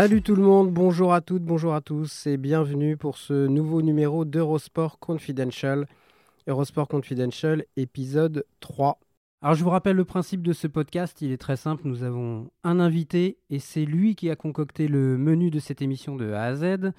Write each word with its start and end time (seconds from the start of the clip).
Salut 0.00 0.22
tout 0.22 0.36
le 0.36 0.44
monde, 0.44 0.70
bonjour 0.70 1.12
à 1.12 1.20
toutes, 1.20 1.42
bonjour 1.42 1.74
à 1.74 1.80
tous 1.80 2.28
et 2.28 2.36
bienvenue 2.36 2.96
pour 2.96 3.18
ce 3.18 3.48
nouveau 3.48 3.82
numéro 3.82 4.24
d'Eurosport 4.24 5.00
Confidential. 5.00 5.88
Eurosport 6.46 6.86
Confidential, 6.86 7.64
épisode 7.76 8.44
3. 8.60 9.00
Alors 9.42 9.56
je 9.56 9.64
vous 9.64 9.70
rappelle 9.70 9.96
le 9.96 10.04
principe 10.04 10.42
de 10.42 10.52
ce 10.52 10.68
podcast, 10.68 11.20
il 11.20 11.32
est 11.32 11.36
très 11.36 11.56
simple, 11.56 11.82
nous 11.84 12.04
avons 12.04 12.48
un 12.62 12.78
invité 12.78 13.38
et 13.50 13.58
c'est 13.58 13.84
lui 13.84 14.14
qui 14.14 14.30
a 14.30 14.36
concocté 14.36 14.86
le 14.86 15.18
menu 15.18 15.50
de 15.50 15.58
cette 15.58 15.82
émission 15.82 16.14
de 16.14 16.30
A 16.30 16.44
à 16.44 16.54
Z. 16.54 16.92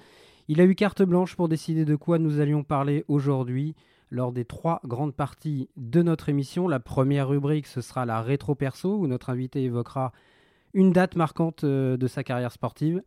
Il 0.48 0.60
a 0.60 0.64
eu 0.64 0.74
carte 0.74 1.00
blanche 1.00 1.36
pour 1.36 1.48
décider 1.48 1.86
de 1.86 1.96
quoi 1.96 2.18
nous 2.18 2.38
allions 2.38 2.64
parler 2.64 3.06
aujourd'hui 3.08 3.74
lors 4.10 4.30
des 4.30 4.44
trois 4.44 4.82
grandes 4.84 5.14
parties 5.14 5.70
de 5.78 6.02
notre 6.02 6.28
émission. 6.28 6.68
La 6.68 6.80
première 6.80 7.28
rubrique, 7.28 7.66
ce 7.66 7.80
sera 7.80 8.04
la 8.04 8.20
rétro 8.20 8.54
perso 8.54 8.94
où 8.98 9.06
notre 9.06 9.30
invité 9.30 9.64
évoquera 9.64 10.12
une 10.74 10.92
date 10.92 11.16
marquante 11.16 11.64
euh, 11.64 11.96
de 11.96 12.06
sa 12.06 12.24
carrière 12.24 12.52
sportive. 12.52 13.02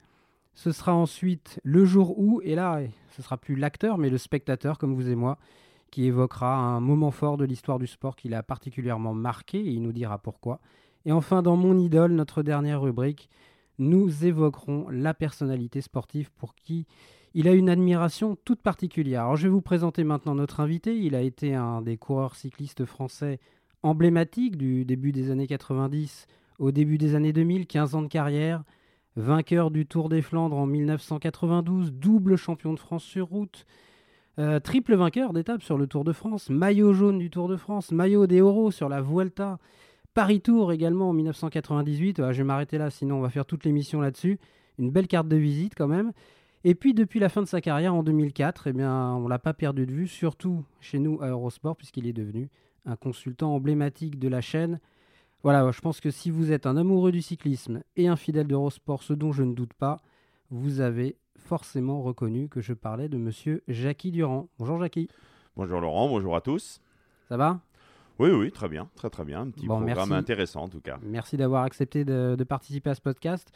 Ce 0.53 0.71
sera 0.71 0.93
ensuite 0.93 1.59
le 1.63 1.85
jour 1.85 2.17
où, 2.19 2.41
et 2.43 2.55
là, 2.55 2.81
ce 3.15 3.21
sera 3.21 3.37
plus 3.37 3.55
l'acteur, 3.55 3.97
mais 3.97 4.09
le 4.09 4.17
spectateur, 4.17 4.77
comme 4.77 4.93
vous 4.93 5.09
et 5.09 5.15
moi, 5.15 5.37
qui 5.89 6.05
évoquera 6.05 6.55
un 6.55 6.79
moment 6.79 7.11
fort 7.11 7.37
de 7.37 7.45
l'histoire 7.45 7.79
du 7.79 7.87
sport 7.87 8.15
qu'il 8.15 8.33
a 8.33 8.43
particulièrement 8.43 9.13
marqué, 9.13 9.59
et 9.59 9.69
il 9.69 9.81
nous 9.81 9.91
dira 9.91 10.17
pourquoi. 10.19 10.59
Et 11.05 11.11
enfin, 11.11 11.41
dans 11.41 11.55
Mon 11.55 11.77
idole, 11.77 12.13
notre 12.13 12.43
dernière 12.43 12.81
rubrique, 12.81 13.29
nous 13.79 14.25
évoquerons 14.25 14.87
la 14.89 15.13
personnalité 15.13 15.81
sportive 15.81 16.31
pour 16.37 16.55
qui 16.55 16.85
il 17.35 17.47
a 17.47 17.53
une 17.53 17.69
admiration 17.69 18.37
toute 18.45 18.61
particulière. 18.61 19.23
Alors, 19.23 19.37
je 19.37 19.43
vais 19.43 19.49
vous 19.49 19.61
présenter 19.61 20.03
maintenant 20.03 20.35
notre 20.35 20.59
invité. 20.59 20.95
Il 20.95 21.15
a 21.15 21.21
été 21.21 21.55
un 21.55 21.81
des 21.81 21.97
coureurs 21.97 22.35
cyclistes 22.35 22.85
français 22.85 23.39
emblématiques 23.81 24.55
du 24.55 24.85
début 24.85 25.11
des 25.11 25.31
années 25.31 25.47
90 25.47 26.27
au 26.59 26.71
début 26.71 26.97
des 26.97 27.15
années 27.15 27.33
2000, 27.33 27.67
15 27.67 27.95
ans 27.95 28.01
de 28.01 28.07
carrière, 28.07 28.63
vainqueur 29.15 29.71
du 29.71 29.85
Tour 29.85 30.09
des 30.09 30.21
Flandres 30.21 30.57
en 30.57 30.65
1992, 30.65 31.93
double 31.93 32.35
champion 32.35 32.73
de 32.73 32.79
France 32.79 33.03
sur 33.03 33.27
route, 33.27 33.65
euh, 34.39 34.59
triple 34.59 34.95
vainqueur 34.95 35.33
d'étape 35.33 35.61
sur 35.61 35.77
le 35.77 35.87
Tour 35.87 36.03
de 36.03 36.13
France, 36.13 36.49
maillot 36.49 36.93
jaune 36.93 37.19
du 37.19 37.29
Tour 37.29 37.47
de 37.47 37.57
France, 37.57 37.91
maillot 37.91 38.27
des 38.27 38.41
Oro 38.41 38.71
sur 38.71 38.89
la 38.89 39.01
Vuelta, 39.01 39.59
Paris 40.13 40.41
Tour 40.41 40.71
également 40.71 41.09
en 41.09 41.13
1998. 41.13 42.17
je 42.31 42.37
vais 42.37 42.43
m'arrêter 42.43 42.77
là, 42.77 42.89
sinon 42.89 43.17
on 43.17 43.21
va 43.21 43.29
faire 43.29 43.45
toute 43.45 43.63
l'émission 43.63 43.99
là-dessus. 43.99 44.39
Une 44.77 44.91
belle 44.91 45.07
carte 45.07 45.27
de 45.27 45.35
visite 45.35 45.73
quand 45.75 45.87
même. 45.87 46.11
Et 46.63 46.75
puis 46.75 46.93
depuis 46.93 47.19
la 47.19 47.29
fin 47.29 47.41
de 47.41 47.47
sa 47.47 47.61
carrière 47.61 47.93
en 47.93 48.03
2004, 48.03 48.67
eh 48.67 48.73
bien, 48.73 49.13
on 49.15 49.27
l'a 49.27 49.39
pas 49.39 49.53
perdu 49.53 49.85
de 49.85 49.91
vue, 49.91 50.07
surtout 50.07 50.63
chez 50.79 50.99
nous 50.99 51.19
à 51.21 51.27
Eurosport, 51.27 51.75
puisqu'il 51.75 52.07
est 52.07 52.13
devenu 52.13 52.49
un 52.85 52.95
consultant 52.95 53.53
emblématique 53.53 54.17
de 54.17 54.27
la 54.27 54.41
chaîne, 54.41 54.79
voilà, 55.43 55.69
je 55.71 55.81
pense 55.81 55.99
que 55.99 56.09
si 56.09 56.31
vous 56.31 56.51
êtes 56.51 56.65
un 56.65 56.77
amoureux 56.77 57.11
du 57.11 57.21
cyclisme 57.21 57.83
et 57.97 58.07
un 58.07 58.15
fidèle 58.15 58.47
d'Eurosport, 58.47 59.03
ce 59.03 59.13
dont 59.13 59.33
je 59.33 59.43
ne 59.43 59.53
doute 59.53 59.73
pas, 59.73 59.99
vous 60.49 60.79
avez 60.79 61.17
forcément 61.35 62.01
reconnu 62.01 62.47
que 62.47 62.61
je 62.61 62.73
parlais 62.73 63.09
de 63.09 63.17
monsieur 63.17 63.61
Jackie 63.67 64.11
Durand. 64.11 64.47
Bonjour 64.57 64.79
Jackie. 64.79 65.09
Bonjour 65.57 65.81
Laurent, 65.81 66.07
bonjour 66.07 66.35
à 66.35 66.41
tous. 66.41 66.81
Ça 67.27 67.37
va? 67.37 67.59
Oui, 68.19 68.29
oui, 68.29 68.51
très 68.51 68.69
bien, 68.69 68.87
très 68.95 69.09
très 69.09 69.25
bien. 69.25 69.41
Un 69.41 69.49
petit 69.49 69.65
programme 69.65 70.13
intéressant 70.13 70.61
en 70.61 70.69
tout 70.69 70.79
cas. 70.79 70.97
Merci 71.03 71.35
d'avoir 71.35 71.63
accepté 71.63 72.05
de, 72.05 72.41
participer 72.47 72.91
à 72.91 72.95
ce 72.95 73.01
podcast 73.01 73.51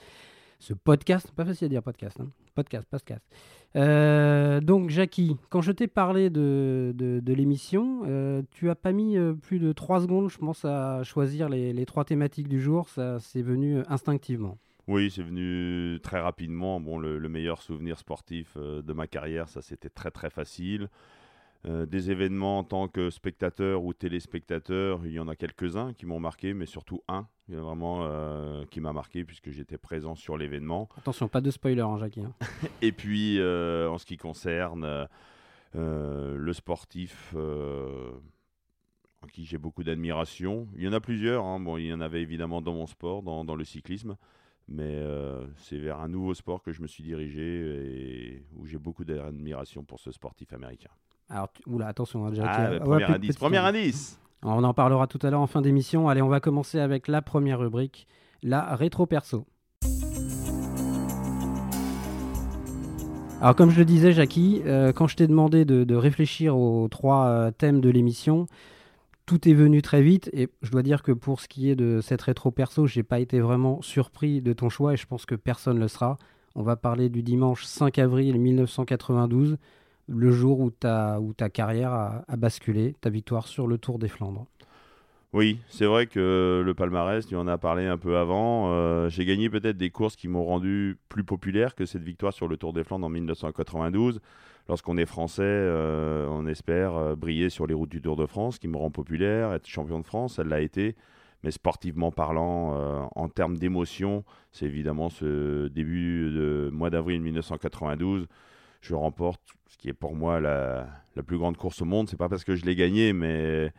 ce 0.59 0.73
podcast, 0.73 1.31
pas 1.31 1.45
facile 1.45 1.65
à 1.65 1.69
dire 1.69 1.83
podcast, 1.83 2.19
hein. 2.19 2.29
podcast, 2.55 2.87
podcast. 2.89 3.23
Euh, 3.75 4.59
donc 4.59 4.89
Jackie, 4.89 5.37
quand 5.49 5.61
je 5.61 5.71
t'ai 5.71 5.87
parlé 5.87 6.29
de, 6.29 6.93
de, 6.95 7.33
l'émission, 7.33 8.01
euh, 8.05 8.41
tu 8.51 8.69
as 8.69 8.75
pas 8.75 8.91
mis 8.91 9.17
euh, 9.17 9.33
plus 9.33 9.59
de 9.59 9.71
trois 9.71 10.01
secondes, 10.01 10.29
je 10.29 10.37
pense, 10.37 10.65
à 10.65 11.03
choisir 11.03 11.49
les, 11.49 11.73
les 11.73 11.85
trois 11.85 12.05
thématiques 12.05 12.47
du 12.47 12.59
jour, 12.59 12.89
ça 12.89 13.19
c'est 13.19 13.41
venu 13.41 13.81
instinctivement. 13.87 14.57
Oui, 14.87 15.11
c'est 15.11 15.21
venu 15.21 15.99
très 16.01 16.19
rapidement. 16.19 16.79
Bon, 16.79 16.97
le, 16.97 17.19
le 17.19 17.29
meilleur 17.29 17.61
souvenir 17.61 17.99
sportif 17.99 18.57
de 18.57 18.93
ma 18.93 19.05
carrière, 19.05 19.49
ça 19.49 19.61
c'était 19.61 19.89
très 19.89 20.11
très 20.11 20.29
facile. 20.29 20.89
Euh, 21.67 21.85
des 21.85 22.11
événements 22.11 22.59
en 22.59 22.63
tant 22.63 22.87
que 22.87 23.09
spectateur 23.09 23.83
ou 23.83 23.93
téléspectateur, 23.93 25.05
il 25.05 25.11
y 25.11 25.19
en 25.19 25.27
a 25.27 25.35
quelques-uns 25.35 25.93
qui 25.93 26.05
m'ont 26.05 26.19
marqué, 26.19 26.53
mais 26.53 26.65
surtout 26.65 27.01
un 27.09 27.27
vraiment 27.49 28.03
euh, 28.03 28.63
qui 28.71 28.79
m'a 28.79 28.93
marqué 28.93 29.25
puisque 29.25 29.51
j'étais 29.51 29.77
présent 29.77 30.15
sur 30.15 30.37
l'événement. 30.37 30.87
Attention, 30.97 31.27
pas 31.27 31.41
de 31.41 31.51
spoiler, 31.51 31.81
hein, 31.81 31.97
Jackie. 31.97 32.21
Hein. 32.21 32.33
Et 32.81 32.93
puis, 32.93 33.39
euh, 33.39 33.89
en 33.89 33.97
ce 33.97 34.05
qui 34.05 34.17
concerne 34.17 35.07
le 35.73 36.53
sportif 36.53 37.35
en 37.35 39.27
qui 39.27 39.45
j'ai 39.45 39.57
beaucoup 39.57 39.83
d'admiration, 39.83 40.67
il 40.77 40.83
y 40.83 40.87
en 40.87 40.93
a 40.93 41.01
plusieurs. 41.01 41.43
Hein. 41.43 41.59
Bon, 41.59 41.77
il 41.77 41.87
y 41.87 41.93
en 41.93 42.01
avait 42.01 42.21
évidemment 42.21 42.61
dans 42.61 42.73
mon 42.73 42.87
sport, 42.87 43.23
dans, 43.23 43.43
dans 43.43 43.55
le 43.55 43.65
cyclisme. 43.65 44.15
Mais 44.69 45.01
c'est 45.57 45.77
vers 45.77 45.99
un 45.99 46.07
nouveau 46.07 46.33
sport 46.33 46.61
que 46.61 46.71
je 46.71 46.81
me 46.81 46.87
suis 46.87 47.03
dirigé 47.03 47.41
et 47.41 48.45
où 48.55 48.65
j'ai 48.65 48.77
beaucoup 48.77 49.05
d'admiration 49.05 49.83
pour 49.83 49.99
ce 49.99 50.11
sportif 50.11 50.51
américain. 50.53 50.91
Alors, 51.29 51.49
oula, 51.65 51.87
attention, 51.87 52.25
hein, 52.25 52.31
ah, 52.41 52.79
premier 52.79 53.03
indice. 53.03 53.35
Premier 53.35 53.57
indice. 53.57 54.19
On 54.43 54.63
en 54.63 54.73
parlera 54.73 55.07
tout 55.07 55.19
à 55.23 55.29
l'heure 55.29 55.41
en 55.41 55.47
fin 55.47 55.61
d'émission. 55.61 56.07
Allez, 56.07 56.21
on 56.21 56.29
va 56.29 56.39
commencer 56.39 56.79
avec 56.79 57.07
la 57.07 57.21
première 57.21 57.59
rubrique, 57.59 58.07
la 58.43 58.75
rétro 58.75 59.05
perso. 59.05 59.45
Alors 63.39 63.55
comme 63.55 63.69
je 63.69 63.77
le 63.77 63.85
disais 63.85 64.13
Jackie, 64.13 64.63
euh, 64.65 64.91
quand 64.91 65.07
je 65.07 65.15
t'ai 65.15 65.27
demandé 65.27 65.63
de, 65.63 65.95
réfléchir 65.95 66.57
aux 66.57 66.87
trois 66.87 67.27
euh, 67.27 67.51
thèmes 67.51 67.81
de 67.81 67.89
l'émission, 67.89 68.47
tout 69.27 69.47
est 69.47 69.53
venu 69.53 69.83
très 69.83 70.01
vite 70.01 70.29
et 70.33 70.47
je 70.63 70.71
dois 70.71 70.81
dire 70.81 71.03
que 71.03 71.11
pour 71.11 71.39
ce 71.39 71.47
qui 71.47 71.69
est 71.69 71.75
de 71.75 71.99
cette 72.01 72.21
rétro 72.21 72.49
perso, 72.49 72.87
j'ai 72.87 73.03
pas 73.03 73.19
été 73.19 73.39
vraiment 73.39 73.81
surpris 73.83 74.41
de 74.41 74.53
ton 74.53 74.69
choix 74.69 74.93
et 74.93 74.97
je 74.97 75.05
pense 75.05 75.27
que 75.27 75.35
personne 75.35 75.77
le 75.77 75.87
sera. 75.87 76.17
On 76.55 76.63
va 76.63 76.77
parler 76.77 77.09
du 77.09 77.21
dimanche 77.21 77.63
5 77.63 77.99
avril 77.99 78.39
1992, 78.39 79.57
le 80.07 80.31
jour 80.31 80.59
où 80.59 80.71
ta, 80.71 81.19
carrière 81.53 81.91
a, 81.93 82.37
basculé, 82.37 82.95
ta 83.01 83.09
victoire 83.09 83.47
sur 83.47 83.67
le 83.67 83.77
Tour 83.77 83.99
des 83.99 84.07
Flandres. 84.07 84.45
Oui, 85.33 85.59
c'est 85.67 85.85
vrai 85.85 86.07
que 86.07 86.63
le 86.65 86.73
palmarès, 86.73 87.25
tu 87.27 87.35
en 87.35 87.47
as 87.47 87.57
parlé 87.57 87.85
un 87.85 87.97
peu 87.97 88.17
avant. 88.17 88.71
Euh, 88.71 89.09
j'ai 89.09 89.25
gagné 89.25 89.49
peut-être 89.49 89.77
des 89.77 89.89
courses 89.89 90.15
qui 90.15 90.29
m'ont 90.29 90.45
rendu 90.45 90.97
plus 91.09 91.25
populaire 91.25 91.75
que 91.75 91.85
cette 91.85 92.01
victoire 92.01 92.31
sur 92.31 92.47
le 92.47 92.55
Tour 92.55 92.71
des 92.71 92.85
Flandres 92.85 93.05
en 93.05 93.09
1992. 93.09 94.21
Lorsqu'on 94.69 94.97
est 94.97 95.05
français, 95.05 95.43
euh, 95.43 96.27
on 96.29 96.47
espère 96.47 96.95
euh, 96.95 97.15
briller 97.15 97.49
sur 97.49 97.67
les 97.67 97.73
routes 97.73 97.89
du 97.89 98.01
Tour 98.01 98.15
de 98.15 98.25
France, 98.25 98.57
qui 98.57 98.69
me 98.69 98.77
rend 98.77 98.89
populaire, 98.89 99.53
être 99.53 99.67
champion 99.67 99.99
de 99.99 100.05
France, 100.05 100.39
elle 100.39 100.47
l'a 100.47 100.61
été. 100.61 100.95
Mais 101.43 101.51
sportivement 101.51 102.11
parlant, 102.11 103.09
en 103.15 103.29
termes 103.29 103.57
d'émotion, 103.57 104.23
c'est 104.51 104.65
évidemment 104.65 105.09
ce 105.09 105.67
début 105.67 106.31
de 106.31 106.71
mois 106.73 106.89
d'avril 106.89 107.21
1992 107.21 108.27
je 108.87 108.95
remporte 108.95 109.41
ce 109.67 109.77
qui 109.77 109.89
est 109.89 109.93
pour 109.93 110.15
moi 110.15 110.39
la, 110.39 110.87
plus 111.25 111.37
grande 111.37 111.57
course 111.57 111.81
au 111.81 111.85
monde. 111.85 112.07
C'est 112.09 112.17
pas 112.17 112.29
parce 112.29 112.43
que 112.43 112.55
je 112.55 112.65
l'ai 112.65 112.75
gagné, 112.75 113.11
mais 113.11 113.71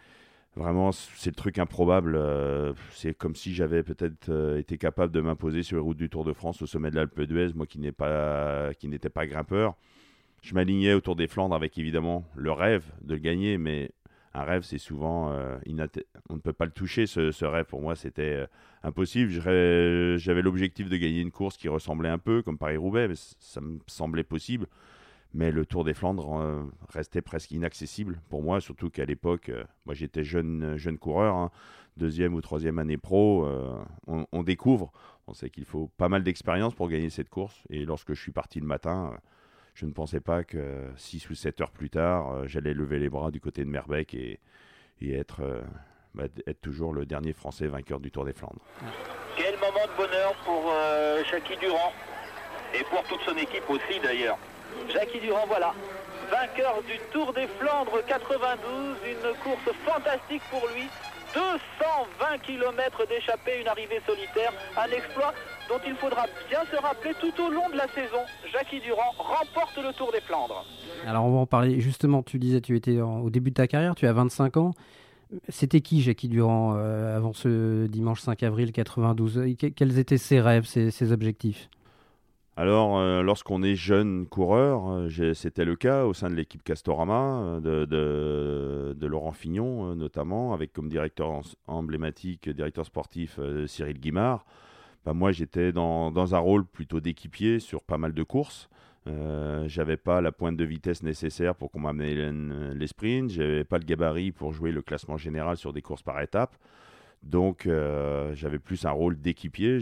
vraiment, 0.57 0.93
c'est 0.93 1.31
le 1.31 1.37
truc 1.37 1.59
improbable. 1.59 2.15
Euh, 2.17 2.73
c'est 2.93 3.15
comme 3.15 3.35
si 3.35 3.55
j'avais 3.55 3.83
peut-être 3.83 4.29
euh, 4.29 4.59
été 4.59 4.77
capable 4.77 5.13
de 5.13 5.21
m'imposer 5.21 5.63
sur 5.63 5.77
les 5.77 5.83
routes 5.83 5.97
du 5.97 6.11
Tour 6.11 6.25
de 6.25 6.33
France 6.33 6.61
au 6.63 6.67
sommet 6.67 6.91
de 6.91 6.97
l'Alpe 6.97 7.23
d'Huez, 7.23 7.53
moi 7.55 7.67
qui 7.67 7.79
n'étais 7.79 7.93
pas, 7.93 8.71
pas 9.15 9.27
grimpeur. 9.27 9.77
Je 10.43 10.55
m'alignais 10.55 10.93
autour 10.93 11.17
des 11.17 11.27
Flandres 11.27 11.55
avec 11.55 11.79
évidemment 11.79 12.25
le 12.37 12.53
rêve 12.53 12.85
de 13.03 13.15
le 13.15 13.21
gagner, 13.21 13.59
mais 13.59 13.91
un 14.35 14.45
rêve, 14.45 14.63
c'est 14.63 14.79
souvent 14.79 15.33
euh, 15.33 15.57
on 16.29 16.35
ne 16.35 16.41
peut 16.41 16.53
pas 16.53 16.67
le 16.67 16.71
toucher. 16.71 17.07
Ce, 17.07 17.45
rêve, 17.45 17.65
pour 17.65 17.81
moi, 17.81 17.97
c'était 17.97 18.47
impossible. 18.83 19.31
J'avais 19.31 20.43
l'objectif 20.43 20.89
de 20.89 20.97
gagner 20.97 21.23
une 21.23 21.33
course 21.33 21.57
qui 21.57 21.69
ressemblait 21.69 22.11
un 22.11 22.19
peu 22.19 22.43
comme 22.43 22.59
Paris-Roubaix, 22.59 23.09
mais 23.09 23.15
ça 23.17 23.61
me 23.61 23.79
semblait 23.87 24.23
possible 24.23 24.67
Mais 25.35 25.51
le 25.51 25.67
Tour 25.67 25.85
des 25.85 25.95
Flandres 25.95 26.41
euh, 26.41 26.63
restait 26.89 27.21
presque 27.21 27.51
inaccessible 27.51 28.21
pour 28.29 28.43
moi, 28.43 28.61
surtout 28.61 28.91
qu'à 28.91 29.05
l'époque, 29.05 29.51
euh, 29.51 29.65
moi 29.85 29.95
j'étais 29.95 30.25
jeune, 30.25 30.77
jeune 30.77 30.99
coureur, 30.99 31.35
hein. 31.35 31.51
deuxième 31.97 32.35
ou 32.35 32.41
troisième 32.41 32.79
année 32.79 32.97
pro, 32.97 33.47
on, 34.07 34.27
on, 34.33 34.43
découvre, 34.43 34.91
on 35.27 35.35
sait 35.35 35.51
qu'il 35.51 35.65
faut 35.65 35.91
pas 35.99 36.09
mal 36.09 36.23
d'expérience 36.23 36.75
pour 36.75 36.89
gagner 36.89 37.11
cette 37.11 37.29
course. 37.29 37.63
Et 37.69 37.85
lorsque 37.85 38.15
je 38.15 38.21
suis 38.21 38.33
parti 38.33 38.59
le 38.59 38.67
matin, 38.67 39.13
je 39.75 39.85
ne 39.85 39.93
pensais 39.93 40.21
pas 40.21 40.45
que 40.45 40.89
6 40.97 41.29
ou 41.31 41.35
7 41.35 41.61
heures 41.61 41.71
plus 41.73 41.91
tard, 41.91 42.49
j'allais 42.49 42.73
lever 42.73 42.99
les 42.99 43.11
bras 43.11 43.31
du 43.31 43.41
côté 43.41 43.65
de 43.65 43.71
Merbeck 43.71 44.15
et, 44.15 44.41
bah, 46.15 46.25
être 46.47 46.61
toujours 46.61 46.93
le 46.93 47.07
dernier 47.07 47.33
Français 47.33 47.67
vainqueur 47.67 48.01
du 48.01 48.11
Tour 48.11 48.25
des 48.25 48.33
Flandres. 48.33 48.65
Quel 49.37 49.55
moment 49.55 49.87
de 49.87 49.97
bonheur 49.97 50.35
pour 50.45 50.65
euh, 50.73 51.23
Jackie 51.31 51.57
Durand 51.59 51.93
et 52.75 52.83
pour 52.85 53.03
toute 53.05 53.21
son 53.21 53.37
équipe 53.37 53.69
aussi 53.69 54.01
d'ailleurs. 54.03 54.39
Jackie 54.93 55.21
Durand, 55.21 55.47
voilà, 55.47 55.75
vainqueur 56.31 56.83
du 56.83 56.99
Tour 57.13 57.33
des 57.33 57.47
Flandres 57.59 58.05
92, 58.07 58.97
une 59.07 59.35
course 59.43 59.77
fantastique 59.85 60.43
pour 60.51 60.67
lui. 60.75 60.85
220 61.35 62.39
km 62.39 63.07
d'échappée, 63.07 63.61
une 63.61 63.69
arrivée 63.69 64.01
solitaire, 64.07 64.53
un 64.77 64.91
exploit 64.91 65.35
dont 65.69 65.79
il 65.87 65.95
faudra 65.95 66.25
bien 66.49 66.61
se 66.71 66.81
rappeler 66.81 67.13
tout 67.21 67.43
au 67.43 67.51
long 67.51 67.69
de 67.69 67.77
la 67.77 67.87
saison. 67.89 68.25
Jackie 68.51 68.81
Durand 68.81 69.13
remporte 69.19 69.77
le 69.77 69.93
Tour 69.93 70.11
des 70.11 70.23
Flandres. 70.23 70.65
Alors 71.07 71.27
on 71.27 71.33
va 71.33 71.39
en 71.39 71.47
parler 71.47 71.81
justement, 71.81 72.23
tu 72.23 72.39
disais 72.39 72.61
tu 72.61 72.77
étais 72.77 73.01
au 73.01 73.29
début 73.31 73.51
de 73.51 73.57
ta 73.57 73.67
carrière, 73.67 73.95
tu 73.95 74.07
as 74.07 74.13
25 74.13 74.57
ans. 74.57 74.73
C'était 75.51 75.83
qui 75.83 76.01
Jackie 76.01 76.29
Durand 76.29 76.75
euh, 76.77 77.17
avant 77.17 77.35
ce 77.35 77.87
dimanche 77.87 78.21
5 78.21 78.43
avril 78.45 78.73
92 78.73 79.57
Quels 79.77 79.99
étaient 79.99 80.17
ses 80.17 80.41
rêves, 80.41 80.65
ses, 80.65 81.13
objectifs? 81.13 81.69
Alors, 82.61 82.99
euh, 82.99 83.23
lorsqu'on 83.23 83.63
est 83.63 83.77
jeune 83.77 84.27
coureur, 84.27 84.91
euh, 84.91 85.33
c'était 85.33 85.65
le 85.65 85.77
cas 85.77 86.07
au 86.07 86.13
sein 86.13 86.29
de 86.29 86.35
l'équipe 86.35 86.65
Castorama, 86.65 87.61
de, 87.63 88.97
Laurent 89.01 89.31
Fignon 89.31 89.95
notamment, 89.95 90.53
avec 90.53 90.73
comme 90.73 90.89
directeur 90.89 91.41
emblématique, 91.69 92.49
directeur 92.49 92.85
sportif 92.85 93.39
Cyril 93.67 94.01
Guimard. 94.01 94.45
Bah, 95.05 95.15
moi, 95.15 95.31
j'étais 95.31 95.71
dans, 95.71 96.35
un 96.35 96.39
rôle 96.39 96.65
plutôt 96.65 96.99
d'équipier 96.99 97.61
sur 97.61 97.81
pas 97.85 97.97
mal 97.97 98.13
de 98.13 98.23
courses. 98.25 98.69
Euh, 99.07 99.69
j'avais 99.69 99.97
pas 99.97 100.21
la 100.21 100.33
pointe 100.33 100.57
de 100.57 100.65
vitesse 100.65 101.05
nécessaire 101.05 101.55
pour 101.55 101.71
qu'on 101.71 101.79
m'amène 101.79 102.73
les 102.73 102.87
sprints. 102.89 103.31
J'avais 103.31 103.63
pas 103.63 103.79
le 103.79 103.85
gabarit 103.85 104.33
pour 104.33 104.53
jouer 104.53 104.73
le 104.73 104.83
classement 104.83 105.17
général 105.17 105.57
sur 105.57 105.73
des 105.73 105.81
courses 105.81 106.03
par 106.03 106.21
étapes. 106.21 106.57
Donc, 107.23 107.67
euh, 107.67 108.35
j'avais 108.35 108.59
plus 108.59 108.85
un 108.85 108.91
rôle 108.91 109.21
d'équipier. 109.21 109.81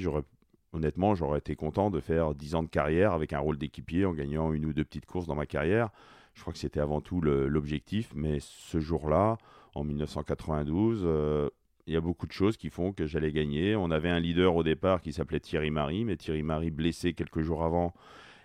Honnêtement, 0.76 1.14
j'aurais 1.14 1.38
été 1.38 1.56
content 1.56 1.88
de 1.90 2.00
faire 2.00 2.34
10 2.34 2.54
ans 2.54 2.62
de 2.62 2.68
carrière 2.68 3.14
avec 3.14 3.32
un 3.32 3.38
rôle 3.38 3.56
d'équipier 3.56 4.04
en 4.04 4.12
gagnant 4.12 4.52
une 4.52 4.66
ou 4.66 4.74
deux 4.74 4.84
petites 4.84 5.06
courses 5.06 5.26
dans 5.26 5.34
ma 5.34 5.46
carrière. 5.46 5.88
Je 6.34 6.42
crois 6.42 6.52
que 6.52 6.58
c'était 6.58 6.80
avant 6.80 7.00
tout 7.00 7.22
l'objectif. 7.22 8.12
Mais 8.14 8.40
ce 8.40 8.78
jour-là, 8.78 9.38
en 9.74 9.84
1992, 9.84 11.00
euh, 11.02 11.48
il 11.86 11.94
y 11.94 11.96
a 11.96 12.02
beaucoup 12.02 12.26
de 12.26 12.32
choses 12.32 12.58
qui 12.58 12.68
font 12.68 12.92
que 12.92 13.06
j'allais 13.06 13.32
gagner. 13.32 13.74
On 13.74 13.90
avait 13.90 14.10
un 14.10 14.20
leader 14.20 14.54
au 14.54 14.62
départ 14.62 15.00
qui 15.00 15.14
s'appelait 15.14 15.40
Thierry 15.40 15.70
Marie, 15.70 16.04
mais 16.04 16.18
Thierry 16.18 16.42
Marie 16.42 16.70
blessé 16.70 17.14
quelques 17.14 17.40
jours 17.40 17.64
avant 17.64 17.94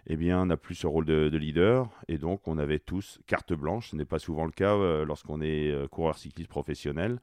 eh 0.08 0.16
bien, 0.16 0.46
n'a 0.46 0.56
plus 0.56 0.76
ce 0.76 0.88
rôle 0.88 1.04
de, 1.04 1.38
leader. 1.38 1.90
Et 2.08 2.18
donc, 2.18 2.48
on 2.48 2.58
avait 2.58 2.80
tous 2.80 3.20
carte 3.28 3.52
blanche. 3.52 3.90
Ce 3.90 3.98
n'est 3.98 4.06
pas 4.06 4.20
souvent 4.20 4.46
le 4.46 4.52
cas 4.52 4.74
euh, 4.74 5.04
lorsqu'on 5.04 5.42
est 5.42 5.70
euh, 5.70 5.90
coureur 5.90 6.18
cycliste 6.18 6.50
professionnel. 6.50 7.20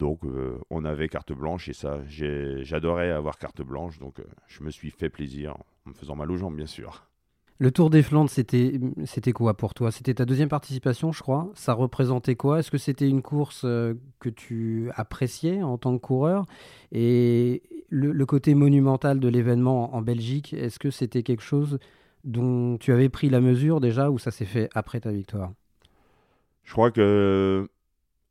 Donc, 0.00 0.24
euh, 0.24 0.58
on 0.70 0.86
avait 0.86 1.08
carte 1.08 1.32
blanche 1.32 1.68
et 1.68 1.74
ça, 1.74 2.00
j'adorais 2.08 3.10
avoir 3.10 3.36
carte 3.36 3.60
blanche. 3.60 3.98
Donc, 3.98 4.16
je 4.48 4.64
me 4.64 4.70
suis 4.70 4.90
fait 4.90 5.10
plaisir 5.10 5.54
en 5.84 5.90
me 5.90 5.94
faisant 5.94 6.16
mal 6.16 6.30
aux 6.30 6.36
jambes, 6.38 6.56
bien 6.56 6.66
sûr. 6.66 7.06
Le 7.58 7.70
Tour 7.70 7.90
des 7.90 8.02
Flandres, 8.02 8.30
c'était 8.30 9.32
quoi 9.34 9.52
pour 9.58 9.74
toi? 9.74 9.92
C'était 9.92 10.14
ta 10.14 10.24
deuxième 10.24 10.48
participation, 10.48 11.12
je 11.12 11.20
crois. 11.20 11.50
Ça 11.54 11.74
représentait 11.74 12.34
quoi? 12.34 12.60
Est-ce 12.60 12.70
que 12.70 12.78
c'était 12.78 13.10
une 13.10 13.20
course 13.20 13.60
que 13.60 14.28
tu 14.34 14.90
appréciais 14.94 15.62
en 15.62 15.76
tant 15.76 15.92
que 15.98 16.02
coureur? 16.02 16.46
Et 16.92 17.62
le, 17.90 18.12
le, 18.12 18.26
côté 18.26 18.54
monumental 18.54 19.20
de 19.20 19.28
l'événement 19.28 19.94
en 19.94 20.00
Belgique, 20.00 20.54
est-ce 20.54 20.78
que 20.78 20.90
c'était 20.90 21.22
quelque 21.22 21.42
chose 21.42 21.78
dont 22.24 22.78
tu 22.78 22.92
avais 22.94 23.10
pris 23.10 23.28
la 23.28 23.42
mesure 23.42 23.82
déjà 23.82 24.10
ou 24.10 24.18
ça 24.18 24.30
s'est 24.30 24.46
fait 24.46 24.70
après 24.74 25.00
ta 25.00 25.12
victoire? 25.12 25.52
Je 26.64 26.72
crois 26.72 26.90
que 26.90 27.68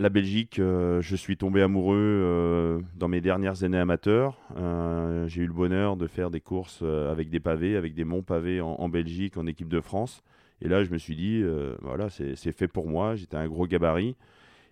la 0.02 0.08
Belgique, 0.10 0.60
euh, 0.60 1.02
je 1.02 1.16
suis 1.18 1.36
tombé 1.36 1.62
amoureux 1.62 1.98
euh, 1.98 2.80
dans 2.96 3.10
mes 3.10 3.20
dernières 3.20 3.64
années 3.64 3.78
amateurs. 3.78 4.38
Euh, 4.56 5.28
j'ai 5.28 5.42
eu 5.42 5.48
le 5.48 5.54
bonheur 5.54 5.98
de 5.98 6.08
faire 6.08 6.32
des 6.32 6.40
courses 6.40 6.82
avec 6.84 7.30
des 7.30 7.42
pavés, 7.42 7.76
avec 7.76 7.94
des 7.94 8.06
monts 8.06 8.22
pavés 8.22 8.62
en, 8.62 8.88
Belgique, 8.88 9.36
en 9.36 9.46
équipe 9.46 9.68
de 9.68 9.82
France. 9.82 10.24
Et 10.62 10.70
là, 10.70 10.84
je 10.84 10.92
me 10.92 10.98
suis 10.98 11.16
dit, 11.16 11.44
voilà, 11.82 12.10
c'est 12.10 12.52
fait 12.52 12.68
pour 12.68 12.88
moi. 12.88 13.16
J'étais 13.16 13.38
un 13.38 13.48
gros 13.48 13.68
gabarit. 13.68 14.16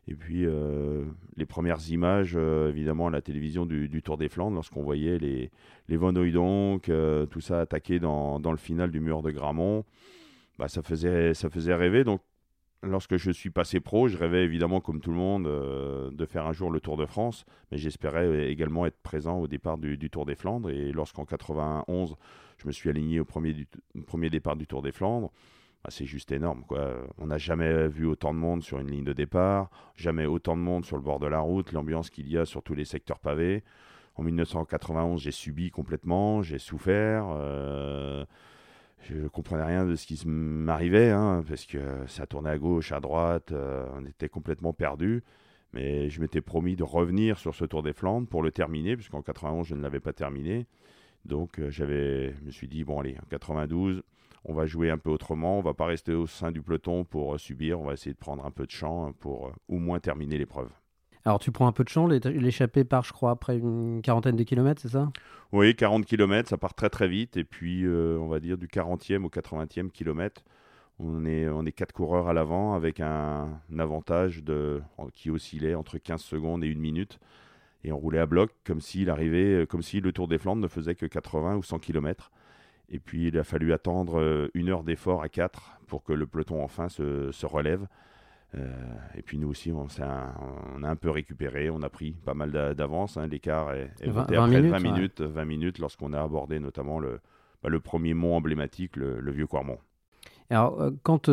Et 0.09 0.15
puis 0.15 0.45
les 1.35 1.45
premières 1.45 1.89
images, 1.89 2.35
évidemment, 2.37 3.07
à 3.07 3.11
la 3.11 3.21
télévision 3.21 3.65
du, 3.65 4.01
Tour 4.01 4.17
des 4.17 4.29
Flandres, 4.29 4.55
lorsqu'on 4.55 4.83
voyait 4.83 5.17
les, 5.17 5.49
les 5.89 5.97
euh, 5.97 7.25
tout 7.25 7.41
ça 7.41 7.61
attaqué 7.61 7.99
dans, 7.99 8.39
dans, 8.39 8.51
le 8.51 8.57
final 8.57 8.91
du 8.91 8.99
mur 8.99 9.21
de 9.21 9.31
Gramont, 9.31 9.83
bah, 10.57 10.67
ça, 10.67 10.81
faisait, 10.81 11.33
ça 11.33 11.49
faisait 11.49 11.75
rêver. 11.75 12.03
Donc 12.03 12.21
lorsque 12.83 13.17
je 13.17 13.31
suis 13.31 13.49
passé 13.49 13.79
pro, 13.79 14.07
je 14.07 14.17
rêvais 14.17 14.43
évidemment, 14.43 14.81
comme 14.81 15.01
tout 15.01 15.11
le 15.11 15.17
monde, 15.17 15.45
de 15.45 16.25
faire 16.25 16.45
un 16.45 16.53
jour 16.53 16.71
le 16.71 16.79
Tour 16.79 16.97
de 16.97 17.05
France, 17.05 17.45
mais 17.71 17.77
j'espérais 17.77 18.49
également 18.49 18.85
être 18.85 18.99
présent 19.01 19.39
au 19.39 19.47
départ 19.47 19.77
du, 19.77 20.09
Tour 20.09 20.25
des 20.25 20.35
Flandres. 20.35 20.69
Et 20.69 20.91
lorsqu'en 20.91 21.25
91, 21.25 22.15
je 22.57 22.67
me 22.67 22.71
suis 22.71 22.89
aligné 22.89 23.19
au 23.19 23.25
premier 23.25 24.29
départ 24.29 24.55
du 24.55 24.67
Tour 24.67 24.81
des 24.81 24.91
Flandres, 24.91 25.31
bah, 25.83 25.91
c'est 25.91 26.05
juste 26.05 26.31
énorme. 26.31 26.63
Quoi. 26.67 26.95
On 27.17 27.27
n'a 27.27 27.37
jamais 27.37 27.87
vu 27.87 28.05
autant 28.05 28.33
de 28.33 28.39
monde 28.39 28.61
sur 28.61 28.79
une 28.79 28.91
ligne 28.91 29.03
de 29.03 29.13
départ, 29.13 29.69
jamais 29.95 30.25
autant 30.25 30.57
de 30.57 30.61
monde 30.61 30.85
sur 30.85 30.97
le 30.97 31.03
bord 31.03 31.19
de 31.19 31.27
la 31.27 31.39
route, 31.39 31.71
l'ambiance 31.71 32.09
qu'il 32.09 32.27
y 32.29 32.37
a 32.37 32.45
sur 32.45 32.63
tous 32.63 32.73
les 32.75 32.85
secteurs 32.85 33.19
pavés. 33.19 33.63
En 34.15 34.23
1991, 34.23 35.21
j'ai 35.21 35.31
subi 35.31 35.69
complètement, 35.69 36.41
j'ai 36.41 36.57
souffert. 36.57 37.27
Euh, 37.29 38.25
je 39.03 39.15
ne 39.15 39.27
comprenais 39.27 39.63
rien 39.63 39.85
de 39.85 39.95
ce 39.95 40.05
qui 40.05 40.21
m'arrivait, 40.27 41.11
hein, 41.11 41.43
parce 41.47 41.65
que 41.65 41.79
ça 42.07 42.25
tournait 42.25 42.49
à 42.49 42.57
gauche, 42.57 42.91
à 42.91 42.99
droite, 42.99 43.51
euh, 43.51 43.87
on 43.93 44.05
était 44.05 44.29
complètement 44.29 44.73
perdu. 44.73 45.23
Mais 45.73 46.09
je 46.09 46.21
m'étais 46.21 46.41
promis 46.41 46.75
de 46.75 46.83
revenir 46.83 47.37
sur 47.37 47.53
ce 47.53 47.65
Tour 47.65 47.83
des 47.83 47.93
Flandres 47.93 48.27
pour 48.27 48.41
le 48.41 48.51
terminer, 48.51 48.95
puisqu'en 48.95 49.21
91, 49.21 49.67
je 49.67 49.75
ne 49.75 49.81
l'avais 49.81 49.99
pas 49.99 50.13
terminé. 50.13 50.65
Donc, 51.25 51.59
euh, 51.59 51.69
j'avais, 51.69 52.33
je 52.33 52.41
me 52.43 52.51
suis 52.51 52.67
dit, 52.67 52.83
bon, 52.83 52.99
allez, 52.99 53.17
en 53.21 53.27
92, 53.29 54.01
on 54.45 54.53
va 54.53 54.65
jouer 54.65 54.89
un 54.89 54.97
peu 54.97 55.09
autrement, 55.09 55.59
on 55.59 55.61
va 55.61 55.73
pas 55.73 55.85
rester 55.85 56.13
au 56.13 56.25
sein 56.25 56.51
du 56.51 56.61
peloton 56.61 57.03
pour 57.03 57.35
euh, 57.35 57.37
subir, 57.37 57.79
on 57.81 57.85
va 57.85 57.93
essayer 57.93 58.13
de 58.13 58.19
prendre 58.19 58.45
un 58.45 58.51
peu 58.51 58.65
de 58.65 58.71
champ 58.71 59.11
pour 59.13 59.51
au 59.67 59.77
moins 59.77 59.99
terminer 59.99 60.37
l'épreuve. 60.37 60.69
Alors 61.27 61.39
tu 61.39 61.51
prends 61.51 61.67
un 61.67 61.73
peu 61.73 61.83
de 61.83 61.89
champ, 61.89 62.07
l'échappée 62.07 62.85
part 62.85 63.03
je 63.03 63.11
crois 63.11 63.31
après 63.31 63.57
une 63.57 64.01
quarantaine 64.01 64.37
de 64.37 64.43
kilomètres, 64.43 64.81
c'est 64.81 64.91
ça? 64.91 65.11
Oui, 65.51 65.75
40 65.75 66.05
kilomètres, 66.05 66.47
ça 66.47 66.57
part 66.57 66.73
très 66.73 66.89
très 66.89 67.09
vite 67.09 67.35
et 67.35 67.43
puis 67.43 67.83
euh, 67.83 68.17
on 68.17 68.29
va 68.29 68.39
dire 68.39 68.57
du 68.57 68.67
40e 68.67 69.25
au 69.25 69.29
80e 69.29 69.91
kilomètre, 69.91 70.45
on 70.99 71.25
est, 71.25 71.49
on 71.49 71.65
quatre 71.65 71.91
coureurs 71.91 72.29
à 72.29 72.33
l'avant 72.33 72.75
avec 72.75 73.01
un, 73.01 73.59
avantage 73.77 74.41
qui 75.11 75.29
oscillait 75.29 75.75
entre 75.75 75.97
15 75.97 76.21
secondes 76.21 76.63
et 76.63 76.67
une 76.67 76.79
minute 76.79 77.19
et 77.83 77.91
on 77.91 77.97
roulait 77.97 78.19
à 78.19 78.25
bloc 78.25 78.51
comme 78.63 78.79
arrivait, 79.09 79.67
comme 79.67 79.81
si 79.81 79.99
le 79.99 80.13
Tour 80.13 80.29
des 80.29 80.37
Flandres 80.37 80.61
ne 80.61 80.69
faisait 80.69 80.95
que 80.95 81.05
80 81.05 81.57
ou 81.57 81.63
100 81.63 81.79
kilomètres. 81.79 82.31
Et 82.87 82.99
puis 82.99 83.27
il 83.27 83.37
a 83.37 83.43
fallu 83.43 83.73
attendre 83.73 84.21
euh, 84.21 84.47
une 84.53 84.69
heure 84.69 84.85
d'effort 84.85 85.21
à 85.21 85.27
quatre 85.27 85.77
pour 85.87 86.03
que 86.03 86.13
le 86.13 86.25
peloton 86.25 86.63
enfin 86.63 86.87
se, 86.87 87.45
relève. 87.45 87.85
Euh, 88.55 88.65
et 89.15 89.21
puis 89.21 89.37
nous 89.37 89.49
aussi, 89.49 89.71
on, 89.71 89.87
a, 90.01 90.33
on, 90.75 90.83
a 90.83 90.89
un 90.89 90.95
peu 90.95 91.09
récupéré, 91.09 91.69
on 91.69 91.81
a 91.81 91.89
pris 91.89 92.11
pas 92.11 92.33
mal 92.33 92.51
d'avance. 92.75 93.17
Hein. 93.17 93.27
L'écart 93.27 93.73
est, 93.73 93.91
est 94.01 94.09
20, 94.09 94.47
minutes, 94.47 94.71
20 94.71 94.79
minutes, 94.79 95.21
20 95.21 95.45
minutes 95.45 95.79
lorsqu'on 95.79 96.13
a 96.13 96.21
abordé 96.21 96.59
notamment 96.59 96.99
le, 96.99 97.19
bah, 97.61 97.69
le 97.69 97.79
premier 97.79 98.13
mont 98.13 98.35
emblématique, 98.35 98.95
le, 98.95 99.31
vieux 99.31 99.47
Quarmont. 99.47 99.79
Alors, 100.49 100.81
euh, 100.81 100.91
quand 101.03 101.29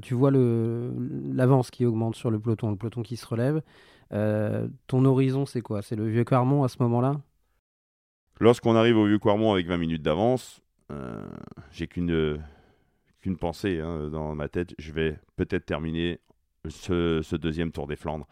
tu 0.00 0.14
vois 0.14 0.30
l'avance 0.30 1.70
qui 1.70 1.84
augmente 1.84 2.14
sur 2.14 2.30
le 2.30 2.38
peloton, 2.38 2.70
le 2.70 2.76
peloton 2.76 3.02
qui 3.02 3.16
se 3.16 3.26
relève, 3.26 3.62
ton 4.10 5.04
horizon, 5.04 5.46
c'est 5.46 5.62
quoi? 5.62 5.82
C'est 5.82 5.96
le 5.96 6.06
vieux 6.06 6.24
Quarmont 6.24 6.64
à 6.64 6.68
ce 6.68 6.76
moment-là? 6.80 7.20
Lorsqu'on 8.40 8.74
arrive 8.74 8.96
au 8.96 9.06
vieux 9.06 9.18
Quarmont 9.18 9.52
avec 9.52 9.66
20 9.66 9.76
minutes 9.78 10.02
d'avance, 10.02 10.62
euh, 10.90 11.24
j'ai 11.70 11.86
qu'une 11.86 12.42
qu'une 13.20 13.36
pensée 13.36 13.78
hein, 13.78 14.08
dans 14.10 14.34
ma 14.34 14.48
tête. 14.48 14.74
Je 14.78 14.92
vais 14.92 15.16
peut-être 15.36 15.64
terminer 15.64 16.18
ce, 16.68 17.36
deuxième 17.36 17.72
Tour 17.72 17.86
des 17.86 17.96
Flandres. 17.96 18.26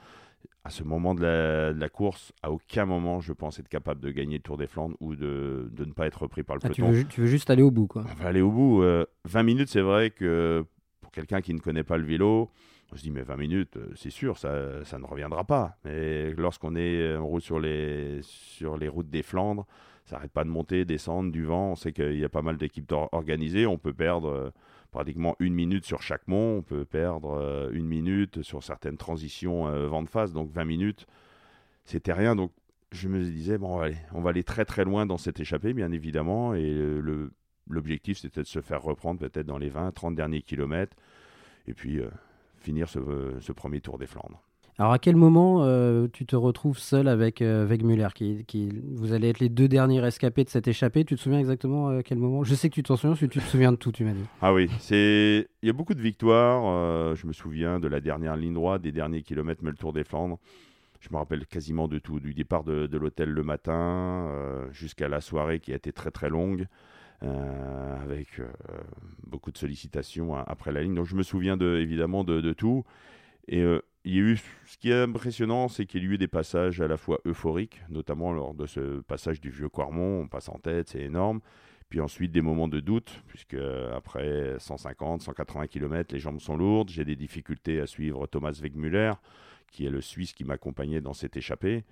À 0.62 0.70
ce 0.70 0.82
moment 0.84 1.14
de 1.14 1.22
la, 1.22 1.88
course, 1.88 2.32
à 2.42 2.50
aucun 2.50 2.84
moment 2.84 3.20
je 3.20 3.32
pense 3.32 3.58
être 3.58 3.68
capable 3.68 4.00
de 4.00 4.10
gagner 4.10 4.36
le 4.36 4.42
Tour 4.42 4.58
des 4.58 4.66
Flandres 4.66 4.96
ou 5.00 5.16
de, 5.16 5.70
de 5.72 5.84
ne 5.84 5.92
pas 5.92 6.06
être 6.06 6.22
repris 6.22 6.42
par 6.42 6.56
le 6.56 6.60
ah, 6.64 6.68
peloton. 6.68 7.08
Tu 7.08 7.22
veux, 7.22 7.26
juste 7.26 7.50
aller 7.50 7.62
au 7.62 7.70
bout, 7.70 7.86
quoi. 7.86 8.04
On 8.10 8.22
va 8.22 8.28
aller 8.28 8.42
au 8.42 8.50
bout. 8.50 8.80
20 8.80 8.84
euh, 8.84 9.42
minutes, 9.42 9.68
c'est 9.68 9.80
vrai 9.80 10.10
que 10.10 10.64
pour 11.00 11.10
quelqu'un 11.12 11.40
qui 11.40 11.54
ne 11.54 11.60
connaît 11.60 11.82
pas 11.82 11.96
le 11.96 12.04
vélo, 12.04 12.50
on 12.92 12.96
se 12.96 13.02
dit 13.02 13.10
mais 13.10 13.22
20 13.22 13.36
minutes, 13.36 13.76
euh, 13.76 13.92
c'est 13.94 14.10
sûr, 14.10 14.36
ça, 14.36 14.84
ça 14.84 14.98
ne 14.98 15.04
reviendra 15.04 15.44
pas. 15.44 15.76
Mais 15.84 16.32
lorsqu'on 16.34 16.76
est 16.76 17.16
en 17.16 17.26
route 17.26 17.42
sur 17.42 17.58
les, 17.58 18.20
sur 18.22 18.76
les 18.76 18.88
routes 18.88 19.08
des 19.08 19.22
Flandres, 19.22 19.66
ça 20.10 20.16
n'arrête 20.16 20.32
pas 20.32 20.44
de 20.44 20.50
monter, 20.50 20.84
descendre, 20.84 21.30
du 21.30 21.44
vent. 21.44 21.70
On 21.70 21.76
sait 21.76 21.92
qu'il 21.92 22.18
y 22.18 22.24
a 22.24 22.28
pas 22.28 22.42
mal 22.42 22.56
d'équipes 22.56 22.92
organisées. 23.12 23.66
On 23.66 23.78
peut 23.78 23.92
perdre 23.92 24.28
euh, 24.28 24.50
pratiquement 24.90 25.36
une 25.38 25.54
minute 25.54 25.84
sur 25.84 26.02
chaque 26.02 26.26
mont. 26.28 26.58
On 26.58 26.62
peut 26.62 26.84
perdre 26.84 27.70
une 27.72 27.86
minute 27.86 28.42
sur 28.42 28.62
certaines 28.62 28.96
transitions 28.96 29.64
vent 29.88 30.02
de 30.02 30.08
face, 30.08 30.32
donc 30.32 30.50
20 30.50 30.64
minutes. 30.64 31.06
C'était 31.84 32.12
rien. 32.12 32.36
Donc 32.36 32.52
je 32.92 33.08
me 33.08 33.22
disais, 33.22 33.58
bon, 33.58 33.74
on 33.74 33.78
va, 33.78 33.84
aller, 33.84 33.96
on 34.12 34.20
va 34.20 34.30
aller 34.30 34.44
très 34.44 34.64
très 34.64 34.84
loin 34.84 35.06
dans 35.06 35.18
cette 35.18 35.40
échappée, 35.40 35.72
bien 35.72 35.92
évidemment. 35.92 36.54
Et 36.54 36.74
l'objectif, 37.68 38.18
c'était 38.18 38.42
de 38.42 38.46
se 38.46 38.60
faire 38.60 38.82
reprendre 38.82 39.20
peut-être 39.20 39.46
dans 39.46 39.58
les 39.58 39.70
20, 39.70 39.92
30 39.92 40.14
derniers 40.14 40.42
kilomètres. 40.42 40.96
Et 41.66 41.74
puis 41.74 42.00
finir 42.58 42.88
ce 42.88 43.52
premier 43.52 43.80
Tour 43.80 43.98
des 43.98 44.06
Flandres. 44.06 44.42
Alors 44.80 44.94
à 44.94 44.98
quel 44.98 45.14
moment 45.14 45.62
euh, 45.62 46.08
tu 46.10 46.24
te 46.24 46.34
retrouves 46.34 46.78
seul 46.78 47.06
avec 47.06 47.42
euh, 47.42 47.68
qui, 48.14 48.80
Vous 48.94 49.12
allez 49.12 49.28
être 49.28 49.38
les 49.38 49.50
deux 49.50 49.68
derniers 49.68 50.00
rescapés 50.00 50.42
de 50.42 50.48
cette 50.48 50.68
échappée. 50.68 51.04
Tu 51.04 51.16
te 51.16 51.20
souviens 51.20 51.38
exactement 51.38 51.88
à 51.88 51.92
euh, 51.96 52.02
quel 52.02 52.16
moment? 52.16 52.44
Je 52.44 52.54
sais 52.54 52.70
que 52.70 52.74
tu 52.76 52.82
t'en 52.82 52.96
souviens, 52.96 53.14
tu 53.14 53.28
te 53.28 53.40
souviens 53.40 53.72
de 53.72 53.76
tout, 53.76 53.92
tu 53.92 54.04
m'as 54.04 54.14
dit. 54.14 54.24
Ah 54.40 54.54
oui, 54.54 54.70
il 54.90 55.46
y 55.62 55.68
a 55.68 55.74
beaucoup 55.74 55.92
de 55.92 56.00
victoires. 56.00 56.62
Euh, 56.64 57.14
je 57.14 57.26
me 57.26 57.34
souviens 57.34 57.78
de 57.78 57.88
la 57.88 58.00
dernière 58.00 58.36
ligne 58.36 58.54
droite, 58.54 58.80
des 58.80 58.90
derniers 58.90 59.20
kilomètres, 59.20 59.60
mais 59.62 59.68
le 59.68 59.76
Tour 59.76 59.92
des 59.92 60.02
Flandres. 60.02 60.38
Je 61.00 61.08
me 61.12 61.18
rappelle 61.18 61.44
quasiment 61.44 61.86
de 61.86 61.98
tout, 61.98 62.18
du 62.18 62.32
départ 62.32 62.64
de, 62.64 62.96
l'hôtel 62.96 63.28
le 63.28 63.42
matin 63.42 64.30
jusqu'à 64.72 65.08
la 65.08 65.20
soirée 65.20 65.60
qui 65.60 65.72
a 65.72 65.76
été 65.76 65.92
très 65.92 66.10
très 66.10 66.30
longue. 66.30 66.66
avec 67.20 68.40
beaucoup 69.26 69.52
de 69.52 69.58
sollicitations 69.58 70.36
après 70.36 70.72
la 70.72 70.82
ligne. 70.82 70.94
Donc 70.94 71.06
je 71.06 71.16
me 71.16 71.22
souviens 71.22 71.58
de, 71.58 71.76
évidemment 71.76 72.24
de, 72.24 72.40
de 72.40 72.52
tout. 72.54 72.84
Et 73.48 73.62
il 74.04 74.14
y 74.14 74.18
a 74.18 74.22
eu, 74.22 74.36
ce 74.66 74.78
qui 74.78 74.90
est 74.90 75.02
impressionnant, 75.02 75.68
c'est 75.68 75.86
qu'il 75.86 76.04
y 76.04 76.06
a 76.06 76.10
eu 76.10 76.18
des 76.18 76.28
passages 76.28 76.80
à 76.80 76.88
la 76.88 76.96
fois 76.96 77.20
euphoriques, 77.26 77.82
notamment 77.88 78.32
lors 78.32 78.54
de 78.54 78.66
ce 78.66 79.00
passage 79.00 79.40
du 79.40 79.50
vieux 79.50 79.68
Quarmont, 79.68 80.20
on 80.22 80.28
passe 80.28 80.48
en 80.48 80.58
tête, 80.58 80.90
c'est 80.90 81.02
énorme. 81.02 81.40
Puis 81.88 82.00
ensuite 82.00 82.30
des 82.30 82.40
moments 82.40 82.68
de 82.68 82.78
doute, 82.78 83.22
puisque 83.26 83.56
après 83.92 84.54
150, 84.58 85.22
180 85.22 85.66
km, 85.66 86.14
les 86.14 86.20
jambes 86.20 86.40
sont 86.40 86.56
lourdes. 86.56 86.88
J'ai 86.88 87.04
des 87.04 87.16
difficultés 87.16 87.80
à 87.80 87.86
suivre 87.86 88.28
Thomas 88.28 88.52
Wegmüller, 88.62 89.14
qui 89.72 89.86
est 89.86 89.90
le 89.90 90.00
Suisse 90.00 90.32
qui 90.32 90.44
m'accompagnait 90.44 91.00
dans 91.00 91.14
cette 91.14 91.36
échappée. 91.36 91.84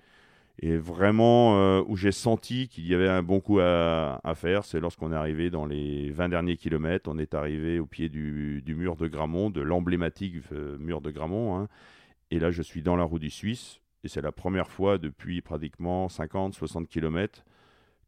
Et 0.61 0.75
vraiment, 0.75 1.57
euh, 1.57 1.83
où 1.87 1.95
j'ai 1.95 2.11
senti 2.11 2.67
qu'il 2.67 2.85
y 2.85 2.93
avait 2.93 3.07
un 3.07 3.23
bon 3.23 3.39
coup 3.39 3.59
à, 3.61 4.19
faire, 4.35 4.65
c'est 4.65 4.81
lorsqu'on 4.81 5.13
est 5.13 5.15
arrivé 5.15 5.49
dans 5.49 5.65
les 5.65 6.11
20 6.11 6.29
derniers 6.29 6.57
kilomètres. 6.57 7.09
On 7.09 7.17
est 7.17 7.33
arrivé 7.33 7.79
au 7.79 7.85
pied 7.85 8.09
du, 8.09 8.61
mur 8.67 8.97
de 8.97 9.07
Gramont, 9.07 9.49
de 9.49 9.61
l'emblématique 9.61 10.35
euh, 10.51 10.77
mur 10.77 10.99
de 10.99 11.11
Gramont. 11.11 11.57
Hein. 11.57 11.69
Et 12.29 12.39
là, 12.39 12.51
je 12.51 12.61
suis 12.61 12.81
dans 12.81 12.97
la 12.97 13.05
roue 13.05 13.19
du 13.19 13.29
Suisse. 13.29 13.79
Et 14.03 14.09
c'est 14.09 14.21
la 14.21 14.33
première 14.33 14.69
fois 14.69 14.97
depuis 14.97 15.41
pratiquement 15.41 16.07
50-60 16.07 16.87
km 16.87 17.45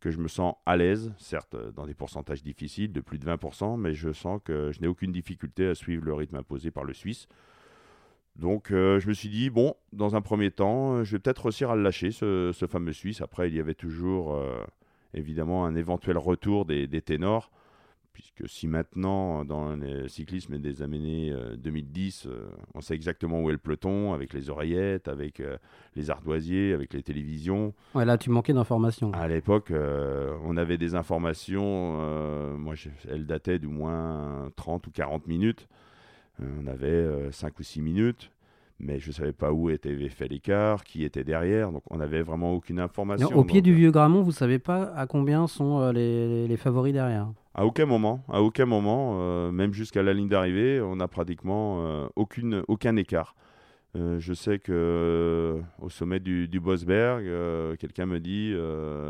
que 0.02 0.10
je 0.10 0.18
me 0.18 0.28
sens 0.28 0.56
à 0.66 0.76
l'aise, 0.76 1.14
certes 1.18 1.56
dans 1.74 1.86
des 1.86 1.94
pourcentages 1.94 2.44
difficiles 2.44 2.92
de 2.92 3.02
plus 3.02 3.20
de 3.20 3.26
20%, 3.26 3.78
mais 3.80 3.94
je 3.94 4.12
sens 4.12 4.42
que 4.44 4.72
je 4.72 4.82
n'ai 4.82 4.88
aucune 4.88 5.12
difficulté 5.12 5.68
à 5.68 5.76
suivre 5.76 6.04
le 6.04 6.14
rythme 6.14 6.38
imposé 6.38 6.72
par 6.72 6.84
le 6.84 6.94
Suisse. 6.94 7.28
Donc 8.36 8.72
euh, 8.72 9.00
je 9.00 9.08
me 9.08 9.14
suis 9.14 9.30
dit, 9.30 9.50
bon, 9.50 9.76
dans 9.94 10.16
un 10.16 10.22
premier 10.22 10.52
temps, 10.52 11.04
je 11.04 11.12
vais 11.12 11.20
peut-être 11.20 11.44
réussir 11.44 11.70
à 11.72 11.76
le 11.76 11.84
lâcher, 11.84 12.12
ce, 12.12 12.54
fameux 12.70 12.94
Suisse. 12.94 13.22
Après, 13.22 13.50
il 13.50 13.56
y 13.56 13.60
avait 13.60 13.74
toujours 13.74 14.34
euh, 14.34 14.64
évidemment 15.14 15.66
un 15.66 15.76
éventuel 15.76 16.18
retour 16.18 16.66
des 16.66 17.02
ténors 17.02 17.52
puisque 18.14 18.48
si 18.48 18.68
maintenant, 18.68 19.46
dans 19.46 19.76
le 19.76 20.08
cyclisme 20.08 20.58
des 20.58 20.82
années 20.82 21.34
2010, 21.58 22.26
euh, 22.26 22.30
euh, 22.30 22.50
on 22.76 22.82
sait 22.82 22.94
exactement 22.94 23.42
où 23.42 23.50
est 23.50 23.54
le 23.54 23.58
peloton, 23.58 24.14
avec 24.14 24.34
les 24.34 24.50
oreillettes, 24.50 25.08
avec 25.08 25.40
euh, 25.40 25.58
les 25.96 26.10
ardoisiers, 26.10 26.74
avec 26.74 26.94
les 26.94 27.04
télévisions. 27.04 27.74
Ouais, 27.96 28.06
là, 28.06 28.18
tu 28.18 28.30
manquais 28.30 28.54
d'informations. 28.54 29.12
À 29.14 29.28
l'époque, 29.28 29.72
on 30.44 30.58
avait 30.58 30.78
des 30.78 30.96
informations, 30.96 32.58
moi, 32.58 32.76
elles 33.10 33.26
dataient 33.26 33.60
d'au 33.60 33.70
moins 33.70 34.52
30 34.56 34.88
ou 34.88 34.92
40 34.92 35.28
minutes. 35.28 35.68
On 36.40 36.68
avait 36.68 37.32
5 37.32 37.60
ou 37.60 37.64
6 37.64 37.82
minutes 37.82 38.32
mais 38.84 39.00
je 39.00 39.10
ne 39.10 39.14
savais 39.14 39.32
pas 39.32 39.52
où 39.52 39.70
était 39.70 39.96
fait 40.10 40.28
l'écart, 40.28 40.84
qui 40.84 41.04
était 41.04 41.24
derrière, 41.24 41.72
donc 41.72 41.84
on 41.92 41.98
n'avait 41.98 42.24
vraiment 42.24 42.52
aucune 42.54 42.80
information. 42.80 43.30
au 43.38 43.44
pied 43.44 43.62
du 43.62 43.76
vieux 43.76 43.92
Gramont, 43.92 44.24
vous 44.24 44.32
ne 44.32 44.36
savez 44.36 44.58
pas 44.58 44.92
à 44.96 45.06
combien 45.06 45.46
sont 45.46 45.92
les, 45.92 46.48
les 46.48 46.58
favoris 46.58 46.92
derrière 46.92 47.28
à 47.54 47.66
aucun 47.66 47.86
moment, 47.86 48.24
à 48.30 48.42
aucun 48.42 48.66
moment, 48.66 49.18
euh, 49.20 49.52
même 49.52 49.74
jusqu'à 49.74 50.04
la 50.04 50.14
ligne 50.14 50.30
d'arrivée, 50.30 50.80
on 50.82 50.96
n'a 50.96 51.08
pratiquement 51.08 51.86
euh, 51.86 52.08
aucune, 52.16 52.64
aucun 52.68 52.96
écart. 52.96 53.36
Euh, 53.98 54.20
je 54.20 54.34
sais 54.34 54.58
que 54.58 55.62
au 55.82 55.90
sommet 55.90 56.22
du, 56.22 56.48
du 56.48 56.62
Bosberg, 56.62 57.26
quelqu'un 57.78 58.06
me 58.06 58.20
dit, 58.20 58.54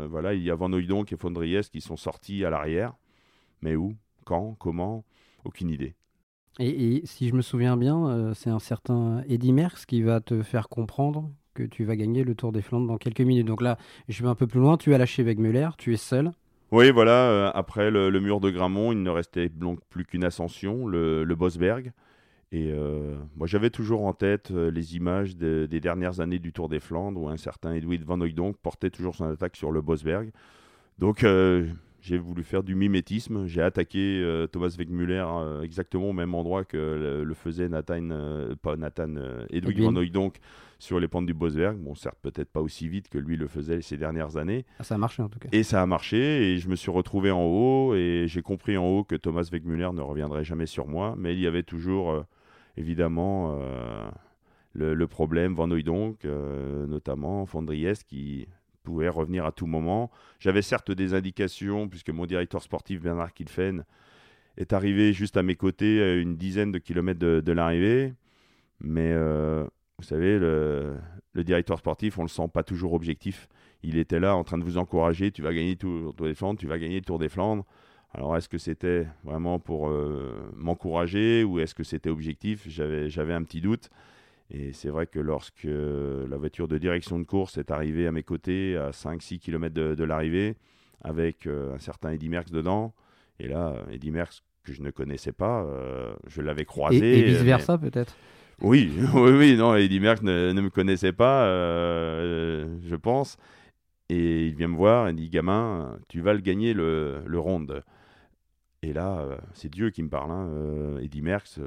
voilà, 0.08 0.34
il 0.34 0.42
y 0.42 0.50
a 0.50 0.54
Van 0.54 0.72
Oudonk 0.72 1.12
et 1.12 1.16
Fondriès 1.16 1.68
qui 1.68 1.80
sont 1.80 1.96
sortis 1.96 2.44
à 2.44 2.50
l'arrière. 2.50 2.94
Mais 3.62 3.76
où? 3.76 3.94
Quand? 4.24 4.56
Comment? 4.58 5.04
Aucune 5.44 5.70
idée. 5.70 5.94
Et, 6.64 7.02
si 7.04 7.28
je 7.28 7.34
me 7.34 7.42
souviens 7.42 7.76
bien, 7.76 8.32
c'est 8.34 8.50
un 8.50 8.60
certain 8.60 9.22
Eddy 9.28 9.52
Merckx 9.52 9.84
qui 9.86 10.02
va 10.02 10.20
te 10.20 10.42
faire 10.42 10.68
comprendre 10.68 11.30
que 11.54 11.62
tu 11.62 11.84
vas 11.84 11.96
gagner 11.96 12.24
le 12.24 12.34
Tour 12.34 12.52
des 12.52 12.62
Flandres 12.62 12.86
dans 12.86 12.98
quelques 12.98 13.20
minutes. 13.20 13.46
Donc 13.46 13.62
là, 13.62 13.76
je 14.08 14.22
vais 14.22 14.28
un 14.28 14.34
peu 14.34 14.46
plus 14.46 14.60
loin. 14.60 14.76
Tu 14.76 14.94
as 14.94 14.98
lâché 14.98 15.22
Wegmüller, 15.22 15.70
tu 15.78 15.92
es 15.92 15.96
seul. 15.96 16.32
Oui, 16.70 16.90
voilà, 16.90 17.28
euh, 17.28 17.50
après 17.52 17.90
le, 17.90 18.10
mur 18.18 18.40
de 18.40 18.48
Gramont, 18.48 18.92
il 18.92 19.02
ne 19.02 19.10
restait 19.10 19.50
donc 19.50 19.80
plus 19.90 20.06
qu'une 20.06 20.24
ascension, 20.24 20.86
le, 20.86 21.34
Bosberg. 21.34 21.92
Et 22.50 22.70
euh, 22.72 23.16
moi, 23.36 23.46
j'avais 23.46 23.70
toujours 23.70 24.06
en 24.06 24.14
tête 24.14 24.50
euh, 24.50 24.70
les 24.70 24.96
images 24.96 25.36
des 25.36 25.80
dernières 25.80 26.20
années 26.20 26.38
du 26.38 26.52
Tour 26.52 26.70
des 26.70 26.80
Flandres, 26.80 27.20
où 27.20 27.28
un 27.28 27.36
certain 27.36 27.74
Edwin 27.74 28.02
van 28.04 28.20
Hooydonk 28.20 28.56
portait 28.56 28.90
toujours 28.90 29.14
son 29.14 29.24
attaque 29.26 29.56
sur 29.56 29.70
le 29.70 29.82
Bosberg. 29.82 30.30
Donc, 30.98 31.26
j'ai 32.02 32.18
voulu 32.18 32.42
faire 32.42 32.62
du 32.62 32.74
mimétisme. 32.74 33.46
J'ai 33.46 33.62
attaqué 33.62 34.46
Thomas 34.52 34.74
Wegmüller 34.76 35.24
exactement 35.62 36.10
au 36.10 36.12
même 36.12 36.34
endroit 36.34 36.64
que 36.64 37.22
le, 37.24 37.34
faisait 37.34 37.68
Nathan, 37.68 38.08
pas 38.60 38.76
Nathan, 38.76 39.14
Edwin 39.50 39.84
van 39.84 39.96
Hooydonk 39.96 40.38
sur 40.82 40.98
les 40.98 41.06
pentes 41.06 41.26
du 41.26 41.32
Bosberg. 41.32 41.78
Bon, 41.78 41.94
certes, 41.94 42.18
peut-être 42.22 42.50
pas 42.50 42.60
aussi 42.60 42.88
vite 42.88 43.08
que 43.08 43.16
lui 43.16 43.36
le 43.36 43.46
faisait 43.46 43.82
ces 43.82 43.96
dernières 43.96 44.36
années. 44.36 44.66
Ah, 44.80 44.82
ça 44.82 44.96
a 44.96 44.98
marché 44.98 45.22
en 45.22 45.28
tout 45.28 45.38
cas. 45.38 45.48
Et 45.52 45.62
ça 45.62 45.80
a 45.80 45.86
marché, 45.86 46.18
et 46.18 46.58
je 46.58 46.68
me 46.68 46.74
suis 46.74 46.90
retrouvé 46.90 47.30
en 47.30 47.44
haut, 47.44 47.94
et 47.94 48.24
j'ai 48.26 48.42
compris 48.42 48.76
en 48.76 48.84
haut 48.84 49.04
que 49.04 49.14
Thomas 49.14 49.48
Wegmüller 49.52 49.90
ne 49.94 50.00
reviendrait 50.00 50.42
jamais 50.42 50.66
sur 50.66 50.88
moi, 50.88 51.14
mais 51.16 51.34
il 51.34 51.40
y 51.40 51.46
avait 51.46 51.62
toujours, 51.62 52.10
euh, 52.10 52.22
évidemment, 52.76 53.60
euh, 53.60 54.10
le, 54.72 55.06
problème 55.06 55.54
Van 55.54 55.70
Hooydonk, 55.70 56.24
euh, 56.24 56.84
notamment 56.88 57.46
Fondriès, 57.46 58.02
qui 58.02 58.48
pouvait 58.82 59.08
revenir 59.08 59.46
à 59.46 59.52
tout 59.52 59.66
moment. 59.66 60.10
J'avais 60.38 60.62
certes 60.62 60.90
des 60.90 61.14
indications, 61.14 61.88
puisque 61.88 62.10
mon 62.10 62.26
directeur 62.26 62.62
sportif 62.62 63.00
Bernard 63.00 63.32
Kilfen 63.32 63.84
est 64.56 64.72
arrivé 64.72 65.12
juste 65.12 65.36
à 65.36 65.42
mes 65.42 65.54
côtés, 65.56 66.02
à 66.02 66.14
une 66.14 66.36
dizaine 66.36 66.72
de 66.72 66.78
kilomètres 66.78 67.20
de, 67.20 67.52
l'arrivée, 67.52 68.12
mais 68.80 69.14
vous 70.02 70.08
savez, 70.08 70.36
le, 70.36 70.96
directeur 71.36 71.78
sportif, 71.78 72.18
on 72.18 72.22
le 72.22 72.28
sent 72.28 72.48
pas 72.52 72.64
toujours 72.64 72.92
objectif. 72.92 73.48
Il 73.84 73.96
était 73.96 74.18
là 74.18 74.34
en 74.34 74.42
train 74.42 74.58
de 74.58 74.64
vous 74.64 74.78
encourager, 74.78 75.30
tu 75.30 75.42
vas 75.42 75.54
gagner 75.54 75.70
le 75.70 75.76
Tour 75.76 76.12
des 76.26 76.34
Flandres, 76.34 76.58
tu 76.58 76.66
vas 76.66 76.78
gagner 76.78 76.96
le 76.96 77.04
Tour 77.04 77.20
des 77.20 77.28
Flandres. 77.28 77.64
Alors 78.12 78.36
est-ce 78.36 78.48
que 78.48 78.58
c'était 78.58 79.06
vraiment 79.22 79.60
pour 79.60 79.88
euh, 79.88 80.50
m'encourager 80.56 81.44
ou 81.44 81.60
est-ce 81.60 81.74
que 81.74 81.84
c'était 81.84 82.10
objectif? 82.10 82.68
J'avais 82.68 83.32
un 83.32 83.44
petit 83.44 83.60
doute. 83.60 83.90
Et 84.54 84.72
c'est 84.74 84.90
vrai 84.90 85.06
que 85.06 85.18
lorsque 85.18 85.66
la 85.66 86.36
voiture 86.36 86.68
de 86.68 86.76
direction 86.76 87.18
de 87.18 87.24
course 87.24 87.56
est 87.56 87.70
arrivée 87.70 88.06
à 88.06 88.12
mes 88.12 88.22
côtés 88.22 88.76
à 88.76 88.90
5-6 88.90 89.38
km 89.38 89.74
de, 89.74 90.04
l'arrivée, 90.04 90.56
avec 91.00 91.46
euh, 91.46 91.74
un 91.74 91.78
certain 91.78 92.10
Eddy 92.10 92.28
Merckx 92.28 92.52
dedans, 92.52 92.94
et 93.40 93.48
là, 93.48 93.74
Eddy 93.90 94.10
Merckx 94.10 94.42
que 94.62 94.72
je 94.72 94.82
ne 94.82 94.90
connaissais 94.90 95.32
pas, 95.32 95.64
euh, 95.64 96.12
je 96.28 96.42
l'avais 96.42 96.66
croisé. 96.66 96.98
Et, 96.98 97.18
et 97.20 97.22
vice-versa 97.22 97.78
peut-être? 97.78 98.14
Oui, 98.60 98.92
oui, 99.14 99.30
oui, 99.32 99.56
non, 99.56 99.74
Eddie 99.74 100.00
Merckx 100.00 100.22
ne, 100.22 100.52
me 100.52 100.70
connaissait 100.70 101.12
pas, 101.12 101.46
euh, 101.46 102.76
je 102.86 102.96
pense. 102.96 103.38
Et 104.10 104.48
il 104.48 104.54
vient 104.54 104.68
me 104.68 104.76
voir 104.76 105.08
et 105.08 105.14
dit 105.14 105.30
Gamin, 105.30 105.98
tu 106.08 106.20
vas 106.20 106.34
le 106.34 106.40
gagner 106.40 106.74
le, 106.74 107.22
le 107.26 107.38
ronde. 107.38 107.82
Et 108.82 108.92
là, 108.92 109.20
euh, 109.20 109.36
c'est 109.54 109.70
Dieu 109.70 109.90
qui 109.90 110.02
me 110.02 110.08
parle. 110.08 110.30
Hein. 110.30 110.48
Euh, 110.48 110.98
Eddie 110.98 111.22
Merckx, 111.22 111.60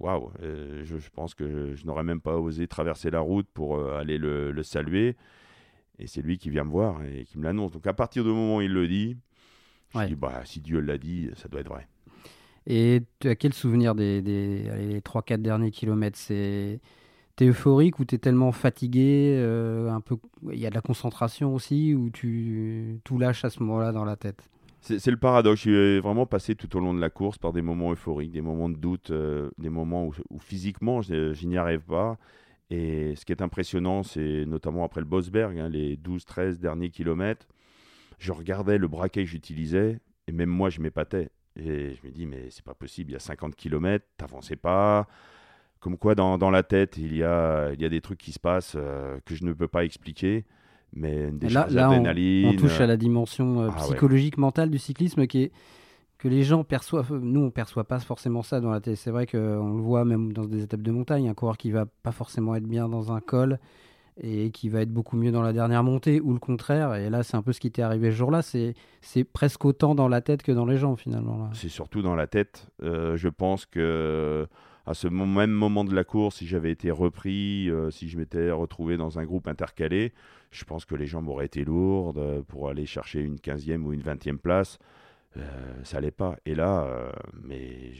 waouh, 0.00 0.30
je, 0.40 1.10
pense 1.12 1.34
que 1.34 1.74
je, 1.74 1.86
n'aurais 1.86 2.02
même 2.02 2.20
pas 2.20 2.36
osé 2.38 2.66
traverser 2.66 3.10
la 3.10 3.20
route 3.20 3.46
pour 3.52 3.82
aller 3.94 4.18
le, 4.18 4.62
saluer. 4.62 5.16
Et 5.98 6.06
c'est 6.06 6.22
lui 6.22 6.38
qui 6.38 6.50
vient 6.50 6.64
me 6.64 6.70
voir 6.70 7.02
et 7.04 7.24
qui 7.24 7.38
me 7.38 7.44
l'annonce. 7.44 7.72
Donc 7.72 7.86
à 7.86 7.92
partir 7.92 8.24
du 8.24 8.30
moment 8.30 8.56
où 8.56 8.60
il 8.62 8.72
le 8.72 8.88
dit, 8.88 9.16
je 9.94 10.06
dis 10.06 10.14
bah, 10.14 10.42
si 10.44 10.60
Dieu 10.60 10.80
l'a 10.80 10.98
dit, 10.98 11.30
ça 11.36 11.48
doit 11.48 11.60
être 11.60 11.68
vrai. 11.68 11.86
Et 12.66 13.02
tu 13.20 13.28
as 13.28 13.36
quel 13.36 13.52
souvenir 13.52 13.94
des, 13.94 14.22
des 14.22 15.00
3-4 15.00 15.42
derniers 15.42 15.70
kilomètres? 15.70 16.18
C'est 16.18 16.80
T'es 17.40 17.46
euphorique 17.46 17.98
ou 17.98 18.04
t'es 18.04 18.18
tellement 18.18 18.52
fatigué 18.52 19.34
euh, 19.38 19.90
un 19.90 20.02
peu 20.02 20.18
Il 20.52 20.58
y 20.58 20.66
a 20.66 20.68
de 20.68 20.74
la 20.74 20.82
concentration 20.82 21.54
aussi 21.54 21.94
ou 21.94 22.10
tu 22.10 23.00
tout 23.02 23.16
lâches 23.16 23.46
à 23.46 23.48
ce 23.48 23.62
moment-là 23.62 23.92
dans 23.92 24.04
la 24.04 24.16
tête? 24.16 24.50
C'est 24.80 25.10
le 25.10 25.16
paradoxe. 25.16 25.60
Je 25.60 25.70
suis 25.70 26.00
vraiment 26.00 26.26
passé 26.26 26.54
tout 26.54 26.74
au 26.76 26.80
long 26.80 26.94
de 26.94 27.00
la 27.00 27.10
course 27.10 27.38
par 27.38 27.52
des 27.52 27.62
moments 27.62 27.92
euphoriques, 27.92 28.32
des 28.32 28.40
moments 28.40 28.68
de 28.68 28.76
doute, 28.76 29.10
euh, 29.10 29.50
des 29.58 29.68
moments 29.68 30.06
où, 30.06 30.38
physiquement 30.38 31.02
je, 31.02 31.46
n'y 31.46 31.56
arrive 31.56 31.82
pas. 31.82 32.18
Et 32.70 33.14
ce 33.16 33.24
qui 33.24 33.32
est 33.32 33.42
impressionnant, 33.42 34.02
c'est 34.02 34.44
notamment 34.46 34.84
après 34.84 35.00
le 35.00 35.06
Bosberg, 35.06 35.58
hein, 35.58 35.68
les 35.68 35.96
12-13 35.96 36.58
derniers 36.58 36.90
kilomètres, 36.90 37.46
je 38.18 38.32
regardais 38.32 38.78
le 38.78 38.86
braquet 38.86 39.24
que 39.24 39.30
j'utilisais 39.30 39.98
et 40.28 40.32
même 40.32 40.50
moi 40.50 40.70
je 40.70 40.80
m'épatais 40.80 41.30
Et 41.56 41.94
je 41.94 42.06
me 42.06 42.12
dis, 42.12 42.26
mais 42.26 42.48
c'est 42.50 42.64
pas 42.64 42.74
possible, 42.74 43.10
il 43.10 43.14
y 43.14 43.16
a 43.16 43.20
50 43.20 43.56
km, 43.56 44.04
t'avançais 44.16 44.56
pas. 44.56 45.08
Comme 45.80 45.96
quoi, 45.96 46.14
dans, 46.14 46.50
la 46.50 46.62
tête, 46.62 46.98
il 46.98 47.16
y, 47.16 47.24
a, 47.24 47.72
il 47.72 47.80
y 47.80 47.86
a 47.86 47.88
des 47.88 48.02
trucs 48.02 48.18
qui 48.18 48.32
se 48.32 48.38
passent 48.38 48.74
euh, 48.76 49.18
que 49.24 49.34
je 49.34 49.44
ne 49.44 49.52
peux 49.54 49.68
pas 49.68 49.84
expliquer. 49.84 50.44
Mais 50.92 51.30
des 51.30 51.48
là, 51.48 51.66
là 51.70 51.90
on, 51.90 52.04
on, 52.04 52.56
touche 52.56 52.80
à 52.80 52.86
la 52.86 52.96
dimension 52.96 53.62
euh, 53.62 53.68
ah 53.70 53.76
psychologique, 53.80 54.38
mentale 54.38 54.70
du 54.70 54.78
cyclisme 54.78 55.26
qui 55.26 55.44
est 55.44 55.52
que 56.20 56.28
les 56.28 56.42
gens 56.42 56.64
perçoivent. 56.64 57.12
Nous, 57.14 57.40
on 57.40 57.50
perçoit 57.50 57.84
pas 57.84 57.98
forcément 57.98 58.42
ça 58.42 58.60
dans 58.60 58.70
la 58.70 58.80
tête. 58.80 58.96
C'est 58.96 59.10
vrai 59.10 59.26
qu'on 59.26 59.38
le 59.74 59.80
voit 59.80 60.04
même 60.04 60.32
dans 60.32 60.44
des 60.44 60.62
étapes 60.62 60.82
de 60.82 60.90
montagne. 60.90 61.28
Un 61.28 61.34
coureur 61.34 61.56
qui 61.56 61.70
va 61.70 61.86
pas 62.02 62.12
forcément 62.12 62.54
être 62.54 62.66
bien 62.66 62.88
dans 62.88 63.12
un 63.12 63.20
col 63.20 63.58
et 64.22 64.50
qui 64.50 64.68
va 64.68 64.82
être 64.82 64.92
beaucoup 64.92 65.16
mieux 65.16 65.32
dans 65.32 65.42
la 65.42 65.54
dernière 65.54 65.82
montée 65.82 66.20
ou 66.20 66.34
le 66.34 66.38
contraire. 66.38 66.94
Et 66.94 67.08
là, 67.08 67.22
c'est 67.22 67.36
un 67.36 67.42
peu 67.42 67.52
ce 67.52 67.60
qui 67.60 67.70
t'est 67.70 67.80
arrivé 67.80 68.10
ce 68.10 68.16
jour-là. 68.16 68.42
C'est, 68.42 68.74
c'est 69.00 69.24
presque 69.24 69.64
autant 69.64 69.94
dans 69.94 70.08
la 70.08 70.20
tête 70.20 70.42
que 70.42 70.52
dans 70.52 70.66
les 70.66 70.76
jambes 70.76 70.98
finalement. 70.98 71.48
C'est 71.54 71.70
surtout 71.70 72.02
dans 72.02 72.14
la 72.14 72.26
tête. 72.26 72.68
Euh, 72.82 73.16
je 73.16 73.28
pense 73.28 73.64
que 73.64 74.46
à 74.90 74.94
ce 74.94 75.06
même 75.06 75.52
moment 75.52 75.84
de 75.84 75.94
la 75.94 76.02
course, 76.02 76.38
si 76.38 76.48
j'avais 76.48 76.72
été 76.72 76.90
repris, 76.90 77.70
euh, 77.70 77.90
si 77.90 78.08
je 78.08 78.18
m'étais 78.18 78.50
retrouvé 78.50 78.96
dans 78.96 79.20
un 79.20 79.24
groupe 79.24 79.46
intercalé, 79.46 80.12
je 80.50 80.64
pense 80.64 80.84
que 80.84 80.96
les 80.96 81.06
jambes 81.06 81.28
auraient 81.28 81.46
été 81.46 81.64
lourdes 81.64 82.18
euh, 82.18 82.42
pour 82.42 82.68
aller 82.68 82.86
chercher 82.86 83.20
une 83.20 83.36
15e 83.36 83.82
ou 83.82 83.92
une 83.92 84.02
20e 84.02 84.38
place. 84.38 84.78
Euh, 85.36 85.42
ça 85.84 85.98
allait 85.98 86.10
pas. 86.10 86.36
Et 86.44 86.56
là, 86.56 87.12
mais 87.44 87.92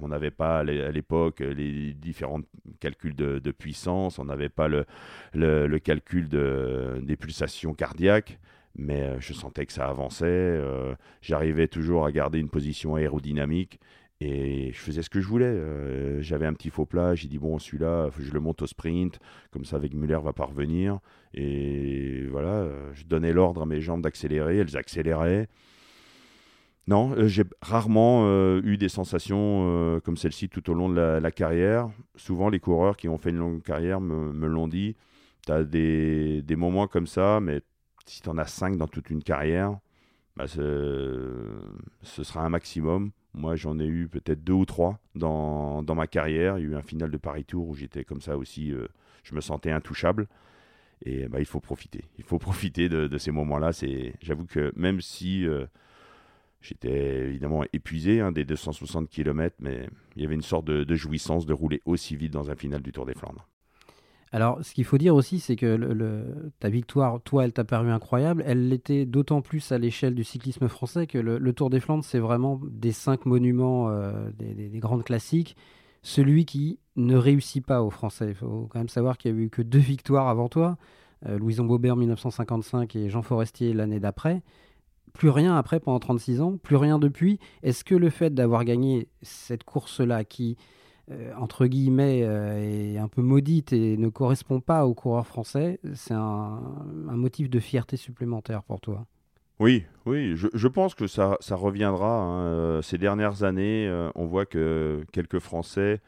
on 0.00 0.08
n'avait 0.08 0.30
pas 0.30 0.60
à 0.60 0.64
l'époque 0.64 1.40
les 1.40 1.92
différents 1.92 2.40
calculs 2.80 3.14
de, 3.14 3.50
puissance, 3.50 4.18
on 4.18 4.24
n'avait 4.24 4.48
pas 4.48 4.68
le, 4.68 5.78
calcul 5.80 6.30
de, 6.30 6.98
des 7.02 7.16
pulsations 7.16 7.74
cardiaques, 7.74 8.38
mais 8.74 9.20
je 9.20 9.34
sentais 9.34 9.66
que 9.66 9.72
ça 9.74 9.86
avançait. 9.86 10.58
J'arrivais 11.20 11.68
toujours 11.68 12.06
à 12.06 12.10
garder 12.10 12.38
une 12.38 12.48
position 12.48 12.94
aérodynamique 12.94 13.80
et 14.20 14.72
je 14.72 14.78
faisais 14.78 15.02
ce 15.02 15.10
que 15.10 15.20
je 15.20 15.28
voulais. 15.28 16.22
J'avais 16.22 16.46
un 16.46 16.54
petit 16.54 16.70
faux 16.70 16.86
plat, 16.86 17.14
j'ai 17.14 17.28
dit 17.28 17.38
bon, 17.38 17.58
celui-là, 17.58 18.10
je 18.18 18.32
le 18.32 18.40
monte 18.40 18.62
au 18.62 18.66
sprint, 18.66 19.18
comme 19.50 19.64
ça 19.64 19.76
avec 19.76 19.94
Muller 19.94 20.18
va 20.22 20.32
pas 20.32 20.44
revenir. 20.44 20.98
Et 21.34 22.26
voilà, 22.30 22.68
je 22.94 23.04
donnais 23.04 23.32
l'ordre 23.32 23.62
à 23.62 23.66
mes 23.66 23.80
jambes 23.80 24.02
d'accélérer, 24.02 24.58
elles 24.58 24.76
accéléraient. 24.76 25.48
Non, 26.88 27.12
euh, 27.12 27.28
j'ai 27.28 27.44
rarement 27.60 28.22
euh, 28.24 28.62
eu 28.64 28.78
des 28.78 28.88
sensations 28.88 29.66
euh, 29.68 30.00
comme 30.00 30.16
celle-ci 30.16 30.48
tout 30.48 30.70
au 30.70 30.74
long 30.74 30.88
de 30.88 30.94
la, 30.94 31.30
carrière. 31.30 31.90
Souvent, 32.16 32.48
les 32.48 32.60
coureurs 32.60 32.96
qui 32.96 33.10
ont 33.10 33.18
fait 33.18 33.28
une 33.28 33.36
longue 33.36 33.62
carrière 33.62 34.00
me, 34.00 34.46
l'ont 34.46 34.68
dit. 34.68 34.96
Tu 35.44 35.52
as 35.52 35.64
des, 35.64 36.42
moments 36.56 36.86
comme 36.86 37.06
ça, 37.06 37.40
mais 37.40 37.60
si 38.06 38.22
tu 38.22 38.28
en 38.30 38.38
as 38.38 38.46
cinq 38.46 38.78
dans 38.78 38.88
toute 38.88 39.10
une 39.10 39.22
carrière, 39.22 39.78
bah, 40.34 40.46
ce 40.46 40.62
sera 42.02 42.42
un 42.42 42.48
maximum. 42.48 43.10
Moi, 43.38 43.56
j'en 43.56 43.78
ai 43.78 43.86
eu 43.86 44.08
peut-être 44.08 44.44
deux 44.44 44.52
ou 44.52 44.66
trois 44.66 44.98
dans, 45.14 45.82
ma 45.94 46.06
carrière. 46.06 46.58
Il 46.58 46.64
y 46.64 46.66
a 46.66 46.70
eu 46.70 46.76
un 46.76 46.82
final 46.82 47.10
de 47.10 47.16
Paris 47.16 47.44
Tour 47.44 47.68
où 47.68 47.74
j'étais 47.74 48.04
comme 48.04 48.20
ça 48.20 48.36
aussi, 48.36 48.74
je 49.22 49.34
me 49.34 49.40
sentais 49.40 49.70
intouchable. 49.70 50.26
Et 51.04 51.28
bah, 51.28 51.38
il 51.38 51.46
faut 51.46 51.60
profiter. 51.60 52.04
Il 52.18 52.24
faut 52.24 52.38
profiter 52.40 52.88
de, 52.88 53.18
ces 53.18 53.30
moments-là. 53.30 53.70
J'avoue 54.20 54.46
que 54.46 54.72
même 54.76 55.00
si 55.00 55.46
J'étais 56.60 57.28
évidemment 57.28 57.64
épuisé 57.72 58.20
hein, 58.20 58.32
des 58.32 58.44
260 58.44 59.08
km, 59.08 59.54
mais 59.60 59.88
il 60.16 60.22
y 60.22 60.24
avait 60.24 60.34
une 60.34 60.42
sorte 60.42 60.64
de, 60.66 60.94
jouissance 60.94 61.46
de 61.46 61.52
rouler 61.52 61.80
aussi 61.84 62.16
vite 62.16 62.32
dans 62.32 62.50
un 62.50 62.56
final 62.56 62.82
du 62.82 62.92
Tour 62.92 63.06
des 63.06 63.14
Flandres. 63.14 63.48
Alors, 64.32 64.58
ce 64.62 64.74
qu'il 64.74 64.84
faut 64.84 64.98
dire 64.98 65.14
aussi, 65.14 65.40
c'est 65.40 65.56
que 65.56 66.46
ta 66.60 66.68
victoire, 66.68 67.20
toi, 67.22 67.44
elle 67.44 67.52
t'a 67.52 67.64
paru 67.64 67.90
incroyable. 67.90 68.42
Elle 68.46 68.68
l'était 68.68 69.06
d'autant 69.06 69.40
plus 69.40 69.72
à 69.72 69.78
l'échelle 69.78 70.14
du 70.14 70.24
cyclisme 70.24 70.68
français 70.68 71.06
que 71.06 71.18
le, 71.18 71.52
Tour 71.52 71.70
des 71.70 71.80
Flandres, 71.80 72.04
c'est 72.04 72.18
vraiment 72.18 72.60
des 72.62 72.92
cinq 72.92 73.26
monuments, 73.26 73.88
euh, 73.88 74.30
des, 74.38 74.78
grandes 74.78 75.04
classiques, 75.04 75.56
celui 76.02 76.44
qui 76.44 76.78
ne 76.96 77.16
réussit 77.16 77.64
pas 77.64 77.82
aux 77.82 77.90
Français. 77.90 78.28
Il 78.28 78.34
faut 78.34 78.68
quand 78.70 78.78
même 78.78 78.88
savoir 78.88 79.16
qu'il 79.16 79.34
n'y 79.34 79.40
a 79.40 79.44
eu 79.44 79.50
que 79.50 79.62
deux 79.62 79.78
victoires 79.78 80.28
avant 80.28 80.48
toi, 80.48 80.76
euh, 81.26 81.38
Louison 81.38 81.64
Bobert 81.64 81.94
en 81.94 81.96
1955 81.96 82.94
et 82.96 83.08
Jean 83.08 83.22
Forestier 83.22 83.72
l'année 83.72 84.00
d'après 84.00 84.42
plus 85.14 85.30
rien 85.30 85.56
après 85.56 85.80
pendant 85.80 85.98
36 85.98 86.40
ans, 86.40 86.56
plus 86.62 86.76
rien 86.76 86.98
depuis. 86.98 87.40
Est-ce 87.62 87.82
que 87.82 87.94
le 87.94 88.10
fait 88.10 88.32
d'avoir 88.32 88.64
gagné 88.64 89.08
cette 89.22 89.64
course-là, 89.64 90.24
qui, 90.24 90.56
entre 91.36 91.66
guillemets, 91.66 92.22
euh, 92.22 92.94
est 92.94 92.98
un 92.98 93.08
peu 93.08 93.22
maudite 93.22 93.72
et 93.72 93.96
ne 93.96 94.08
correspond 94.08 94.60
pas 94.60 94.86
aux 94.86 94.94
coureurs 94.94 95.26
français, 95.26 95.80
c'est 95.94 96.14
un, 96.14 96.60
motif 97.06 97.48
de 97.48 97.60
fierté 97.60 97.96
supplémentaire 97.96 98.62
pour 98.62 98.80
toi 98.80 99.06
oui, 99.60 99.84
oui, 100.06 100.36
je, 100.36 100.68
pense 100.68 100.94
que 100.94 101.08
ça, 101.08 101.36
ça 101.40 101.56
reviendra. 101.56 102.20
Hein. 102.20 102.42
Euh, 102.44 102.82
ces 102.82 102.96
dernières 102.96 103.42
années, 103.42 103.90
on 104.14 104.24
voit 104.24 104.46
que 104.46 105.04
quelques 105.10 105.40
Français 105.40 106.00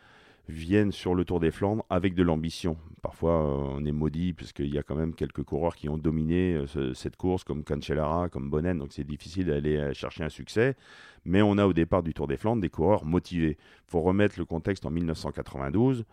viennent 0.50 0.92
sur 0.92 1.14
le 1.14 1.24
Tour 1.24 1.40
des 1.40 1.50
Flandres 1.50 1.84
avec 1.88 2.14
de 2.14 2.22
l'ambition. 2.22 2.76
Parfois, 3.02 3.32
euh, 3.32 3.76
on 3.78 3.84
est 3.84 3.92
maudit 3.92 4.32
puisqu'il 4.32 4.72
y 4.72 4.78
a 4.78 4.82
quand 4.82 4.94
même 4.94 5.14
quelques 5.14 5.42
coureurs 5.42 5.74
qui 5.74 5.88
ont 5.88 5.98
dominé 5.98 6.54
euh, 6.76 6.94
cette 6.94 7.16
course, 7.16 7.44
comme 7.44 7.64
Cancellara, 7.64 8.28
comme 8.28 8.50
Bonnen, 8.50 8.78
donc 8.78 8.92
c'est 8.92 9.04
difficile 9.04 9.46
d'aller 9.46 9.76
euh, 9.76 9.94
chercher 9.94 10.24
un 10.24 10.28
succès. 10.28 10.76
Mais 11.24 11.42
on 11.42 11.58
a 11.58 11.66
au 11.66 11.72
départ 11.72 12.02
du 12.02 12.14
Tour 12.14 12.26
des 12.26 12.36
Flandres 12.36 12.60
des 12.60 12.68
coureurs 12.68 13.04
motivés. 13.04 13.56
Il 13.58 13.90
faut 13.90 14.00
remettre 14.00 14.38
le 14.38 14.44
contexte 14.44 14.84
en 14.86 14.90
1992. 14.90 16.04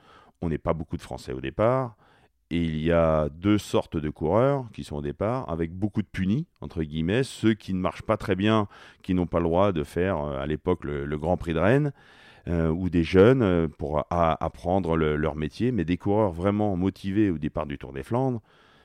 On 0.41 0.49
n'est 0.49 0.57
pas 0.57 0.73
beaucoup 0.73 0.97
de 0.97 1.01
Français 1.01 1.33
au 1.33 1.41
départ. 1.41 1.97
Et 2.49 2.63
il 2.63 2.81
y 2.81 2.93
a 2.93 3.27
deux 3.27 3.57
sortes 3.57 3.97
de 3.97 4.09
coureurs 4.09 4.65
qui 4.71 4.85
sont 4.85 4.95
au 4.95 5.01
départ, 5.01 5.49
avec 5.49 5.73
beaucoup 5.73 6.01
de 6.01 6.07
punis, 6.07 6.47
entre 6.61 6.81
guillemets, 6.81 7.23
ceux 7.23 7.53
qui 7.53 7.73
ne 7.73 7.79
marchent 7.79 8.03
pas 8.03 8.15
très 8.15 8.37
bien, 8.37 8.69
qui 9.01 9.13
n'ont 9.13 9.25
pas 9.25 9.39
le 9.39 9.45
droit 9.45 9.73
de 9.73 9.83
faire 9.83 10.17
à 10.17 10.45
l'époque 10.47 10.85
le 10.85 11.17
Grand 11.17 11.35
Prix 11.35 11.53
de 11.53 11.59
Rennes, 11.59 11.91
euh, 12.47 12.69
ou 12.69 12.89
des 12.89 13.03
jeunes 13.03 13.41
euh, 13.41 13.67
pour 13.67 14.05
apprendre 14.09 14.95
leur 14.95 15.35
métier, 15.35 15.71
mais 15.71 15.85
des 15.85 15.97
coureurs 15.97 16.31
vraiment 16.31 16.75
motivés 16.75 17.29
au 17.29 17.37
départ 17.37 17.65
du 17.65 17.77
Tour 17.77 17.93
des 17.93 18.03
Flandres, 18.03 18.41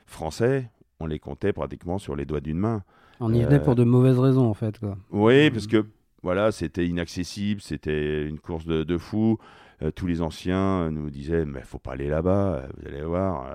français, 0.07 0.70
on 1.01 1.07
les 1.07 1.18
comptait 1.18 1.53
pratiquement 1.53 1.98
sur 1.98 2.16
les 2.16 2.25
doigts 2.25 2.40
d'une 2.40 2.59
main. 2.59 2.83
On 3.20 3.33
y 3.33 3.42
venait 3.42 3.61
pour 3.61 3.75
de 3.75 3.85
mauvaises 3.85 4.18
raisons 4.18 4.46
en 4.46 4.55
fait. 4.55 4.79
Quoi. 4.79 4.96
Oui, 5.11 5.51
parce 5.51 5.66
que 5.66 5.87
voilà, 6.22 6.51
c'était 6.51 6.87
inaccessible, 6.87 7.61
c'était 7.61 8.27
une 8.27 8.38
course 8.38 8.66
de, 8.66 8.83
de 8.83 8.98
fou. 8.98 9.38
Euh, 9.83 9.90
tous 9.90 10.07
les 10.07 10.22
anciens 10.22 10.90
nous 10.90 11.11
disaient, 11.11 11.44
mais 11.44 11.61
faut 11.62 11.79
pas 11.79 11.92
aller 11.92 12.09
là-bas, 12.09 12.64
vous 12.77 12.88
allez 12.88 13.03
voir 13.03 13.46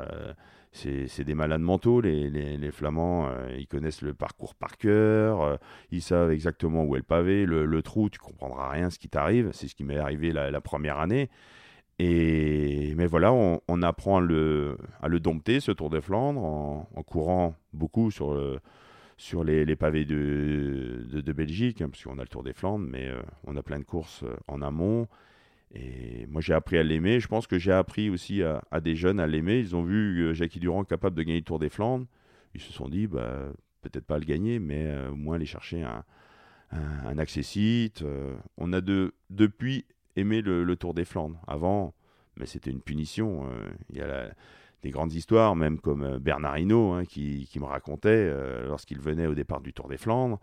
c'est 0.78 1.24
des 1.24 1.34
malades 1.34 1.62
mentaux, 1.62 2.02
les, 2.02 2.30
les, 2.30 2.72
Flamands. 2.72 3.28
Euh, 3.28 3.56
ils 3.58 3.68
connaissent 3.68 4.02
le 4.02 4.13
parcours 4.13 4.56
par 4.56 4.78
cœur, 4.78 5.42
euh, 5.42 5.58
ils 5.92 6.02
savent 6.02 6.32
exactement 6.32 6.84
où 6.84 6.96
est 6.96 7.00
le 7.00 7.04
pavé, 7.04 7.46
le, 7.46 7.82
trou, 7.82 8.10
tu 8.10 8.20
comprendras 8.20 8.70
rien 8.70 8.90
ce 8.90 9.00
qui 9.00 9.10
t'arrive. 9.10 9.50
C'est 9.54 9.68
ce 9.68 9.76
qui 9.76 9.84
m'est 9.84 9.98
arrivé 9.98 10.32
la, 10.32 10.62
première 10.62 11.00
année. 11.00 11.30
Et, 12.00 12.94
mais 12.96 13.08
voilà, 13.08 13.34
on, 13.34 13.82
apprend 13.82 14.18
à 14.18 14.22
le, 14.22 14.78
à 15.02 15.08
le, 15.08 15.20
dompter, 15.20 15.60
ce 15.60 15.72
Tour 15.72 15.90
de 15.90 16.00
Flandre, 16.00 16.44
en, 16.44 17.04
courant 17.04 17.56
beaucoup 17.74 18.12
sur, 18.12 18.38
sur 19.18 19.44
les, 19.44 19.76
pavés 19.76 20.06
de, 20.06 21.06
de, 21.12 21.34
Belgique, 21.34 21.82
hein, 21.82 21.90
parce 21.90 22.04
qu'on 22.04 22.20
a 22.20 22.22
le 22.22 22.28
Tour 22.28 22.44
des 22.44 22.54
Flandres, 22.54 22.86
mais 22.88 23.08
euh, 23.08 23.20
on 23.46 23.56
a 23.58 23.63
plein 23.63 23.80
de 23.80 23.84
courses 23.84 24.24
en 24.48 24.62
amont. 24.62 25.08
Et 25.73 26.25
moi, 26.27 26.41
j'ai 26.41 26.53
appris 26.53 26.77
à 26.77 26.84
l'aimer. 26.84 27.19
Je 27.19 27.27
pense 27.27 27.47
que 27.47 27.58
j'ai 27.58 27.71
appris 27.71 28.10
aussi 28.10 28.41
à, 28.43 28.82
des 28.82 28.95
jeunes 28.95 29.19
à 29.19 29.27
l'aimer. 29.27 29.60
Ils 29.60 29.75
ont 29.75 29.84
vu 29.84 30.21
euh, 30.21 30.34
Jackie 30.34 30.60
Durand 30.60 30.84
capable 30.84 31.15
de 31.15 31.23
gagner 31.23 31.39
le 31.39 31.45
Tour 31.45 31.60
des 31.60 31.69
Flandres. 31.69 32.06
Ils 32.53 32.62
se 32.62 32.71
sont 32.71 32.88
dit, 32.88 33.08
bah, 33.08 33.51
peut-être 33.82 34.06
pas 34.06 34.17
le 34.17 34.25
gagner, 34.25 34.60
mais 34.60 34.86
euh, 34.88 35.12
au 35.12 35.15
moins 35.15 35.36
aller 35.36 35.45
chercher 35.45 35.84
un, 35.84 36.03
un, 36.71 37.17
accessite. 37.17 38.01
Euh. 38.01 38.36
on 38.58 38.71
a 38.73 38.82
de, 38.82 39.13
depuis 39.30 39.86
aimé 40.15 40.41
le, 40.41 40.75
Tour 40.75 40.93
des 40.93 41.06
Flandres. 41.06 41.39
Avant, 41.47 41.93
mais 42.38 42.45
c'était 42.45 42.71
une 42.71 42.82
punition. 42.82 43.47
Il 43.89 43.97
y 43.97 44.01
a 44.01 44.32
des 44.82 44.89
grandes 44.89 45.13
histoires, 45.13 45.56
même 45.56 45.80
comme 45.80 46.17
Bernard 46.17 46.58
Hinault, 46.58 46.93
hein, 46.93 47.06
qui, 47.06 47.47
me 47.60 47.65
racontait 47.65 48.32
lorsqu'il 48.65 48.99
venait 48.99 49.27
au 49.27 49.36
départ 49.36 49.62
du 49.62 49.73
Tour 49.73 49.89
des 49.89 49.97
Flandres. 49.97 50.39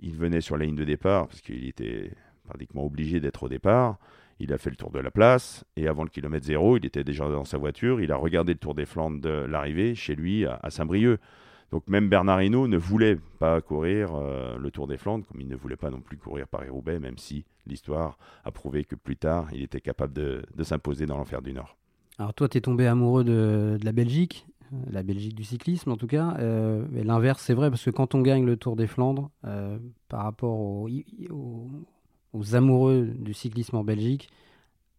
Il 0.00 0.16
venait 0.16 0.40
sur 0.40 0.56
la 0.56 0.66
ligne 0.66 0.76
de 0.76 0.84
départ 0.84 1.26
parce 1.26 1.40
qu'il 1.40 1.66
était 1.66 2.12
pratiquement 2.44 2.84
obligé 2.84 3.18
d'être 3.18 3.44
au 3.44 3.48
départ. 3.48 3.98
Il 4.38 4.52
a 4.52 4.58
fait 4.58 4.70
le 4.70 4.76
tour 4.76 4.90
de 4.90 4.98
la 4.98 5.10
place 5.10 5.64
et 5.76 5.88
avant 5.88 6.02
le 6.02 6.10
kilomètre 6.10 6.44
zéro, 6.44 6.76
il 6.76 6.84
était 6.84 7.04
déjà 7.04 7.28
dans 7.28 7.44
sa 7.44 7.56
voiture. 7.56 8.00
Il 8.00 8.12
a 8.12 8.16
regardé 8.16 8.52
le 8.52 8.58
tour 8.58 8.74
des 8.74 8.84
Flandres 8.84 9.20
de 9.20 9.30
l'arrivée 9.30 9.94
chez 9.94 10.14
lui 10.14 10.44
à, 10.44 10.60
Saint-Brieuc. 10.68 11.18
Donc 11.70 11.88
même 11.88 12.08
Bernard 12.08 12.42
Hinault 12.42 12.68
ne 12.68 12.76
voulait 12.76 13.16
pas 13.38 13.60
courir 13.60 14.14
euh, 14.14 14.56
le 14.56 14.70
Tour 14.70 14.86
des 14.86 14.98
Flandres, 14.98 15.26
comme 15.26 15.40
il 15.40 15.48
ne 15.48 15.56
voulait 15.56 15.76
pas 15.76 15.90
non 15.90 16.00
plus 16.00 16.16
courir 16.16 16.46
Paris-Roubaix, 16.46 17.00
même 17.00 17.18
si 17.18 17.44
l'histoire 17.66 18.18
a 18.44 18.52
prouvé 18.52 18.84
que 18.84 18.94
plus 18.94 19.16
tard, 19.16 19.48
il 19.52 19.62
était 19.62 19.80
capable 19.80 20.12
de, 20.12 20.44
s'imposer 20.62 21.06
dans 21.06 21.16
l'enfer 21.16 21.42
du 21.42 21.52
Nord. 21.52 21.76
Alors 22.18 22.34
toi, 22.34 22.48
tu 22.48 22.58
es 22.58 22.60
tombé 22.60 22.86
amoureux 22.86 23.24
de, 23.24 23.78
la 23.82 23.92
Belgique, 23.92 24.46
la 24.90 25.02
Belgique 25.02 25.34
du 25.34 25.42
cyclisme 25.42 25.90
en 25.90 25.96
tout 25.96 26.06
cas. 26.06 26.36
Euh, 26.38 26.86
mais 26.90 27.02
l'inverse, 27.02 27.42
c'est 27.42 27.54
vrai, 27.54 27.68
parce 27.68 27.84
que 27.84 27.90
quand 27.90 28.14
on 28.14 28.22
gagne 28.22 28.44
le 28.44 28.56
Tour 28.56 28.76
des 28.76 28.86
Flandres, 28.86 29.30
euh, 29.44 29.78
par 30.08 30.22
rapport 30.22 30.58
au, 30.58 30.88
aux 32.32 32.54
amoureux 32.54 33.08
du 33.18 33.34
cyclisme 33.34 33.76
en 33.76 33.84
Belgique, 33.84 34.28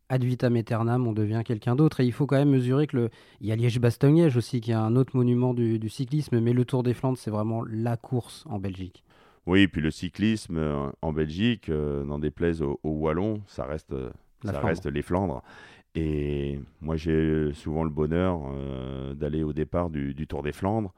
ad 0.09 0.23
vitam 0.23 0.55
aeternam, 0.55 1.07
on 1.07 1.13
devient 1.13 1.41
quelqu'un 1.45 1.75
d'autre. 1.75 1.99
Et 1.99 2.05
il 2.05 2.11
faut 2.11 2.25
quand 2.25 2.37
même 2.37 2.49
mesurer 2.49 2.87
que 2.87 2.97
le... 2.97 3.09
Il 3.41 3.47
y 3.47 3.51
a 3.51 3.55
Liège-Bastogne-Liège 3.55 4.37
aussi, 4.37 4.61
qui 4.61 4.71
est 4.71 4.75
un 4.75 4.95
autre 4.95 5.15
monument 5.15 5.53
du, 5.53 5.89
cyclisme, 5.89 6.39
mais 6.39 6.53
le 6.53 6.65
Tour 6.65 6.83
des 6.83 6.93
Flandres, 6.93 7.17
c'est 7.17 7.31
vraiment 7.31 7.63
la 7.69 7.97
course 7.97 8.45
en 8.47 8.59
Belgique. 8.59 9.03
Oui, 9.45 9.67
puis 9.67 9.81
le 9.81 9.91
cyclisme 9.91 10.91
en 11.01 11.13
Belgique, 11.13 11.69
n'en 11.69 12.19
déplaise 12.19 12.61
aux, 12.61 12.79
Wallons, 12.83 13.41
ça 13.47 13.65
reste, 13.65 13.93
ça 14.43 14.59
reste 14.59 14.85
les 14.87 15.01
Flandres. 15.01 15.41
Et 15.95 16.59
moi, 16.81 16.95
j'ai 16.95 17.53
souvent 17.53 17.83
le 17.83 17.89
bonheur 17.89 18.41
d'aller 19.15 19.43
au 19.43 19.53
départ 19.53 19.89
du, 19.89 20.27
Tour 20.27 20.43
des 20.43 20.51
Flandres. 20.51 20.93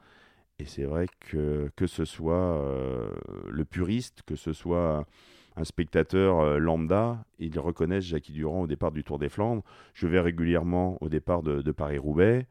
Et 0.58 0.66
c'est 0.66 0.84
vrai 0.84 1.06
que 1.22 1.72
que 1.78 1.88
ce 1.88 2.04
soit 2.04 2.62
le 3.48 3.66
puriste, 3.66 4.24
que 4.26 4.36
ce 4.36 4.52
soit 4.52 5.06
un 5.60 5.66
spectateur 5.66 6.40
euh, 6.40 6.58
lambda, 6.58 7.24
ils 7.38 7.60
reconnaissent 7.60 8.06
Jackie 8.06 8.32
Durand 8.32 8.62
au 8.62 8.68
départ 8.68 8.92
du 8.92 9.04
Tour 9.04 9.20
des 9.20 9.30
Flandres. 9.30 9.64
Je 9.94 10.08
vais 10.08 10.20
régulièrement 10.20 10.98
au 11.02 11.10
départ 11.10 11.44
de, 11.44 11.72
Paris-Roubaix. 11.72 12.48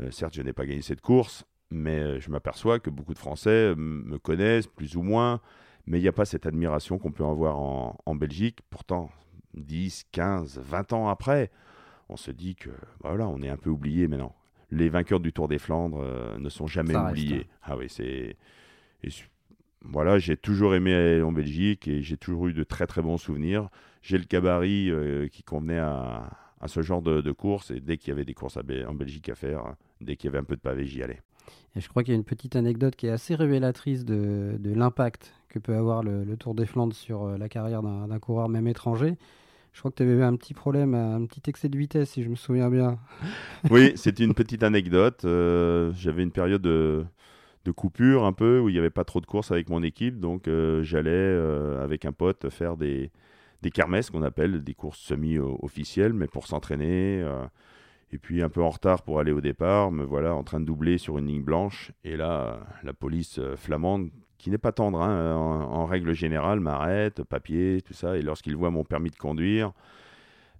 Euh, 0.00 0.10
certes, 0.10 0.34
je 0.34 0.42
n'ai 0.42 0.52
pas 0.52 0.66
gagné 0.66 0.82
cette 0.82 1.00
course, 1.00 1.44
mais 1.70 1.98
euh, 1.98 2.20
je 2.20 2.30
m'aperçois 2.30 2.78
que 2.78 2.90
beaucoup 2.90 3.14
de 3.14 3.18
Français 3.18 3.74
me 3.76 4.18
connaissent 4.18 4.66
plus 4.66 4.96
ou 4.96 5.02
moins, 5.02 5.40
mais 5.86 5.98
il 5.98 6.02
n'y 6.02 6.08
a 6.08 6.12
pas 6.12 6.26
cette 6.26 6.44
admiration 6.44 6.98
qu'on 6.98 7.12
peut 7.12 7.24
avoir 7.24 7.58
en, 7.58 8.14
Belgique. 8.14 8.58
Pourtant, 8.68 9.10
10, 9.54 10.04
15, 10.12 10.60
20 10.62 10.92
ans 10.92 11.08
après, 11.08 11.50
on 12.10 12.16
se 12.16 12.30
dit 12.30 12.56
que 12.56 12.70
voilà, 13.00 13.26
on 13.26 13.40
est 13.40 13.48
un 13.48 13.56
peu 13.56 13.70
oublié 13.70 14.06
maintenant. 14.06 14.34
Les 14.70 14.88
vainqueurs 14.88 15.20
du 15.20 15.32
Tour 15.32 15.48
des 15.48 15.58
Flandres 15.58 16.04
ne 16.38 16.48
sont 16.48 16.66
jamais 16.66 16.94
oubliés. 16.94 17.48
Ah 17.62 17.76
oui, 17.76 17.88
c'est 17.88 18.36
voilà, 19.82 20.18
j'ai 20.18 20.36
toujours 20.36 20.74
aimé 20.74 20.94
aller 20.94 21.22
en 21.22 21.32
Belgique 21.32 21.88
et 21.88 22.02
j'ai 22.02 22.16
toujours 22.16 22.48
eu 22.48 22.52
de 22.52 22.64
très 22.64 22.86
très 22.86 23.02
bons 23.02 23.18
souvenirs. 23.18 23.68
J'ai 24.02 24.18
le 24.18 24.24
gabarit 24.24 24.90
euh, 24.90 25.28
qui 25.28 25.42
convenait 25.42 25.78
à, 25.78 26.30
ce 26.66 26.82
genre 26.82 27.02
de, 27.02 27.32
course 27.32 27.70
et 27.70 27.80
dès 27.80 27.96
qu'il 27.96 28.08
y 28.08 28.12
avait 28.12 28.24
des 28.24 28.34
courses 28.34 28.58
en 28.58 28.94
Belgique 28.94 29.28
à 29.30 29.34
faire, 29.34 29.74
dès 30.00 30.16
qu'il 30.16 30.26
y 30.26 30.28
avait 30.28 30.38
un 30.38 30.44
peu 30.44 30.56
de 30.56 30.60
pavé, 30.60 30.86
j'y 30.86 31.02
allais. 31.02 31.22
Et 31.76 31.80
je 31.80 31.88
crois 31.88 32.02
qu'il 32.02 32.12
y 32.12 32.16
a 32.16 32.18
une 32.18 32.24
petite 32.24 32.56
anecdote 32.56 32.96
qui 32.96 33.06
est 33.06 33.10
assez 33.10 33.34
révélatrice 33.34 34.04
de, 34.04 34.58
l'impact 34.62 35.32
que 35.48 35.58
peut 35.58 35.74
avoir 35.74 36.02
le, 36.02 36.36
Tour 36.36 36.54
des 36.54 36.66
Flandres 36.66 36.94
sur 36.94 37.24
euh, 37.24 37.38
la 37.38 37.48
carrière 37.48 37.82
d'un 37.82 38.18
coureur 38.18 38.48
même 38.48 38.68
étranger. 38.68 39.16
Je 39.72 39.78
crois 39.78 39.90
que 39.90 39.96
tu 39.96 40.02
avais 40.02 40.12
eu 40.12 40.22
un 40.22 40.34
petit 40.36 40.52
problème, 40.52 40.94
un 40.94 41.24
petit 41.26 41.48
excès 41.48 41.68
de 41.68 41.78
vitesse, 41.78 42.10
si 42.10 42.24
je 42.24 42.28
me 42.28 42.34
souviens 42.34 42.70
bien. 42.70 42.98
Oui, 43.70 43.92
c'est 43.96 44.18
une 44.18 44.34
petite 44.34 44.64
anecdote. 44.64 45.24
Euh, 45.24 45.92
j'avais 45.94 46.24
une 46.24 46.32
période 46.32 46.62
de, 46.62 47.04
de 47.64 47.70
coupure 47.70 48.24
un 48.24 48.32
peu, 48.32 48.58
où 48.58 48.68
il 48.68 48.72
n'y 48.72 48.78
avait 48.78 48.90
pas 48.90 49.04
trop 49.04 49.20
de 49.20 49.26
courses 49.26 49.50
avec 49.50 49.68
mon 49.68 49.82
équipe. 49.82 50.18
Donc 50.18 50.48
euh, 50.48 50.82
j'allais 50.82 51.10
euh, 51.10 51.82
avec 51.82 52.04
un 52.04 52.12
pote 52.12 52.48
faire 52.50 52.76
des, 52.76 53.10
des 53.62 53.70
kermesses 53.70 54.10
qu'on 54.10 54.22
appelle, 54.22 54.62
des 54.62 54.74
courses 54.74 55.00
semi-officielles, 55.00 56.12
mais 56.12 56.26
pour 56.26 56.46
s'entraîner. 56.46 57.20
Euh, 57.22 57.46
et 58.12 58.18
puis 58.18 58.42
un 58.42 58.48
peu 58.48 58.62
en 58.62 58.70
retard 58.70 59.02
pour 59.02 59.20
aller 59.20 59.30
au 59.30 59.40
départ, 59.40 59.92
me 59.92 60.02
voilà 60.02 60.34
en 60.34 60.42
train 60.42 60.58
de 60.58 60.64
doubler 60.64 60.98
sur 60.98 61.18
une 61.18 61.26
ligne 61.26 61.42
blanche. 61.42 61.92
Et 62.02 62.16
là, 62.16 62.60
la 62.82 62.92
police 62.92 63.38
flamande, 63.56 64.10
qui 64.36 64.50
n'est 64.50 64.58
pas 64.58 64.72
tendre 64.72 65.00
hein, 65.00 65.36
en, 65.36 65.84
règle 65.84 66.12
générale, 66.12 66.58
m'arrête, 66.58 67.22
papier, 67.22 67.82
tout 67.82 67.92
ça. 67.92 68.16
Et 68.16 68.22
lorsqu'ils 68.22 68.56
voient 68.56 68.72
mon 68.72 68.82
permis 68.82 69.10
de 69.10 69.16
conduire, 69.16 69.72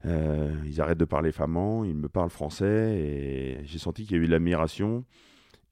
ils 0.04 0.80
arrêtent 0.80 0.98
de 0.98 1.04
parler 1.04 1.32
flamand, 1.32 1.82
ils 1.82 1.96
me 1.96 2.08
parlent 2.08 2.30
français. 2.30 2.96
Et 2.96 3.64
j'ai 3.64 3.78
senti 3.80 4.04
qu'il 4.04 4.16
y 4.16 4.20
a 4.20 4.22
eu 4.22 4.26
de 4.26 4.30
l'admiration. 4.30 5.04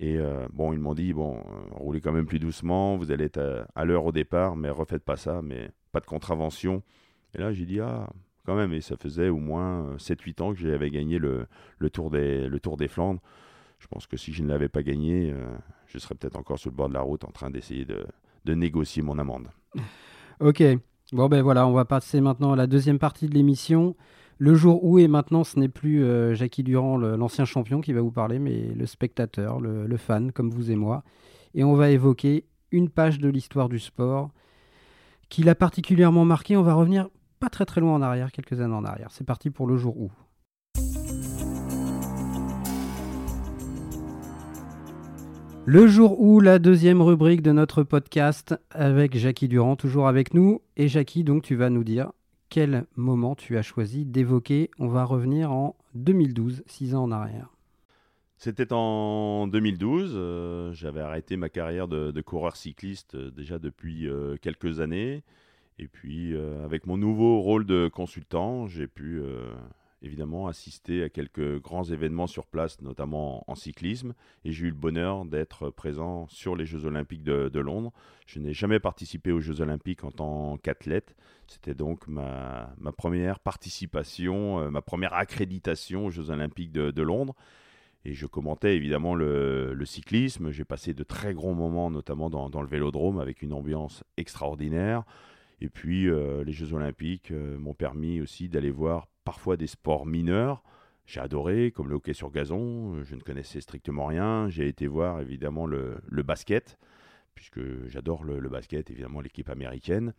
Et 0.01 0.17
euh, 0.19 0.47
bon, 0.53 0.73
ils 0.73 0.79
m'ont 0.79 0.95
dit, 0.95 1.13
bon, 1.13 1.39
euh, 1.39 1.41
roulez 1.73 2.01
quand 2.01 2.13
même 2.13 2.27
plus 2.27 2.39
doucement, 2.39 2.97
vous 2.97 3.11
allez 3.11 3.25
être 3.25 3.67
à, 3.75 3.85
l'heure 3.85 4.05
au 4.05 4.13
départ, 4.13 4.55
mais 4.55 4.71
refaites 4.71 5.05
pas 5.05 5.17
ça, 5.17 5.43
mais 5.43 5.71
pas 5.93 6.01
de 6.01 6.07
contravention. 6.07 6.83
Et 7.35 7.39
là, 7.39 7.53
j'ai 7.53 7.67
dit, 7.67 7.81
ah, 7.81 8.09
quand 8.47 8.55
même, 8.55 8.73
et 8.73 8.81
ça 8.81 8.97
faisait 8.97 9.29
au 9.29 9.39
moins 9.39 9.97
7-8 9.97 10.43
ans 10.43 10.55
que 10.55 10.61
j'avais 10.61 10.91
gagné 10.91 11.19
le, 11.19 11.47
le, 11.79 11.91
tour 11.91 12.11
des, 12.11 12.49
le 12.49 12.61
Tour 12.61 12.77
des 12.77 12.89
Flandres. 12.89 13.21
Je 13.79 13.87
pense 13.89 14.07
que 14.07 14.17
si 14.17 14.33
je 14.33 14.43
ne 14.43 14.49
l'avais 14.49 14.69
pas 14.69 14.83
gagné, 14.83 15.33
euh, 15.33 15.57
je 15.87 15.99
serais 15.99 16.15
peut-être 16.15 16.37
encore 16.37 16.59
sur 16.59 16.71
le 16.71 16.77
bord 16.77 16.89
de 16.89 16.95
la 16.95 17.01
route 17.01 17.25
en 17.25 17.31
train 17.31 17.51
d'essayer 17.51 17.85
de, 17.85 18.07
de 18.45 18.55
négocier 18.55 19.03
mon 19.03 19.19
amende. 19.19 19.49
Ok, 20.41 20.63
bon 21.13 21.29
ben 21.29 21.43
voilà, 21.43 21.67
on 21.67 21.73
va 21.73 21.85
passer 21.85 22.21
maintenant 22.21 22.53
à 22.53 22.57
la 22.57 22.67
deuxième 22.67 22.99
partie 22.99 23.29
de 23.29 23.35
l'émission. 23.35 23.97
Le 24.41 24.55
jour 24.55 24.85
où, 24.85 25.01
et 25.01 25.09
maintenant, 25.09 25.43
ce 25.43 25.59
n'est 25.59 25.69
plus 25.69 26.05
euh, 26.05 26.33
Jackie 26.33 26.63
Durand, 26.63 26.97
l'ancien 26.97 27.45
champion, 27.45 27.81
qui 27.81 27.93
va 27.93 28.01
vous 28.01 28.13
parler, 28.13 28.39
mais 28.39 28.73
le 28.73 28.87
spectateur, 28.87 29.61
le, 29.61 29.97
fan, 29.97 30.31
comme 30.31 30.51
vous 30.51 30.71
et 30.71 30.77
moi. 30.77 31.03
Et 31.55 31.65
on 31.65 31.75
va 31.75 31.91
évoquer 31.91 32.45
une 32.71 32.89
page 32.89 33.19
de 33.19 33.29
l'histoire 33.29 33.69
du 33.69 33.81
sport 33.81 34.31
qui 35.29 35.43
l'a 35.43 35.57
particulièrement 35.57 36.25
marqué. 36.25 36.57
On 36.57 36.63
va 36.63 36.75
revenir 36.75 37.09
pas 37.41 37.49
très 37.49 37.65
très 37.65 37.81
loin 37.81 37.95
en 37.95 38.03
arrière, 38.03 38.31
quelques 38.31 38.61
années 38.61 38.77
en 38.77 38.85
arrière. 38.85 39.09
C'est 39.11 39.27
parti 39.27 39.51
pour 39.51 39.67
le 39.67 39.77
jour 39.77 39.99
où. 39.99 40.13
Le 45.67 45.87
jour 45.89 46.21
où, 46.21 46.39
la 46.39 46.61
deuxième 46.61 47.03
rubrique 47.03 47.43
de 47.43 47.51
notre 47.51 47.83
podcast 47.83 48.55
avec 48.71 49.19
Jackie 49.19 49.49
Durand, 49.49 49.75
toujours 49.75 50.07
avec 50.07 50.33
nous. 50.33 50.63
Et 50.77 50.87
Jackie, 50.87 51.25
donc 51.25 51.43
tu 51.43 51.57
vas 51.57 51.71
nous 51.71 51.83
dire 51.85 52.13
quel 52.49 52.87
moment 52.97 53.35
tu 53.35 53.57
as 53.57 53.63
choisi 53.63 54.05
d'évoquer 54.05 54.71
On 54.79 54.89
va 54.89 55.05
revenir 55.05 55.53
en 55.53 55.77
2012, 55.95 56.63
six 56.67 56.95
ans 56.95 57.05
en 57.05 57.13
arrière. 57.13 57.51
C'était 58.39 58.73
en 58.73 59.49
2012. 59.49 60.13
Euh, 60.15 60.73
j'avais 60.73 61.01
arrêté 61.01 61.37
ma 61.37 61.49
carrière 61.49 61.89
de, 61.89 62.21
coureur 62.21 62.57
cycliste 62.57 63.17
euh, 63.17 63.31
déjà 63.33 63.59
depuis 63.59 64.09
euh, 64.09 64.37
quelques 64.41 64.79
années. 64.79 65.25
Et 65.81 65.89
puis, 65.89 66.37
avec 66.65 66.89
mon 66.89 66.97
nouveau 66.97 67.41
rôle 67.41 67.65
de 67.65 67.87
consultant, 67.87 68.67
j'ai 68.67 68.89
pu 68.89 69.23
évidemment 70.03 70.47
assister 70.47 71.03
à 71.03 71.09
quelques 71.09 71.61
grands 71.61 71.85
événements 71.85 72.27
sur 72.27 72.47
place, 72.47 72.81
notamment 72.83 73.45
en, 73.51 73.55
cyclisme, 73.55 74.15
et 74.45 74.53
j'ai 74.53 74.67
eu 74.67 74.71
le 74.71 74.77
bonheur 74.77 75.25
d'être 75.25 75.71
présent 75.71 76.27
sur 76.29 76.55
les 76.55 76.67
Jeux 76.67 76.85
Olympiques 76.85 77.25
de, 77.25 77.59
Londres. 77.59 77.93
Je 78.27 78.39
n'ai 78.39 78.53
jamais 78.53 78.79
participé 78.79 79.33
aux 79.33 79.41
Jeux 79.41 79.61
Olympiques 79.61 80.05
en 80.05 80.13
tant 80.13 80.57
qu'athlète. 80.59 81.17
C'était 81.49 81.75
donc 81.75 82.07
ma, 82.07 82.75
première 82.97 83.41
participation, 83.41 84.61
euh, 84.61 84.71
ma 84.71 84.83
première 84.83 85.15
accréditation 85.15 86.07
aux 86.07 86.11
Jeux 86.11 86.31
Olympiques 86.31 86.73
de, 86.73 87.03
Londres. 87.03 87.35
Et 88.05 88.15
je 88.15 88.27
commentais 88.27 88.77
évidemment 88.77 89.15
le, 89.15 89.77
cyclisme. 89.85 90.51
J'ai 90.53 90.65
passé 90.65 90.95
de 90.95 91.03
très 91.03 91.35
grands 91.35 91.55
moments, 91.55 91.91
notamment 91.91 92.31
dans, 92.31 92.63
le 92.63 92.69
vélodrome, 92.69 93.19
avec 93.19 93.43
une 93.43 93.53
ambiance 93.53 94.05
extraordinaire. 94.17 95.03
Et 95.61 95.69
puis, 95.69 96.09
euh, 96.09 96.45
les 96.45 96.53
Jeux 96.53 96.73
Olympiques 96.73 97.33
euh, 97.33 97.59
m'ont 97.59 97.75
permis 97.75 98.21
aussi 98.21 98.49
d'aller 98.49 98.71
voir 98.71 99.09
parfois 99.29 99.59
des 99.59 99.67
sports 99.67 100.07
mineurs. 100.07 100.63
J'ai 101.05 101.21
adoré, 101.21 101.71
comme 101.71 101.91
le 101.91 101.97
hockey 101.97 102.15
sur 102.15 102.31
gazon, 102.31 103.05
je 103.05 103.15
ne 103.15 103.21
connaissais 103.21 103.61
strictement 103.61 104.07
rien. 104.07 104.49
J'ai 104.49 104.69
été 104.69 104.87
voir 104.87 105.21
évidemment 105.21 105.67
le, 105.67 106.01
basket, 106.23 106.79
puisque 107.35 107.61
j'adore 107.89 108.25
le, 108.25 108.49
basket, 108.49 108.91
évidemment 108.91 109.21
l'équipe 109.21 109.51
américaine. 109.51 110.15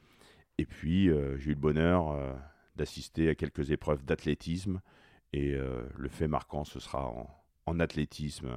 Et 0.60 0.68
puis 0.68 1.10
euh, 1.10 1.40
j'ai 1.40 1.50
eu 1.50 1.54
le 1.56 1.60
bonheur 1.60 2.12
euh, 2.12 2.32
d'assister 2.76 3.30
à 3.30 3.34
quelques 3.34 3.72
épreuves 3.72 4.06
d'athlétisme. 4.06 4.80
Et 5.34 5.56
euh, 5.56 5.82
le 5.98 6.10
fait 6.10 6.28
marquant, 6.28 6.64
ce 6.64 6.80
sera 6.80 7.12
en, 7.66 7.80
athlétisme, 7.80 8.52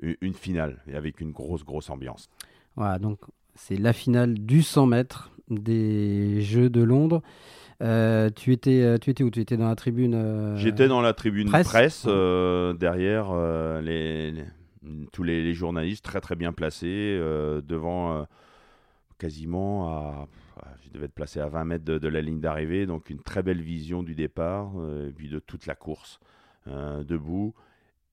une, 0.00 0.34
finale, 0.34 0.82
et 0.86 0.96
avec 0.96 1.18
une 1.22 1.32
grosse, 1.32 1.64
grosse 1.64 1.88
ambiance. 1.88 2.28
Voilà, 2.76 2.98
donc 2.98 3.20
c'est 3.58 3.76
la 3.76 3.92
finale 3.92 4.34
du 4.34 4.62
100 4.62 4.86
mètres 4.86 5.30
des 5.50 6.40
Jeux 6.42 6.70
de 6.70 6.82
Londres. 6.82 7.22
Euh, 7.82 8.30
tu, 8.34 8.52
étais, 8.52 8.82
euh, 8.82 8.98
tu 8.98 9.10
étais 9.10 9.24
où? 9.24 9.30
Tu 9.30 9.40
étais 9.40 9.56
dans 9.56 9.68
la 9.68 9.76
tribune 9.76 10.14
euh, 10.14 10.56
J'étais 10.56 10.88
dans 10.88 11.00
la 11.00 11.12
tribune 11.12 11.50
presse, 11.50 12.06
derrière 12.06 13.34
les, 13.82 14.34
tous 15.12 15.22
les, 15.22 15.52
journalistes 15.54 16.04
très 16.04 16.20
très 16.20 16.36
bien 16.36 16.52
placés, 16.52 17.18
devant 17.66 18.26
quasiment 19.18 19.88
à. 19.88 20.28
Je 20.84 20.94
devais 20.94 21.04
être 21.04 21.14
placé 21.14 21.38
à 21.38 21.48
20 21.48 21.64
mètres 21.64 21.84
de, 21.84 22.08
la 22.08 22.22
ligne 22.22 22.40
d'arrivée, 22.40 22.86
donc 22.86 23.10
une 23.10 23.20
très 23.20 23.42
belle 23.42 23.60
vision 23.60 24.02
du 24.02 24.14
départ, 24.14 24.72
et 25.06 25.12
puis 25.12 25.28
de 25.28 25.38
toute 25.38 25.66
la 25.66 25.74
course 25.74 26.18
debout. 26.66 27.54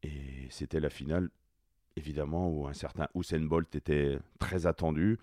Et 0.04 0.48
c'était 0.50 0.82
la 0.82 0.90
finale, 0.90 1.30
évidemment, 1.98 2.50
où 2.50 2.68
un 2.68 2.74
certain 2.74 3.08
Usain 3.16 3.42
Bolt 3.42 3.74
était 3.76 4.20
très 4.40 4.68
attendu. 4.68 5.18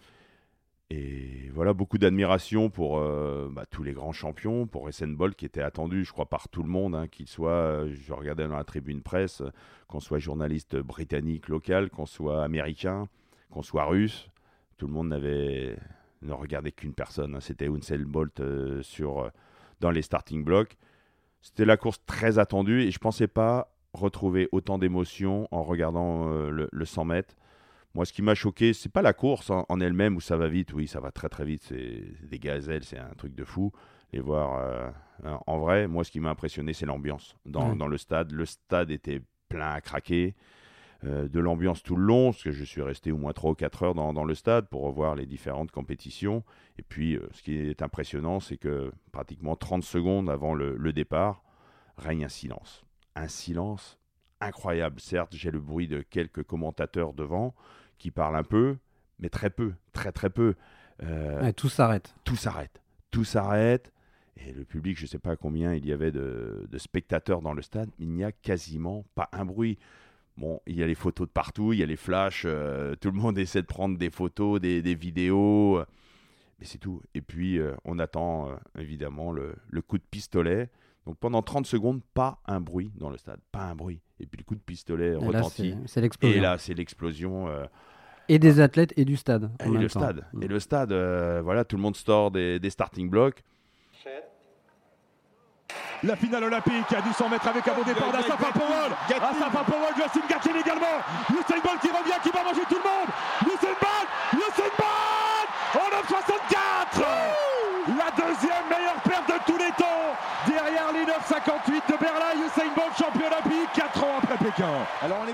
Et 0.90 1.48
voilà, 1.54 1.72
beaucoup 1.72 1.96
d'admiration 1.96 2.68
pour 2.68 2.98
euh, 2.98 3.48
bah, 3.50 3.64
tous 3.64 3.82
les 3.82 3.92
grands 3.92 4.12
champions, 4.12 4.66
pour 4.66 4.88
Usain 4.88 5.08
Bolt 5.08 5.34
qui 5.34 5.46
était 5.46 5.62
attendu, 5.62 6.04
je 6.04 6.12
crois, 6.12 6.28
par 6.28 6.48
tout 6.48 6.62
le 6.62 6.68
monde, 6.68 6.94
hein, 6.94 7.08
qu'il 7.08 7.28
soit, 7.28 7.50
euh, 7.50 7.94
je 7.94 8.12
regardais 8.12 8.46
dans 8.46 8.56
la 8.56 8.64
tribune 8.64 9.00
presse, 9.00 9.42
qu'on 9.88 10.00
soit 10.00 10.18
journaliste 10.18 10.76
britannique 10.76 11.48
local, 11.48 11.88
qu'on 11.88 12.06
soit 12.06 12.44
américain, 12.44 13.08
qu'on 13.50 13.62
soit 13.62 13.84
russe, 13.84 14.28
tout 14.76 14.86
le 14.86 14.92
monde 14.92 15.08
n'avait 15.08 15.78
ne 16.20 16.32
regardait 16.32 16.70
qu'une 16.70 16.94
personne, 16.94 17.34
hein, 17.34 17.40
c'était 17.40 17.66
Usain 17.66 17.98
Bolt 17.98 18.38
euh, 18.40 18.80
sur, 18.82 19.30
dans 19.80 19.90
les 19.90 20.02
starting 20.02 20.44
blocks. 20.44 20.76
C'était 21.40 21.64
la 21.64 21.76
course 21.76 22.00
très 22.06 22.38
attendue 22.38 22.82
et 22.82 22.90
je 22.92 22.98
ne 22.98 23.00
pensais 23.00 23.26
pas 23.26 23.71
retrouver 23.94 24.48
autant 24.52 24.78
d'émotions 24.78 25.48
en 25.50 25.62
regardant 25.62 26.26
le, 26.28 26.68
le 26.70 26.84
100 26.84 27.04
mètres. 27.04 27.34
Moi, 27.94 28.06
ce 28.06 28.12
qui 28.12 28.22
m'a 28.22 28.34
choqué, 28.34 28.72
c'est 28.72 28.88
pas 28.88 29.02
la 29.02 29.12
course 29.12 29.50
en, 29.50 29.80
elle-même 29.80 30.16
où 30.16 30.20
ça 30.20 30.36
va 30.36 30.48
vite. 30.48 30.72
Oui, 30.72 30.86
ça 30.86 31.00
va 31.00 31.10
très 31.10 31.28
très 31.28 31.44
vite. 31.44 31.62
C'est 31.64 32.04
des 32.22 32.38
gazelles, 32.38 32.84
c'est 32.84 32.98
un 32.98 33.14
truc 33.16 33.34
de 33.34 33.44
fou. 33.44 33.70
Les 34.12 34.20
voir 34.20 34.58
euh, 34.58 34.90
en 35.46 35.58
vrai, 35.58 35.88
moi, 35.88 36.02
ce 36.02 36.10
qui 36.10 36.20
m'a 36.20 36.30
impressionné, 36.30 36.72
c'est 36.72 36.86
l'ambiance 36.86 37.36
dans, 37.44 37.74
le 37.74 37.98
stade. 37.98 38.32
Le 38.32 38.46
stade 38.46 38.90
était 38.90 39.20
plein 39.48 39.72
à 39.72 39.80
craquer. 39.82 40.34
de 41.02 41.40
l'ambiance 41.40 41.82
tout 41.82 41.96
le 41.96 42.04
long, 42.04 42.30
parce 42.30 42.44
que 42.44 42.52
je 42.52 42.64
suis 42.64 42.80
resté 42.80 43.12
au 43.12 43.18
moins 43.18 43.32
3 43.32 43.50
ou 43.50 43.54
4 43.54 43.82
heures 43.82 43.94
dans, 43.94 44.24
le 44.24 44.34
stade 44.34 44.68
pour 44.68 44.82
revoir 44.82 45.14
les 45.14 45.26
différentes 45.26 45.70
compétitions. 45.70 46.44
Et 46.78 46.82
puis, 46.82 47.18
ce 47.32 47.42
qui 47.42 47.58
est 47.58 47.82
impressionnant, 47.82 48.40
c'est 48.40 48.56
que 48.56 48.90
pratiquement 49.12 49.54
30 49.54 49.82
secondes 49.82 50.30
avant 50.30 50.54
le 50.54 50.92
départ, 50.94 51.42
règne 51.98 52.24
un 52.24 52.30
silence. 52.30 52.86
Un 53.14 53.28
silence 53.28 53.98
incroyable. 54.42 55.00
Certes, 55.00 55.34
j'ai 55.34 55.50
le 55.50 55.60
bruit 55.60 55.88
de 55.88 56.02
quelques 56.02 56.42
commentateurs 56.42 57.12
devant 57.12 57.54
qui 57.98 58.10
parlent 58.10 58.36
un 58.36 58.42
peu, 58.42 58.76
mais 59.18 59.28
très 59.28 59.50
peu, 59.50 59.74
très 59.92 60.12
très 60.12 60.30
peu. 60.30 60.54
Euh, 61.02 61.52
tout 61.52 61.68
s'arrête. 61.68 62.14
Tout 62.24 62.36
s'arrête. 62.36 62.80
Tout 63.10 63.24
s'arrête. 63.24 63.92
Et 64.36 64.52
le 64.52 64.64
public, 64.64 64.98
je 64.98 65.04
ne 65.04 65.08
sais 65.08 65.18
pas 65.18 65.36
combien 65.36 65.74
il 65.74 65.86
y 65.86 65.92
avait 65.92 66.10
de, 66.10 66.66
spectateurs 66.76 67.42
dans 67.42 67.52
le 67.52 67.62
stade, 67.62 67.90
il 67.98 68.10
n'y 68.10 68.24
a 68.24 68.32
quasiment 68.32 69.04
pas 69.14 69.28
un 69.32 69.44
bruit. 69.44 69.78
Bon, 70.36 70.60
il 70.66 70.76
y 70.76 70.82
a 70.82 70.86
les 70.86 70.94
photos 70.94 71.28
de 71.28 71.32
partout, 71.32 71.72
il 71.74 71.78
y 71.78 71.82
a 71.82 71.86
les 71.86 71.96
flashs, 71.96 72.44
euh, 72.46 72.96
tout 72.96 73.10
le 73.10 73.18
monde 73.18 73.38
essaie 73.38 73.60
de 73.60 73.66
prendre 73.66 73.98
des 73.98 74.10
photos, 74.10 74.60
des, 74.60 74.94
vidéos, 74.94 75.80
mais 76.58 76.64
c'est 76.64 76.78
tout. 76.78 77.02
Et 77.14 77.20
puis, 77.20 77.58
euh, 77.58 77.74
on 77.84 77.98
attend 77.98 78.48
évidemment 78.78 79.32
le, 79.32 79.54
coup 79.86 79.98
de 79.98 80.04
pistolet. 80.10 80.70
Donc 81.06 81.16
pendant 81.18 81.42
30 81.42 81.66
secondes, 81.66 82.00
pas 82.14 82.38
un 82.46 82.60
bruit 82.60 82.92
dans 82.96 83.10
le 83.10 83.16
stade, 83.16 83.40
pas 83.50 83.64
un 83.64 83.74
bruit. 83.74 84.00
Et 84.20 84.26
puis 84.26 84.38
le 84.38 84.44
coup 84.44 84.54
de 84.54 84.60
pistolet 84.60 85.14
retentit. 85.16 85.74
C'est 85.86 86.00
l'explosion. 86.00 86.38
Et 86.38 86.40
là, 86.40 86.58
c'est 86.58 86.74
l'explosion. 86.74 87.48
Euh, 87.48 87.64
et 88.28 88.38
des 88.38 88.60
athlètes 88.60 88.94
et 88.96 89.04
du 89.04 89.16
stade. 89.16 89.50
Et 89.64 89.68
le 89.68 89.88
stade. 89.88 90.24
Et 90.40 90.46
le 90.46 90.60
stade, 90.60 90.92
euh, 90.92 91.40
voilà, 91.42 91.64
tout 91.64 91.76
le 91.76 91.82
monde 91.82 91.96
sort 91.96 92.30
des, 92.30 92.60
des 92.60 92.70
starting 92.70 93.10
blocks. 93.10 93.42
La 96.04 96.16
finale 96.16 96.42
olympique 96.44 96.92
à 96.96 97.00
du 97.00 97.12
100 97.12 97.28
mètres 97.28 97.46
avec 97.46 97.66
un 97.68 97.74
bon 97.74 97.84
départ 97.84 98.10
d'Asafa 98.10 98.50
Powell. 98.52 98.90
Asafa 99.08 99.62
Powell, 99.64 99.94
Justin 99.96 100.26
Gatlin 100.28 100.58
également. 100.58 100.98
Usain 101.30 101.60
Bolt 101.62 101.80
qui 101.80 101.88
revient, 101.88 102.18
qui 102.22 102.30
va 102.30 102.42
manger 102.42 102.62
tout 102.68 102.74
le 102.74 102.82
monde. 102.82 103.08
Usain 103.46 103.74
58 111.22 111.82
de 111.88 111.98
Berlin, 111.98 112.46
Usain 112.46 112.74
Bolt, 112.74 112.96
championnat 112.98 113.38
olympique, 113.38 113.70
4 113.74 114.04
ans 114.04 114.18
après 114.18 114.38
Pékin. 114.38 114.68
Alors. 115.00 115.24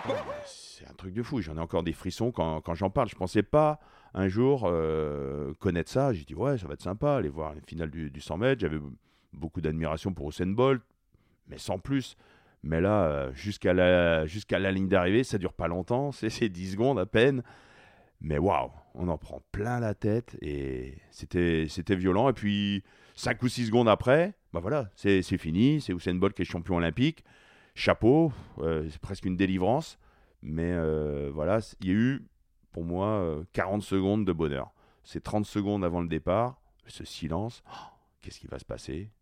C'est 0.44 0.86
un 0.86 0.92
truc 0.92 1.14
de 1.14 1.22
fou, 1.22 1.40
j'en 1.40 1.56
ai 1.56 1.60
encore 1.60 1.82
des 1.82 1.92
frissons 1.92 2.30
quand, 2.30 2.74
j'en 2.74 2.90
parle. 2.90 3.08
Je 3.08 3.16
pensais 3.16 3.42
pas 3.42 3.80
un 4.14 4.28
jour 4.28 4.64
euh, 4.66 5.54
connaître 5.58 5.90
ça. 5.90 6.12
J'ai 6.12 6.24
dit, 6.24 6.34
ouais, 6.34 6.58
ça 6.58 6.66
va 6.66 6.74
être 6.74 6.82
sympa, 6.82 7.16
aller 7.16 7.28
voir 7.28 7.54
les 7.54 7.60
finale 7.66 7.90
du, 7.90 8.20
100 8.20 8.38
mètres. 8.38 8.60
J'avais 8.60 8.78
beaucoup 9.32 9.60
d'admiration 9.60 10.12
pour 10.12 10.28
Usain 10.28 10.46
Bolt, 10.46 10.82
mais 11.46 11.58
sans 11.58 11.78
plus. 11.78 12.16
Mais 12.62 12.80
là, 12.80 13.04
euh, 13.04 13.32
jusqu'à 13.32 13.72
la, 13.72 14.26
jusqu'à 14.26 14.58
la 14.58 14.70
ligne 14.70 14.88
d'arrivée, 14.88 15.24
ça 15.24 15.38
dure 15.38 15.52
pas 15.54 15.68
longtemps, 15.68 16.12
c'est 16.12 16.48
10 16.48 16.72
secondes 16.72 16.98
à 16.98 17.06
peine. 17.06 17.42
Mais 18.20 18.38
waouh, 18.38 18.70
on 18.94 19.08
en 19.08 19.16
prend 19.16 19.42
plein 19.52 19.80
la 19.80 19.94
tête 19.94 20.36
et 20.42 20.98
c'était, 21.10 21.66
c'était 21.68 21.96
violent. 21.96 22.28
Et 22.28 22.32
puis, 22.32 22.82
5 23.14 23.42
ou 23.42 23.48
6 23.48 23.66
secondes 23.66 23.88
après, 23.88 24.34
bah 24.58 24.62
voilà, 24.62 24.90
c'est, 24.96 25.22
fini. 25.38 25.80
C'est 25.80 25.92
Usain 25.92 26.16
Bolt 26.16 26.34
qui 26.34 26.42
est 26.42 26.44
champion 26.44 26.76
olympique. 26.76 27.22
Chapeau, 27.76 28.32
euh, 28.58 28.88
c'est 28.90 29.00
presque 29.00 29.24
une 29.24 29.36
délivrance. 29.36 30.00
Mais 30.42 30.72
euh, 30.72 31.30
voilà, 31.32 31.60
il 31.80 31.86
y 31.86 31.90
a 31.90 31.94
eu 31.94 32.26
pour 32.72 32.82
moi 32.82 33.40
40 33.52 33.82
secondes 33.82 34.24
de 34.24 34.32
bonheur. 34.32 34.72
C'est 35.04 35.22
30 35.22 35.46
secondes 35.46 35.84
avant 35.84 36.00
le 36.00 36.08
départ, 36.08 36.60
ce 36.86 37.04
silence. 37.04 37.62
Oh, 37.68 37.86
qu'est-ce 38.20 38.40
qui 38.40 38.48
va 38.48 38.58
se 38.58 38.64
passer? 38.64 39.12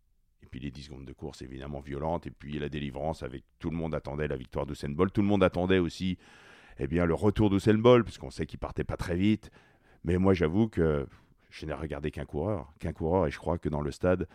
Et 0.43 0.47
puis 0.47 0.59
les 0.59 0.71
10 0.71 0.85
secondes 0.85 1.05
de 1.05 1.13
course 1.13 1.43
évidemment 1.43 1.81
violentes, 1.81 2.27
et 2.27 2.31
puis 2.31 2.59
la 2.59 2.71
délivrance 2.71 3.23
avec 3.23 3.45
tout 3.59 3.69
le 3.69 3.77
monde 3.77 3.95
attendait 3.95 4.29
la 4.29 4.37
victoire 4.37 4.65
d'Usain 4.65 4.89
Bolt, 4.89 5.13
tout 5.13 5.23
le 5.23 5.29
monde 5.29 5.43
attendait 5.43 5.79
aussi 5.79 6.17
eh 6.79 6.87
bien, 6.87 7.05
le 7.05 7.15
retour 7.15 7.51
d'Usain 7.51 7.75
Bolt, 7.75 8.05
puisqu'on 8.05 8.31
sait 8.31 8.47
qu'il 8.47 8.59
partait 8.59 8.85
pas 8.85 8.97
très 8.97 9.17
vite. 9.17 9.51
Mais 10.05 10.17
moi 10.17 10.33
j'avoue 10.33 10.69
que 10.69 11.07
je 11.51 11.67
n'ai 11.67 11.75
regardé 11.75 12.11
qu'un 12.11 12.25
coureur, 12.25 12.73
qu'un 12.79 12.93
coureur, 12.93 13.27
et 13.27 13.31
je 13.31 13.39
crois 13.39 13.59
que 13.59 13.69
dans 13.69 13.81
le 13.81 13.91
stade, 13.91 14.29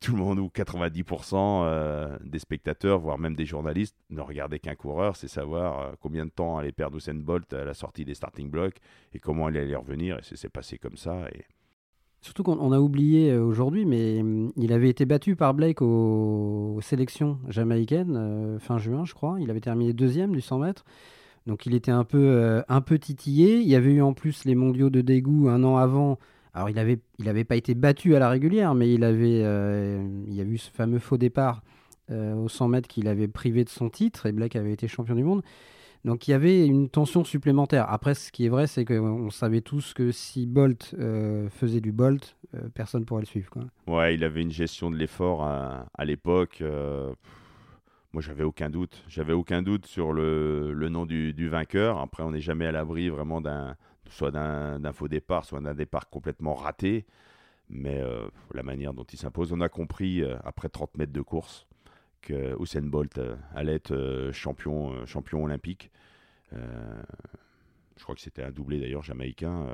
tout 0.00 0.16
le 0.16 0.18
monde 0.18 0.38
ou 0.38 0.46
90% 0.48 1.34
euh, 1.36 2.18
des 2.24 2.38
spectateurs, 2.38 2.98
voire 2.98 3.18
même 3.18 3.36
des 3.36 3.44
journalistes, 3.44 3.96
ne 4.08 4.22
regardaient 4.22 4.58
qu'un 4.58 4.74
coureur, 4.74 5.14
c'est 5.14 5.28
savoir 5.28 5.80
euh, 5.80 5.92
combien 6.00 6.24
de 6.24 6.30
temps 6.30 6.56
allait 6.56 6.72
perdre 6.72 6.96
Usain 6.96 7.14
Bolt 7.14 7.52
à 7.52 7.64
la 7.64 7.74
sortie 7.74 8.06
des 8.06 8.14
starting 8.14 8.50
blocks 8.50 8.78
et 9.12 9.18
comment 9.18 9.50
il 9.50 9.58
allait 9.58 9.76
revenir. 9.76 10.18
Et 10.18 10.22
c'est 10.22 10.48
passé 10.48 10.78
comme 10.78 10.96
ça. 10.96 11.28
Et 11.34 11.44
Surtout 12.22 12.42
qu'on 12.42 12.72
a 12.72 12.80
oublié 12.80 13.30
euh, 13.30 13.44
aujourd'hui, 13.44 13.84
mais 13.84 14.20
hum, 14.20 14.52
il 14.56 14.72
avait 14.72 14.88
été 14.88 15.04
battu 15.04 15.36
par 15.36 15.52
Blake 15.52 15.82
aux, 15.82 16.78
sélections 16.82 17.38
jamaïcaines 17.48 18.58
fin 18.58 18.78
juin, 18.78 19.04
je 19.04 19.12
crois. 19.12 19.36
Il 19.38 19.50
avait 19.50 19.60
terminé 19.60 19.92
deuxième 19.92 20.32
du 20.32 20.40
100 20.40 20.60
mètres. 20.60 20.84
Donc 21.46 21.66
il 21.66 21.74
était 21.74 21.90
un 21.90 22.04
peu, 22.04 22.62
un 22.68 22.80
peu 22.80 22.98
titillé. 22.98 23.60
Il 23.60 23.68
y 23.68 23.74
avait 23.74 23.92
eu 23.92 24.02
en 24.02 24.12
plus 24.12 24.44
les 24.44 24.54
mondiaux 24.54 24.88
de 24.88 25.02
dégoût 25.02 25.48
un 25.48 25.62
an 25.64 25.76
avant. 25.76 26.18
Alors 26.54 26.68
il 26.68 26.76
n'avait 26.76 27.00
il 27.18 27.28
avait 27.28 27.44
pas 27.44 27.56
été 27.56 27.74
battu 27.74 28.16
à 28.16 28.18
la 28.18 28.28
régulière, 28.28 28.74
mais 28.74 28.92
il, 28.92 29.04
avait, 29.04 29.40
il 29.40 30.34
y 30.34 30.40
a 30.40 30.44
eu 30.44 30.58
ce 30.58 30.70
fameux 30.70 30.98
faux 30.98 31.16
départ 31.16 31.62
aux 32.10 32.48
100 32.48 32.68
mètres 32.68 32.88
qu'il 32.88 33.06
avait 33.06 33.28
privé 33.28 33.62
de 33.62 33.68
son 33.68 33.88
titre 33.88 34.26
et 34.26 34.32
Blake 34.32 34.56
avait 34.56 34.72
été 34.72 34.88
champion 34.88 35.14
du 35.14 35.22
monde. 35.22 35.42
Donc 36.04 36.28
il 36.28 36.30
y 36.30 36.34
avait 36.34 36.66
une 36.66 36.88
tension 36.88 37.24
supplémentaire. 37.24 37.90
Après, 37.90 38.14
ce 38.14 38.32
qui 38.32 38.46
est 38.46 38.48
vrai, 38.48 38.66
c'est 38.66 38.84
qu'on 38.84 39.30
savait 39.30 39.60
tous 39.60 39.92
que 39.92 40.12
si 40.12 40.46
Bolt 40.46 40.94
euh, 40.98 41.48
faisait 41.50 41.80
du 41.80 41.92
Bolt, 41.92 42.36
euh, 42.54 42.68
personne 42.74 43.02
ne 43.02 43.06
pourrait 43.06 43.22
le 43.22 43.26
suivre. 43.26 43.50
Quoi. 43.50 43.64
Ouais, 43.86 44.14
il 44.14 44.24
avait 44.24 44.40
une 44.40 44.50
gestion 44.50 44.90
de 44.90 44.96
l'effort 44.96 45.44
à, 45.44 46.04
l'époque. 46.04 46.58
Euh, 46.62 47.12
moi, 48.12 48.22
j'avais 48.22 48.44
aucun 48.44 48.70
doute. 48.70 49.04
J'avais 49.08 49.34
aucun 49.34 49.62
doute 49.62 49.86
sur 49.86 50.12
le, 50.12 50.72
nom 50.90 51.04
du, 51.04 51.48
vainqueur. 51.48 51.98
Après, 51.98 52.22
on 52.22 52.30
n'est 52.30 52.40
jamais 52.40 52.66
à 52.66 52.72
l'abri 52.72 53.10
vraiment 53.10 53.42
d'un 53.42 53.76
soit 54.10 54.30
d'un 54.30 54.92
faux 54.92 55.08
départ, 55.08 55.44
soit 55.44 55.60
d'un 55.60 55.74
départ 55.74 56.10
complètement 56.10 56.54
raté. 56.54 57.06
Mais 57.68 58.02
la 58.52 58.62
manière 58.62 58.92
dont 58.92 59.04
il 59.04 59.18
s'impose, 59.18 59.52
on 59.52 59.60
a 59.60 59.68
compris 59.68 60.22
après 60.44 60.68
30 60.68 60.96
mètres 60.98 61.12
de 61.12 61.22
course 61.22 61.68
que 62.20 62.60
Usain 62.60 62.82
Bolt 62.82 63.18
euh, 63.18 63.36
allait 63.54 63.74
être 63.74 63.94
euh, 63.94 64.32
champion, 64.32 64.92
euh, 64.92 65.06
champion 65.06 65.44
olympique. 65.44 65.90
je 66.52 68.02
crois 68.02 68.14
que 68.14 68.20
c'était 68.20 68.42
un 68.42 68.50
doublé 68.50 68.80
d'ailleurs 68.80 69.02
jamaïcain. 69.02 69.66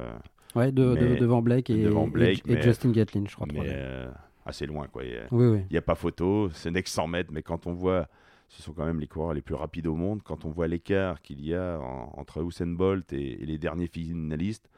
ouais, 0.55 0.73
devant 0.73 1.43
Blake 1.43 1.71
et, 1.71 2.63
Justin 2.63 2.91
Gatlin, 2.91 3.25
je 3.29 3.35
crois. 3.35 3.47
Mais 3.53 4.09
assez 4.45 4.67
loin, 4.67 4.87
quoi. 4.87 5.03
Il 5.05 5.67
n'y 5.71 5.77
a, 5.77 5.79
a, 5.79 5.83
pas 5.83 5.95
photo, 5.95 6.51
c'est 6.53 6.71
n'est 6.71 6.83
que 6.83 6.91
100 6.91 7.07
mètres, 7.09 7.31
mais 7.33 7.43
quand 7.43 7.67
on 7.67 7.73
voit, 7.73 8.09
ce 8.49 8.63
sont 8.63 8.73
quand 8.73 8.87
même 8.87 9.01
les 9.01 9.07
coureurs 9.07 9.35
les 9.35 9.43
plus 9.43 9.55
rapides 9.55 9.87
au 9.87 9.95
monde, 9.95 10.23
quand 10.23 10.45
on 10.45 10.51
voit 10.51 10.69
l'écart 10.69 11.21
qu'il 11.23 11.45
y 11.45 11.55
a 11.55 11.79
entre 11.79 12.43
Usain 12.45 12.67
Bolt 12.67 13.13
et, 13.13 13.37
les 13.45 13.59
derniers 13.59 13.89
finalistes, 13.89 14.69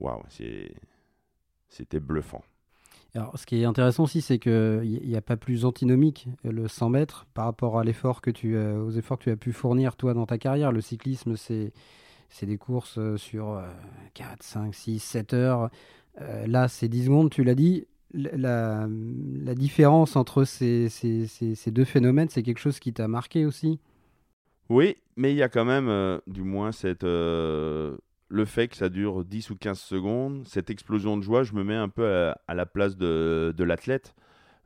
waouh, 0.00 0.22
c'était 1.68 2.00
bluffant. 2.00 2.42
Alors, 3.14 3.38
ce 3.38 3.44
qui 3.44 3.60
est 3.60 3.66
intéressant 3.66 4.04
aussi, 4.04 4.22
c'est 4.22 4.38
qu'il 4.38 5.02
n'y 5.04 5.16
a 5.16 5.20
pas 5.20 5.36
plus 5.36 5.66
antinomique 5.66 6.28
euh, 6.46 6.52
le 6.52 6.66
100 6.66 6.88
mètres 6.88 7.26
par 7.34 7.44
rapport 7.44 7.78
à 7.78 7.84
l'effort 7.84 8.22
que 8.22 8.30
tu, 8.30 8.56
aux 8.56 8.90
efforts 8.90 9.18
que 9.18 9.24
tu 9.24 9.30
as 9.30 9.36
pu 9.36 9.52
fournir 9.52 9.96
toi 9.96 10.14
dans 10.14 10.24
ta 10.24 10.38
carrière. 10.38 10.72
Le 10.72 10.80
cyclisme, 10.80 11.36
c'est 11.36 11.72
des 12.40 12.56
courses 12.56 12.96
euh, 12.96 13.18
sur 13.18 13.62
4, 14.14 14.42
5, 14.42 14.74
6, 14.74 14.98
7 14.98 15.34
heures. 15.34 15.70
Euh, 16.20 16.46
là, 16.46 16.68
c'est 16.68 16.88
10 16.88 17.06
secondes, 17.06 17.30
tu 17.30 17.44
l'as 17.44 17.54
dit. 17.54 17.86
La, 18.14 18.86
différence 19.54 20.16
entre 20.16 20.44
ces, 20.44 20.88
deux 21.66 21.84
phénomènes, 21.84 22.28
c'est 22.28 22.42
quelque 22.42 22.60
chose 22.60 22.78
qui 22.78 22.92
t'a 22.92 23.08
marqué 23.08 23.46
aussi? 23.46 23.78
Oui, 24.68 24.96
mais 25.16 25.32
il 25.32 25.36
y 25.36 25.42
a 25.42 25.48
quand 25.48 25.64
même, 25.64 26.20
du 26.26 26.42
moins, 26.42 26.72
cette 26.72 27.04
le 28.32 28.46
fait 28.46 28.68
que 28.68 28.76
ça 28.76 28.88
dure 28.88 29.24
10 29.24 29.50
ou 29.50 29.56
15 29.56 29.78
secondes, 29.78 30.48
cette 30.48 30.70
explosion 30.70 31.18
de 31.18 31.22
joie, 31.22 31.42
je 31.42 31.52
me 31.52 31.62
mets 31.62 31.76
un 31.76 31.90
peu 31.90 32.32
à, 32.48 32.54
la 32.54 32.66
place 32.66 32.96
de, 32.96 33.54
l'athlète. 33.58 34.14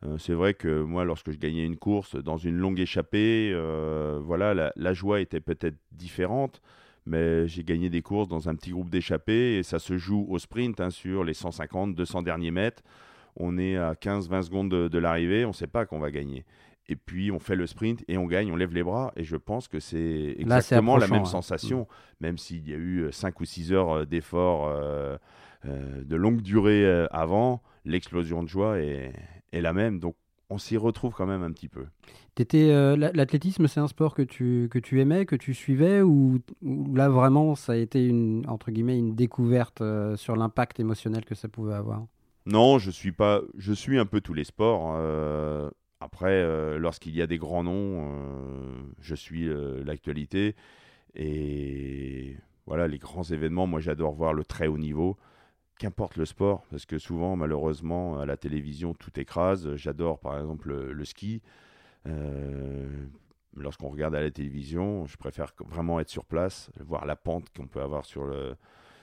Euh, 0.04 0.18
c'est 0.18 0.34
vrai 0.34 0.54
que 0.54 0.82
moi, 0.82 1.04
lorsque 1.04 1.32
je 1.32 1.38
gagnais 1.38 1.64
une 1.64 1.76
course 1.76 2.14
dans 2.14 2.36
une 2.36 2.56
longue 2.56 2.78
échappée, 2.78 3.50
euh, 3.52 4.20
voilà, 4.22 4.72
la, 4.76 4.92
joie 4.94 5.20
était 5.20 5.40
peut-être 5.40 5.76
différente, 5.90 6.62
mais 7.06 7.48
j'ai 7.48 7.64
gagné 7.64 7.90
des 7.90 8.02
courses 8.02 8.28
dans 8.28 8.48
un 8.48 8.54
petit 8.54 8.70
groupe 8.70 8.88
d'échappés 8.88 9.58
et 9.58 9.62
ça 9.64 9.80
se 9.80 9.98
joue 9.98 10.26
au 10.28 10.38
sprint 10.38 10.80
hein, 10.80 10.90
sur 10.90 11.24
les 11.24 11.34
150, 11.34 11.96
200 11.96 12.22
derniers 12.22 12.52
mètres. 12.52 12.84
On 13.36 13.58
est 13.58 13.76
à 13.76 13.94
15-20 13.94 14.42
secondes 14.42 14.70
de 14.70 14.98
l'arrivée, 14.98 15.44
on 15.44 15.48
ne 15.48 15.54
sait 15.54 15.66
pas 15.66 15.86
qu'on 15.86 15.98
va 15.98 16.10
gagner 16.10 16.44
et 16.88 16.96
puis 16.96 17.30
on 17.30 17.38
fait 17.38 17.56
le 17.56 17.66
sprint 17.66 18.04
et 18.08 18.16
on 18.16 18.26
gagne, 18.26 18.52
on 18.52 18.56
lève 18.56 18.72
les 18.72 18.82
bras. 18.82 19.12
Et 19.16 19.24
je 19.24 19.36
pense 19.36 19.68
que 19.68 19.80
c'est 19.80 20.36
exactement 20.38 20.96
la 20.96 21.08
même 21.08 21.24
sensation, 21.26 21.82
mm. 21.82 21.86
même 22.20 22.38
s'il 22.38 22.68
y 22.68 22.72
a 22.72 22.76
eu 22.76 23.08
5 23.10 23.28
euh, 23.28 23.36
ou 23.40 23.44
6 23.44 23.72
heures 23.72 23.90
euh, 23.90 24.04
d'effort 24.04 24.68
euh, 24.68 25.16
de 25.64 26.16
longue 26.16 26.42
durée 26.42 27.06
avant, 27.10 27.60
l'explosion 27.84 28.44
de 28.44 28.48
joie 28.48 28.78
est, 28.78 29.12
la 29.52 29.72
même. 29.72 29.98
Donc 29.98 30.14
on 30.48 30.58
s'y 30.58 30.76
retrouve 30.76 31.12
quand 31.12 31.26
même 31.26 31.42
un 31.42 31.50
petit 31.50 31.66
peu. 31.66 31.86
L'athlétisme, 32.36 33.66
c'est 33.66 33.80
un 33.80 33.88
sport 33.88 34.14
que 34.14 34.22
tu, 34.22 34.68
que 34.70 34.78
tu 34.78 35.00
aimais, 35.00 35.26
que 35.26 35.34
tu 35.34 35.54
suivais, 35.54 36.02
ou, 36.02 36.38
là 36.62 37.08
vraiment 37.08 37.56
ça 37.56 37.72
a 37.72 37.76
été 37.76 38.06
une, 38.06 38.44
entre 38.46 38.70
guillemets, 38.70 38.96
une 38.96 39.16
découverte 39.16 39.82
sur 40.14 40.36
l'impact 40.36 40.78
émotionnel 40.78 41.24
que 41.24 41.34
ça 41.34 41.48
pouvait 41.48 41.74
avoir? 41.74 42.06
Non, 42.46 42.78
je 42.78 42.90
suis 42.90 43.12
pas. 43.12 43.42
Je 43.56 43.72
suis 43.72 43.98
un 43.98 44.06
peu 44.06 44.20
tous 44.20 44.34
les 44.34 44.44
sports. 44.44 44.96
Après, 46.00 46.42
euh, 46.42 46.78
lorsqu'il 46.78 47.14
y 47.14 47.22
a 47.22 47.26
des 47.26 47.38
grands 47.38 47.64
noms, 47.64 48.12
euh, 48.12 48.82
je 49.00 49.14
suis 49.14 49.48
euh, 49.48 49.82
l'actualité. 49.84 50.54
Et 51.14 52.36
voilà, 52.66 52.86
les 52.86 52.98
grands 52.98 53.22
événements, 53.22 53.66
moi 53.66 53.80
j'adore 53.80 54.12
voir 54.12 54.34
le 54.34 54.44
très 54.44 54.66
haut 54.66 54.78
niveau 54.78 55.16
qu'importe 55.78 56.16
le 56.16 56.24
sport, 56.24 56.64
parce 56.70 56.86
que 56.86 56.98
souvent, 56.98 57.36
malheureusement, 57.36 58.18
à 58.18 58.26
la 58.26 58.36
télévision, 58.36 58.94
tout 58.94 59.18
écrase. 59.20 59.74
J'adore, 59.76 60.18
par 60.18 60.38
exemple, 60.38 60.72
le, 60.72 61.04
ski. 61.04 61.42
Euh, 62.06 62.88
lorsqu'on 63.56 63.90
regarde 63.90 64.14
à 64.14 64.22
la 64.22 64.30
télévision, 64.30 65.06
je 65.06 65.16
préfère 65.18 65.52
vraiment 65.66 66.00
être 66.00 66.08
sur 66.08 66.24
place, 66.24 66.70
voir 66.80 67.04
la 67.04 67.16
pente 67.16 67.50
qu'on 67.54 67.66
peut 67.66 67.82
avoir 67.82 68.06
sur, 68.06 68.24
le, 68.24 68.56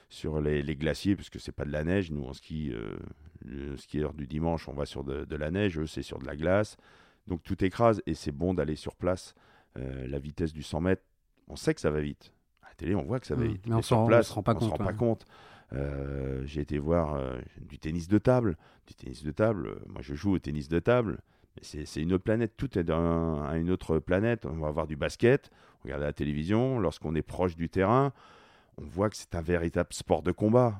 sur 0.08 0.40
les, 0.40 0.62
glaciers, 0.76 1.16
parce 1.16 1.30
que 1.30 1.38
c'est 1.38 1.52
pas 1.52 1.64
de 1.64 1.72
la 1.72 1.84
neige. 1.84 2.10
Nous, 2.10 2.24
en 2.24 2.32
ski, 2.32 2.72
euh, 2.72 2.96
le 3.44 3.76
skieur 3.76 4.14
du 4.14 4.26
dimanche, 4.26 4.68
on 4.68 4.74
va 4.74 4.86
sur 4.86 5.04
de, 5.04 5.36
la 5.36 5.50
neige, 5.50 5.78
eux, 5.78 5.86
c'est 5.86 6.02
sur 6.02 6.18
de 6.18 6.26
la 6.26 6.36
glace. 6.36 6.76
Donc 7.26 7.42
tout 7.42 7.64
écrase, 7.64 8.02
et 8.06 8.14
c'est 8.14 8.32
bon 8.32 8.54
d'aller 8.54 8.76
sur 8.76 8.96
place. 8.96 9.34
Euh, 9.76 10.06
la 10.06 10.18
vitesse 10.18 10.52
du 10.52 10.62
100 10.62 10.80
mètres, 10.82 11.02
on 11.48 11.56
sait 11.56 11.74
que 11.74 11.80
ça 11.80 11.90
va 11.90 12.00
vite. 12.00 12.32
À 12.62 12.68
la 12.68 12.74
télé, 12.74 12.94
on 12.94 13.02
voit 13.02 13.20
que 13.20 13.26
ça 13.26 13.34
va 13.34 13.44
mmh, 13.44 13.48
vite. 13.48 13.66
Mais, 13.66 13.74
on 13.74 13.82
sur 13.82 14.06
place, 14.06 14.28
on 14.28 14.30
se 14.30 14.34
rend 14.34 14.42
pas 14.42 14.54
compte. 14.54 14.70
Rend 14.70 14.76
pas 14.76 14.92
compte. 14.92 15.24
Euh, 15.72 16.42
j'ai 16.44 16.60
été 16.60 16.78
voir 16.78 17.14
euh, 17.14 17.38
du 17.60 17.78
tennis 17.78 18.08
de 18.08 18.18
table. 18.18 18.56
Du 18.86 18.94
tennis 18.94 19.24
de 19.24 19.30
table, 19.30 19.80
moi 19.88 20.02
je 20.02 20.14
joue 20.14 20.32
au 20.32 20.38
tennis 20.38 20.68
de 20.68 20.78
table. 20.78 21.20
C'est 21.62 22.02
une 22.02 22.12
autre 22.12 22.24
planète, 22.24 22.54
tout 22.56 22.76
est 22.78 22.90
à 22.90 23.56
une 23.56 23.70
autre 23.70 24.00
planète. 24.00 24.44
On 24.44 24.58
va 24.58 24.72
voir 24.72 24.88
du 24.88 24.96
basket, 24.96 25.50
on 25.80 25.84
regarde 25.84 26.02
la 26.02 26.12
télévision, 26.12 26.80
lorsqu'on 26.80 27.14
est 27.14 27.22
proche 27.22 27.54
du 27.54 27.68
terrain, 27.68 28.12
on 28.78 28.86
voit 28.86 29.10
que 29.10 29.16
c'est 29.16 29.34
un 29.34 29.42
véritable 29.42 29.92
sport 29.92 30.22
de 30.22 30.32
combat. 30.32 30.78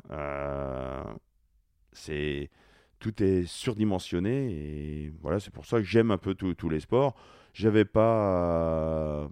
c'est 1.93 2.51
tout 2.99 3.23
est 3.23 3.45
surdimensionné 3.47 4.53
et 4.53 5.13
voilà, 5.21 5.39
c'est 5.39 5.53
pour 5.53 5.67
ça 5.67 5.79
que 5.79 5.85
j'aime 5.85 6.11
un 6.11 6.19
peu 6.19 6.35
tous 6.35 6.69
les 6.69 6.81
sports. 6.81 7.15
J'avais 7.53 7.85
pas 7.85 9.29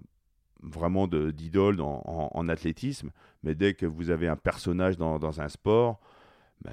vraiment 0.63 1.07
d'idole 1.07 1.81
en, 1.81 2.49
athlétisme, 2.49 3.11
mais 3.43 3.55
dès 3.55 3.73
que 3.73 3.85
vous 3.85 4.09
avez 4.09 4.27
un 4.27 4.35
personnage 4.35 4.97
dans, 4.97 5.41
un 5.41 5.49
sport, 5.49 5.99
ben, 6.61 6.71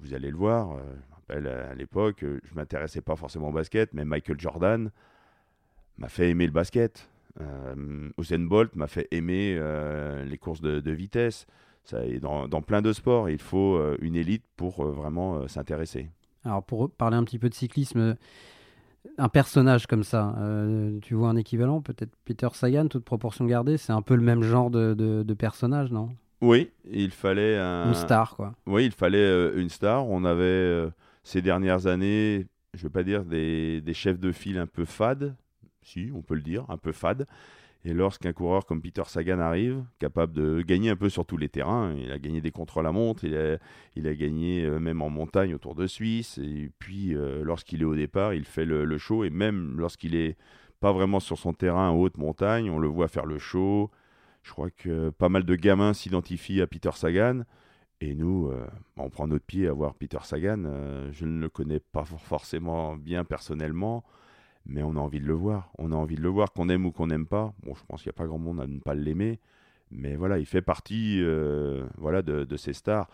vous 0.00 0.14
allez 0.14 0.30
le 0.30 0.36
voir. 0.36 0.72
Euh, 0.72 0.80
je 1.08 1.14
rappelle 1.14 1.46
à 1.46 1.74
l'époque, 1.74 2.20
je 2.20 2.54
m'intéressais 2.54 3.02
pas 3.02 3.16
forcément 3.16 3.48
au 3.48 3.52
basket, 3.52 3.92
mais 3.92 4.04
Michael 4.04 4.40
Jordan 4.40 4.90
m'a 5.98 6.08
fait 6.08 6.30
aimer 6.30 6.46
le 6.46 6.52
basket. 6.52 7.08
Euh, 7.40 8.08
Usain 8.18 8.38
Bolt 8.40 8.74
m'a 8.76 8.86
fait 8.86 9.08
aimer 9.10 9.56
euh, 9.58 10.24
les 10.24 10.38
courses 10.38 10.60
de, 10.60 10.80
de 10.80 10.90
vitesse. 10.90 11.46
Ça, 11.84 11.98
dans, 12.20 12.48
dans, 12.48 12.62
plein 12.62 12.82
de 12.82 12.92
sports, 12.92 13.30
il 13.30 13.38
faut 13.38 13.76
euh, 13.76 13.96
une 14.00 14.16
élite 14.16 14.44
pour 14.56 14.84
vraiment 14.84 15.46
s'intéresser. 15.46 16.10
Alors 16.44 16.62
pour 16.62 16.90
parler 16.90 17.16
un 17.16 17.24
petit 17.24 17.38
peu 17.38 17.48
de 17.48 17.54
cyclisme, 17.54 18.16
un 19.18 19.28
personnage 19.28 19.86
comme 19.86 20.04
ça, 20.04 20.34
euh, 20.38 20.98
tu 21.02 21.14
vois 21.14 21.28
un 21.28 21.36
équivalent, 21.36 21.80
peut-être 21.80 22.12
Peter 22.24 22.48
Sagan, 22.52 22.88
toute 22.88 23.04
proportion 23.04 23.46
gardée, 23.46 23.76
c'est 23.76 23.92
un 23.92 24.02
peu 24.02 24.14
le 24.14 24.22
même 24.22 24.42
genre 24.42 24.70
de, 24.70 24.94
de, 24.94 25.34
personnage, 25.34 25.90
non? 25.90 26.10
Oui, 26.40 26.70
il 26.90 27.10
fallait 27.10 27.56
un... 27.56 27.88
une 27.88 27.94
star, 27.94 28.36
quoi. 28.36 28.54
Oui, 28.66 28.86
il 28.86 28.92
fallait 28.92 29.18
euh, 29.18 29.58
une 29.58 29.70
star. 29.70 30.06
On 30.08 30.24
avait 30.24 30.44
euh, 30.44 30.90
ces 31.24 31.40
dernières 31.40 31.86
années, 31.86 32.46
je 32.74 32.80
ne 32.80 32.82
veux 32.84 32.90
pas 32.90 33.02
dire 33.02 33.24
des, 33.24 33.80
des, 33.80 33.94
chefs 33.94 34.18
de 34.18 34.32
file 34.32 34.58
un 34.58 34.66
peu 34.66 34.84
fades, 34.84 35.34
si, 35.86 36.10
on 36.14 36.22
peut 36.22 36.34
le 36.34 36.42
dire, 36.42 36.64
un 36.68 36.76
peu 36.76 36.92
fades. 36.92 37.26
Et 37.86 37.94
lorsqu'un 37.94 38.32
coureur 38.32 38.66
comme 38.66 38.82
Peter 38.82 39.04
Sagan 39.06 39.38
arrive, 39.38 39.84
capable 40.00 40.32
de 40.32 40.60
gagner 40.62 40.90
un 40.90 40.96
peu 40.96 41.08
sur 41.08 41.24
tous 41.24 41.36
les 41.36 41.48
terrains, 41.48 41.94
il 41.96 42.10
a 42.10 42.18
gagné 42.18 42.40
des 42.40 42.50
contre-la-montre, 42.50 43.22
il 43.22 43.36
a, 43.36 43.58
il 43.94 44.08
a 44.08 44.14
gagné 44.14 44.64
euh, 44.64 44.80
même 44.80 45.02
en 45.02 45.08
montagne 45.08 45.54
autour 45.54 45.76
de 45.76 45.86
Suisse, 45.86 46.38
et 46.38 46.72
puis 46.80 47.14
euh, 47.14 47.44
lorsqu'il 47.44 47.82
est 47.82 47.84
au 47.84 47.94
départ, 47.94 48.34
il 48.34 48.44
fait 48.44 48.64
le, 48.64 48.98
show, 48.98 49.22
et 49.22 49.30
même 49.30 49.78
lorsqu'il 49.78 50.16
est 50.16 50.36
pas 50.80 50.92
vraiment 50.92 51.20
sur 51.20 51.38
son 51.38 51.52
terrain 51.52 51.90
en 51.90 51.94
haute 51.94 52.18
montagne, 52.18 52.68
on 52.70 52.80
le 52.80 52.88
voit 52.88 53.06
faire 53.06 53.24
le 53.24 53.38
show. 53.38 53.92
Je 54.42 54.50
crois 54.50 54.70
que 54.70 55.10
pas 55.10 55.28
mal 55.28 55.44
de 55.44 55.54
gamins 55.54 55.92
s'identifient 55.92 56.62
à 56.62 56.66
Peter 56.66 56.90
Sagan. 56.92 57.42
Et 58.00 58.14
nous, 58.14 58.48
euh, 58.48 58.66
on 58.96 59.10
prend 59.10 59.28
notre 59.28 59.44
pied 59.44 59.68
à 59.68 59.72
voir 59.72 59.94
Peter 59.94 60.18
Sagan. 60.22 60.64
je 61.12 61.24
ne 61.24 61.40
le 61.40 61.48
connais 61.48 61.80
pas 61.80 62.04
forcément 62.04 62.96
bien 62.96 63.24
personnellement 63.24 64.04
mais 64.66 64.82
on 64.82 64.96
a 64.96 65.00
envie 65.00 65.20
de 65.20 65.26
le 65.26 65.34
voir. 65.34 65.70
On 65.78 65.92
a 65.92 65.94
envie 65.94 66.16
de 66.16 66.22
le 66.22 66.28
voir, 66.28 66.52
qu'on 66.52 66.68
aime 66.68 66.86
ou 66.86 66.92
qu'on 66.92 67.06
n'aime 67.06 67.26
pas. 67.26 67.54
Bon, 67.62 67.74
je 67.74 67.84
pense 67.86 68.02
qu'il 68.02 68.10
n'y 68.10 68.16
a 68.16 68.18
pas 68.18 68.26
grand 68.26 68.38
monde 68.38 68.60
à 68.60 68.66
ne 68.66 68.78
pas 68.78 68.94
l'aimer, 68.94 69.40
mais 69.90 70.16
voilà, 70.16 70.38
il 70.38 70.46
fait 70.46 70.62
partie 70.62 71.20
euh, 71.22 71.86
voilà, 71.96 72.22
de, 72.22 72.56
ces 72.56 72.72
stars. 72.72 73.08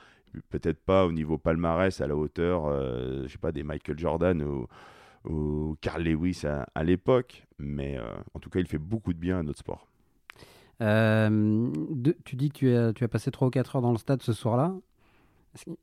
Peut-être 0.48 0.80
pas 0.82 1.04
au 1.04 1.12
niveau 1.12 1.36
palmarès 1.36 2.00
à 2.00 2.06
la 2.06 2.16
hauteur, 2.16 2.66
euh, 2.66 3.24
je 3.26 3.32
sais 3.32 3.38
pas, 3.38 3.52
des 3.52 3.62
Michael 3.62 3.98
Jordan 3.98 4.42
ou, 4.42 5.76
Carl 5.80 6.02
Lewis 6.02 6.42
à, 6.74 6.84
l'époque, 6.84 7.46
mais 7.58 7.96
euh, 7.96 8.02
en 8.34 8.40
tout 8.40 8.50
cas, 8.50 8.58
il 8.58 8.66
fait 8.66 8.78
beaucoup 8.78 9.12
de 9.12 9.18
bien 9.18 9.38
à 9.38 9.42
notre 9.44 9.60
sport. 9.60 9.86
tu 10.80 12.36
dis 12.36 12.50
que 12.50 12.58
tu 12.58 12.74
as, 12.74 12.92
tu 12.92 13.04
as 13.04 13.08
passé 13.08 13.30
3 13.30 13.48
ou 13.48 13.50
4 13.50 13.76
heures 13.76 13.82
dans 13.82 13.92
le 13.92 13.98
stade 13.98 14.22
ce 14.22 14.32
soir-là. 14.32 14.74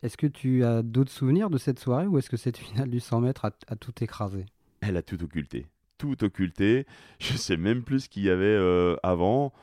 Est-ce 0.02 0.18
que 0.18 0.28
tu 0.28 0.66
as 0.66 0.82
d'autres 0.82 1.12
souvenirs 1.12 1.50
de 1.50 1.60
cette 1.60 1.80
soirée 1.80 2.08
ou 2.08 2.18
est-ce 2.18 2.30
que 2.30 2.38
cette 2.38 2.58
finale 2.58 2.90
du 2.90 3.00
100 3.00 3.22
mètres 3.22 3.46
a 3.46 3.76
tout 3.76 3.94
écrasé? 4.04 4.46
Elle 4.82 4.98
a 4.98 5.02
tout 5.02 5.22
occulté. 5.24 5.68
Tout 5.98 6.24
occulté. 6.24 6.86
Je 7.20 7.34
sais 7.34 7.58
même 7.58 7.84
plus 7.84 8.02
ce 8.02 8.10
qu'il 8.10 8.24
y 8.24 8.30
avait 8.30 8.46
euh, 8.46 8.96
avant. 9.04 9.54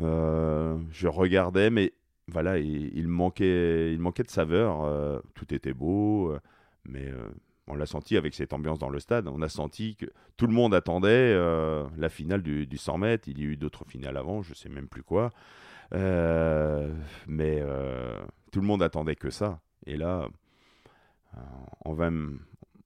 Euh, 0.00 0.78
je 0.92 1.08
regardais, 1.08 1.70
mais 1.70 1.92
voilà, 2.28 2.58
il, 2.58 3.08
manquait, 3.08 3.92
il 3.92 3.98
manquait 3.98 4.22
de 4.22 4.30
saveur. 4.30 4.84
Euh, 4.84 5.18
tout 5.34 5.52
était 5.52 5.72
beau, 5.72 6.36
mais 6.84 7.12
on 7.66 7.74
l'a 7.74 7.86
senti 7.86 8.16
avec 8.16 8.32
cette 8.34 8.52
ambiance 8.52 8.78
dans 8.78 8.90
le 8.90 9.00
stade. 9.00 9.26
On 9.26 9.42
a 9.42 9.48
senti 9.48 9.96
que 9.96 10.06
tout 10.36 10.46
le 10.46 10.52
monde 10.52 10.72
attendait 10.72 11.34
la 11.96 12.08
finale 12.08 12.42
du, 12.42 12.66
du, 12.66 12.76
100 12.76 12.98
mètres. 12.98 13.28
Il 13.28 13.40
y 13.40 13.42
a 13.42 13.46
eu 13.46 13.56
d'autres 13.56 13.84
finales 13.86 14.16
avant, 14.16 14.42
je 14.42 14.54
sais 14.54 14.68
même 14.68 14.86
plus 14.86 15.02
quoi. 15.02 15.30
mais 15.90 17.62
tout 18.52 18.60
le 18.60 18.66
monde 18.66 18.82
attendait 18.84 19.16
que 19.16 19.30
ça. 19.30 19.58
Et 19.86 19.96
là, 19.96 20.28
en 21.84 21.92
20, 21.94 22.38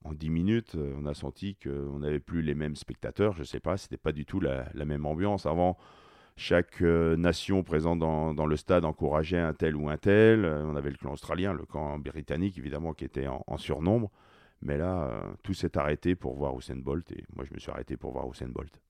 en 0.05 0.12
10 0.12 0.31
minutes, 0.31 0.75
euh, 0.75 0.95
on 0.99 1.07
a 1.07 1.15
senti 1.15 1.57
qu'on 1.57 2.01
n'avait 2.01 2.21
plus 2.21 2.43
les 2.43 2.55
mêmes 2.55 2.77
spectateurs. 2.77 3.35
Je 3.35 3.41
ne 3.41 3.45
sais 3.45 3.61
pas, 3.61 3.77
c'était 3.77 3.97
pas 3.97 4.12
du 4.12 4.25
tout 4.25 4.41
la, 4.41 4.67
même 4.85 5.07
ambiance. 5.07 5.47
Avant, 5.47 5.77
chaque 6.37 6.83
euh, 6.83 7.17
nation 7.17 7.62
présente 7.62 7.99
dans, 7.99 8.47
le 8.47 8.57
stade 8.57 8.85
encourageait 8.85 9.38
un 9.38 9.55
tel 9.55 9.77
ou 9.77 9.88
un 9.88 9.97
tel. 9.97 10.45
Euh, 10.45 10.65
on 10.65 10.77
avait 10.77 10.91
le 10.91 10.97
clan 10.97 11.12
australien, 11.12 11.53
le 11.53 11.65
clan 11.65 11.99
britannique, 11.99 12.59
évidemment, 12.59 12.95
qui 12.95 13.05
était 13.05 13.27
en, 13.29 13.57
surnombre. 13.57 14.11
Mais 14.62 14.79
là, 14.79 15.25
tout 15.43 15.55
s'est 15.55 15.77
arrêté 15.77 16.15
pour 16.15 16.37
voir 16.37 16.57
Usain 16.57 16.77
Bolt. 16.77 17.11
Et 17.12 17.25
moi, 17.35 17.45
je 17.45 17.53
me 17.53 17.59
suis 17.59 17.71
arrêté 17.71 17.97
pour 17.97 18.12
voir 18.12 18.31
Usain 18.31 18.49
Bolt. 18.49 18.81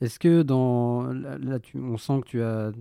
Est-ce 0.00 0.18
que 0.18 0.42
dans. 0.42 1.12
Là, 1.12 1.58
tu, 1.58 1.78
on 1.78 1.96
sent 1.96 2.20
que 2.22 2.26
tu 2.26 2.42
as. 2.42 2.72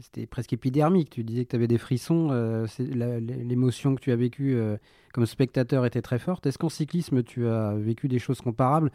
C'était 0.00 0.26
presque 0.26 0.52
épidermique. 0.52 1.10
Tu 1.10 1.24
disais 1.24 1.44
que 1.44 1.50
tu 1.50 1.56
avais 1.56 1.68
des 1.68 1.78
frissons. 1.78 2.28
Euh, 2.30 2.66
l'émotion 2.78 3.94
que 3.94 4.00
tu 4.00 4.12
as 4.12 4.16
vécue 4.16 4.54
euh, 4.54 4.76
comme 5.12 5.26
spectateur 5.26 5.84
était 5.84 6.02
très 6.02 6.18
forte. 6.18 6.46
Est-ce 6.46 6.58
qu'en 6.58 6.68
cyclisme, 6.68 7.22
tu 7.22 7.46
as 7.46 7.74
vécu 7.74 8.08
des 8.08 8.18
choses 8.18 8.40
comparables? 8.40 8.90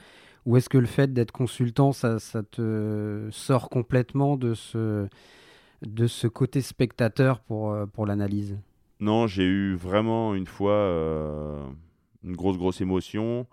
Ou 0.45 0.57
est-ce 0.57 0.69
que 0.69 0.77
le 0.77 0.87
fait 0.87 1.13
d'être 1.13 1.31
consultant, 1.31 1.91
ça, 1.91 2.19
ça, 2.19 2.41
te 2.41 3.27
sort 3.31 3.69
complètement 3.69 4.37
de 4.37 4.53
ce, 4.53 5.07
de 5.85 6.07
ce 6.07 6.27
côté 6.27 6.61
spectateur 6.61 7.41
pour, 7.41 7.71
euh, 7.71 7.85
pour 7.85 8.05
l'analyse? 8.05 8.57
Non, 8.99 9.27
j'ai 9.27 9.43
eu 9.43 9.75
vraiment 9.75 10.33
une 10.33 10.47
fois 10.47 11.69
une 12.23 12.35
grosse, 12.35 12.57
grosse 12.57 12.81
émotion, 12.81 13.45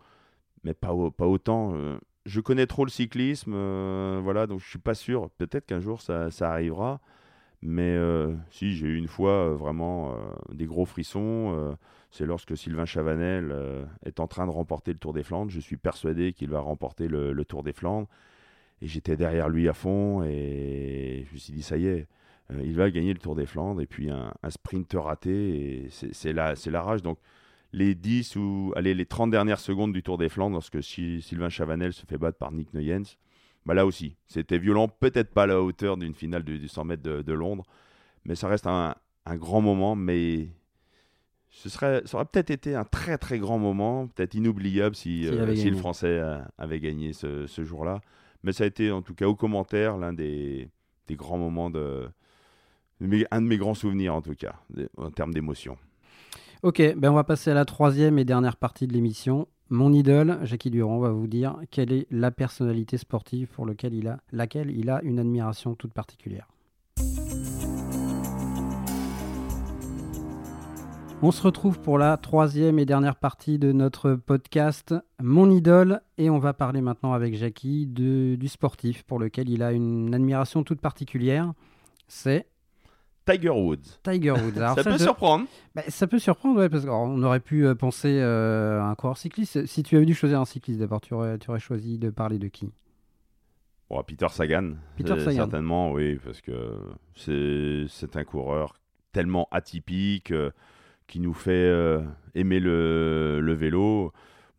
mais 0.62 0.72
pas, 0.72 0.94
pas 1.16 1.26
autant 1.26 1.74
je 2.26 2.40
connais 2.40 2.66
trop 2.66 2.84
le 2.84 2.90
cyclisme, 2.90 3.52
euh, 3.54 4.20
voilà, 4.22 4.46
donc 4.46 4.60
je 4.60 4.68
suis 4.68 4.78
pas 4.78 4.94
sûr. 4.94 5.30
Peut-être 5.30 5.66
qu'un 5.66 5.80
jour 5.80 6.00
ça, 6.00 6.30
arrivera, 6.40 7.00
mais 7.62 7.96
euh, 7.96 8.34
si 8.50 8.74
j'ai 8.74 8.86
eu 8.86 8.96
une 8.96 9.08
fois 9.08 9.50
euh, 9.50 9.54
vraiment 9.54 10.16
des 10.52 10.66
gros 10.66 10.86
frissons, 10.86 11.76
c'est 12.10 12.26
lorsque 12.26 12.56
Sylvain 12.56 12.86
Chavanel 12.86 13.54
est 14.04 14.20
en 14.20 14.26
train 14.26 14.46
de 14.46 14.50
remporter 14.50 14.92
le 14.92 14.98
Tour 14.98 15.12
des 15.12 15.22
Flandres. 15.22 15.50
Je 15.50 15.60
suis 15.60 15.76
persuadé 15.76 16.32
qu'il 16.32 16.50
va 16.50 16.60
remporter 16.60 17.08
le, 17.08 17.44
Tour 17.44 17.62
des 17.62 17.72
Flandres, 17.72 18.08
et 18.80 18.86
j'étais 18.86 19.16
derrière 19.16 19.48
lui 19.48 19.68
à 19.68 19.74
fond, 19.74 20.22
et 20.24 21.26
je 21.28 21.34
me 21.34 21.38
suis 21.38 21.52
dit 21.52 21.62
ça 21.62 21.76
y 21.76 21.86
est. 21.86 22.06
il 22.62 22.74
va 22.74 22.90
gagner 22.90 23.12
le 23.12 23.18
Tour 23.18 23.34
des 23.34 23.46
Flandres 23.46 23.80
et 23.80 23.86
puis 23.86 24.10
un, 24.10 24.32
un 24.42 24.50
sprint 24.50 24.94
raté 24.94 25.88
c'est 25.90 26.32
la, 26.32 26.54
la 26.66 26.82
rage 26.82 27.02
donc 27.02 27.18
les 27.74 27.96
10 27.96 28.36
ou 28.36 28.72
allez, 28.76 28.94
les 28.94 29.04
30 29.04 29.30
dernières 29.30 29.58
secondes 29.58 29.92
du 29.92 30.02
Tour 30.02 30.16
des 30.16 30.28
Flandres, 30.28 30.54
lorsque 30.54 30.82
Sylvain 30.82 31.48
Chavanel 31.48 31.92
se 31.92 32.06
fait 32.06 32.18
battre 32.18 32.38
par 32.38 32.52
Nick 32.52 32.72
Nuyens, 32.72 33.16
bah 33.66 33.74
là 33.74 33.84
aussi, 33.84 34.16
c'était 34.28 34.58
violent, 34.58 34.88
peut-être 34.88 35.32
pas 35.34 35.42
à 35.42 35.46
la 35.46 35.60
hauteur 35.60 35.96
d'une 35.96 36.14
finale 36.14 36.44
du, 36.44 36.68
100 36.68 36.84
mètres 36.84 37.02
de, 37.02 37.32
Londres, 37.32 37.64
mais 38.24 38.36
ça 38.36 38.46
reste 38.46 38.68
un, 38.68 38.94
grand 39.26 39.60
moment, 39.60 39.96
mais 39.96 40.48
ce 41.50 41.68
serait, 41.68 42.02
ça 42.04 42.18
aurait 42.18 42.26
peut-être 42.26 42.50
été 42.50 42.76
un 42.76 42.84
très 42.84 43.18
très 43.18 43.38
grand 43.40 43.58
moment, 43.58 44.06
peut-être 44.06 44.34
inoubliable 44.34 44.94
si, 44.94 45.26
euh, 45.26 45.44
le 45.44 45.76
Français 45.76 46.22
avait 46.58 46.78
gagné 46.78 47.12
ce, 47.12 47.46
jour-là. 47.64 48.00
Mais 48.44 48.52
ça 48.52 48.64
a 48.64 48.66
été 48.66 48.92
en 48.92 49.02
tout 49.02 49.14
cas 49.14 49.26
au 49.26 49.34
commentaire 49.34 49.96
l'un 49.96 50.12
des, 50.12 50.68
grands 51.10 51.38
moments 51.38 51.70
de, 51.70 52.08
un 53.00 53.42
de 53.42 53.46
mes 53.46 53.56
grands 53.56 53.74
souvenirs 53.74 54.14
en 54.14 54.22
tout 54.22 54.34
cas, 54.34 54.54
en 54.96 55.10
termes 55.10 55.34
d'émotion. 55.34 55.76
Ok, 56.64 56.80
ben 56.96 57.10
on 57.10 57.14
va 57.14 57.24
passer 57.24 57.50
à 57.50 57.54
la 57.54 57.66
troisième 57.66 58.18
et 58.18 58.24
dernière 58.24 58.56
partie 58.56 58.86
de 58.86 58.94
l'émission. 58.94 59.48
Mon 59.68 59.92
idole, 59.92 60.38
Jackie 60.44 60.70
Durand, 60.70 60.98
va 60.98 61.10
vous 61.10 61.26
dire 61.26 61.58
quelle 61.70 61.92
est 61.92 62.06
la 62.10 62.30
personnalité 62.30 62.96
sportive 62.96 63.48
pour 63.48 63.66
laquelle 63.66 63.92
il 63.92 64.88
a 64.88 65.02
une 65.02 65.18
admiration 65.18 65.74
toute 65.74 65.92
particulière. 65.92 66.48
On 71.20 71.30
se 71.32 71.42
retrouve 71.42 71.80
pour 71.80 71.98
la 71.98 72.16
troisième 72.16 72.78
et 72.78 72.86
dernière 72.86 73.16
partie 73.16 73.58
de 73.58 73.72
notre 73.72 74.14
podcast 74.14 74.94
Mon 75.22 75.50
idole 75.50 76.00
et 76.16 76.30
on 76.30 76.38
va 76.38 76.54
parler 76.54 76.80
maintenant 76.80 77.12
avec 77.12 77.36
Jackie 77.36 77.86
du 77.86 78.48
sportif 78.48 79.02
pour 79.02 79.18
lequel 79.18 79.50
il 79.50 79.62
a 79.62 79.72
une 79.72 80.14
admiration 80.14 80.64
toute 80.64 80.80
particulière. 80.80 81.52
C'est 82.08 82.46
Tiger 83.24 83.50
Woods. 83.50 84.00
Tiger 84.02 84.32
Woods. 84.32 84.54
ça, 84.54 84.84
peut 84.84 84.98
surprendre. 84.98 85.46
Bah, 85.74 85.82
ça 85.88 86.06
peut 86.06 86.18
surprendre, 86.18 86.58
ouais, 86.60 86.68
parce 86.68 86.84
qu'on 86.84 87.22
aurait 87.22 87.40
pu 87.40 87.66
euh, 87.66 87.74
penser 87.74 88.18
euh, 88.20 88.80
à 88.80 88.84
un 88.84 88.94
coureur 88.94 89.16
cycliste. 89.16 89.66
Si 89.66 89.82
tu 89.82 89.96
avais 89.96 90.04
dû 90.04 90.14
choisir 90.14 90.40
un 90.40 90.44
cycliste 90.44 90.80
d'abord, 90.80 91.00
tu 91.00 91.14
aurais, 91.14 91.38
tu 91.38 91.50
aurais 91.50 91.60
choisi 91.60 91.98
de 91.98 92.10
parler 92.10 92.38
de 92.38 92.48
qui? 92.48 92.72
Bon, 93.88 94.02
Peter 94.02 94.28
Sagan. 94.30 94.74
Peter 94.96 95.18
Sagan. 95.18 95.36
Certainement, 95.36 95.92
oui, 95.92 96.18
parce 96.22 96.40
que 96.40 96.78
c'est 97.14 98.16
un 98.16 98.24
coureur 98.24 98.78
tellement 99.12 99.48
atypique, 99.50 100.30
euh, 100.30 100.50
qui 101.06 101.20
nous 101.20 101.34
fait 101.34 101.70
aimer 102.34 102.60
le, 102.60 103.38
le 103.40 103.52
vélo. 103.52 104.12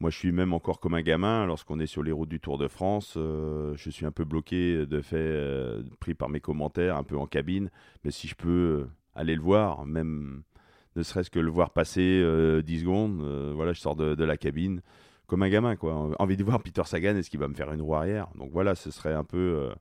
Moi, 0.05 0.11
je 0.11 0.19
suis 0.19 0.31
même 0.31 0.53
encore 0.53 0.79
comme 0.79 0.93
un 0.93 1.01
gamin 1.01 1.47
lorsqu'on 1.47 1.79
est 1.79 1.87
sur 1.87 2.03
les 2.03 2.11
routes 2.11 2.29
du 2.29 2.39
Tour 2.39 2.59
de 2.59 2.67
France. 2.67 3.15
Euh, 3.17 3.73
je 3.75 3.89
suis 3.89 4.05
un 4.05 4.11
peu 4.11 4.23
bloqué 4.23 4.85
de 4.85 5.01
fait, 5.01 5.17
euh, 5.17 5.81
pris 5.99 6.13
par 6.13 6.29
mes 6.29 6.39
commentaires, 6.39 6.95
un 6.95 7.03
peu 7.03 7.17
en 7.17 7.25
cabine. 7.25 7.71
Mais 8.03 8.11
si 8.11 8.27
je 8.27 8.35
peux 8.35 8.83
euh, 8.83 8.87
aller 9.15 9.33
le 9.33 9.41
voir, 9.41 9.83
même 9.87 10.43
ne 10.95 11.01
serait-ce 11.01 11.31
que 11.31 11.39
le 11.39 11.49
voir 11.49 11.71
passer 11.71 12.23
10 12.63 12.81
secondes, 12.81 13.19
voilà, 13.55 13.73
je 13.73 13.79
sors 13.79 13.95
de, 13.95 14.23
la 14.23 14.37
cabine 14.37 14.83
comme 15.25 15.41
un 15.41 15.49
gamin, 15.49 15.75
quoi. 15.75 16.11
Envie 16.19 16.37
de 16.37 16.43
voir 16.43 16.61
Peter 16.61 16.83
Sagan, 16.85 17.15
est-ce 17.15 17.31
qu'il 17.31 17.39
va 17.39 17.47
me 17.47 17.55
faire 17.55 17.73
une 17.73 17.81
roue 17.81 17.95
arrière? 17.95 18.27
Donc 18.35 18.51
voilà, 18.51 18.75
ce 18.75 18.91
serait 18.91 19.15
un 19.15 19.23
peu 19.23 19.71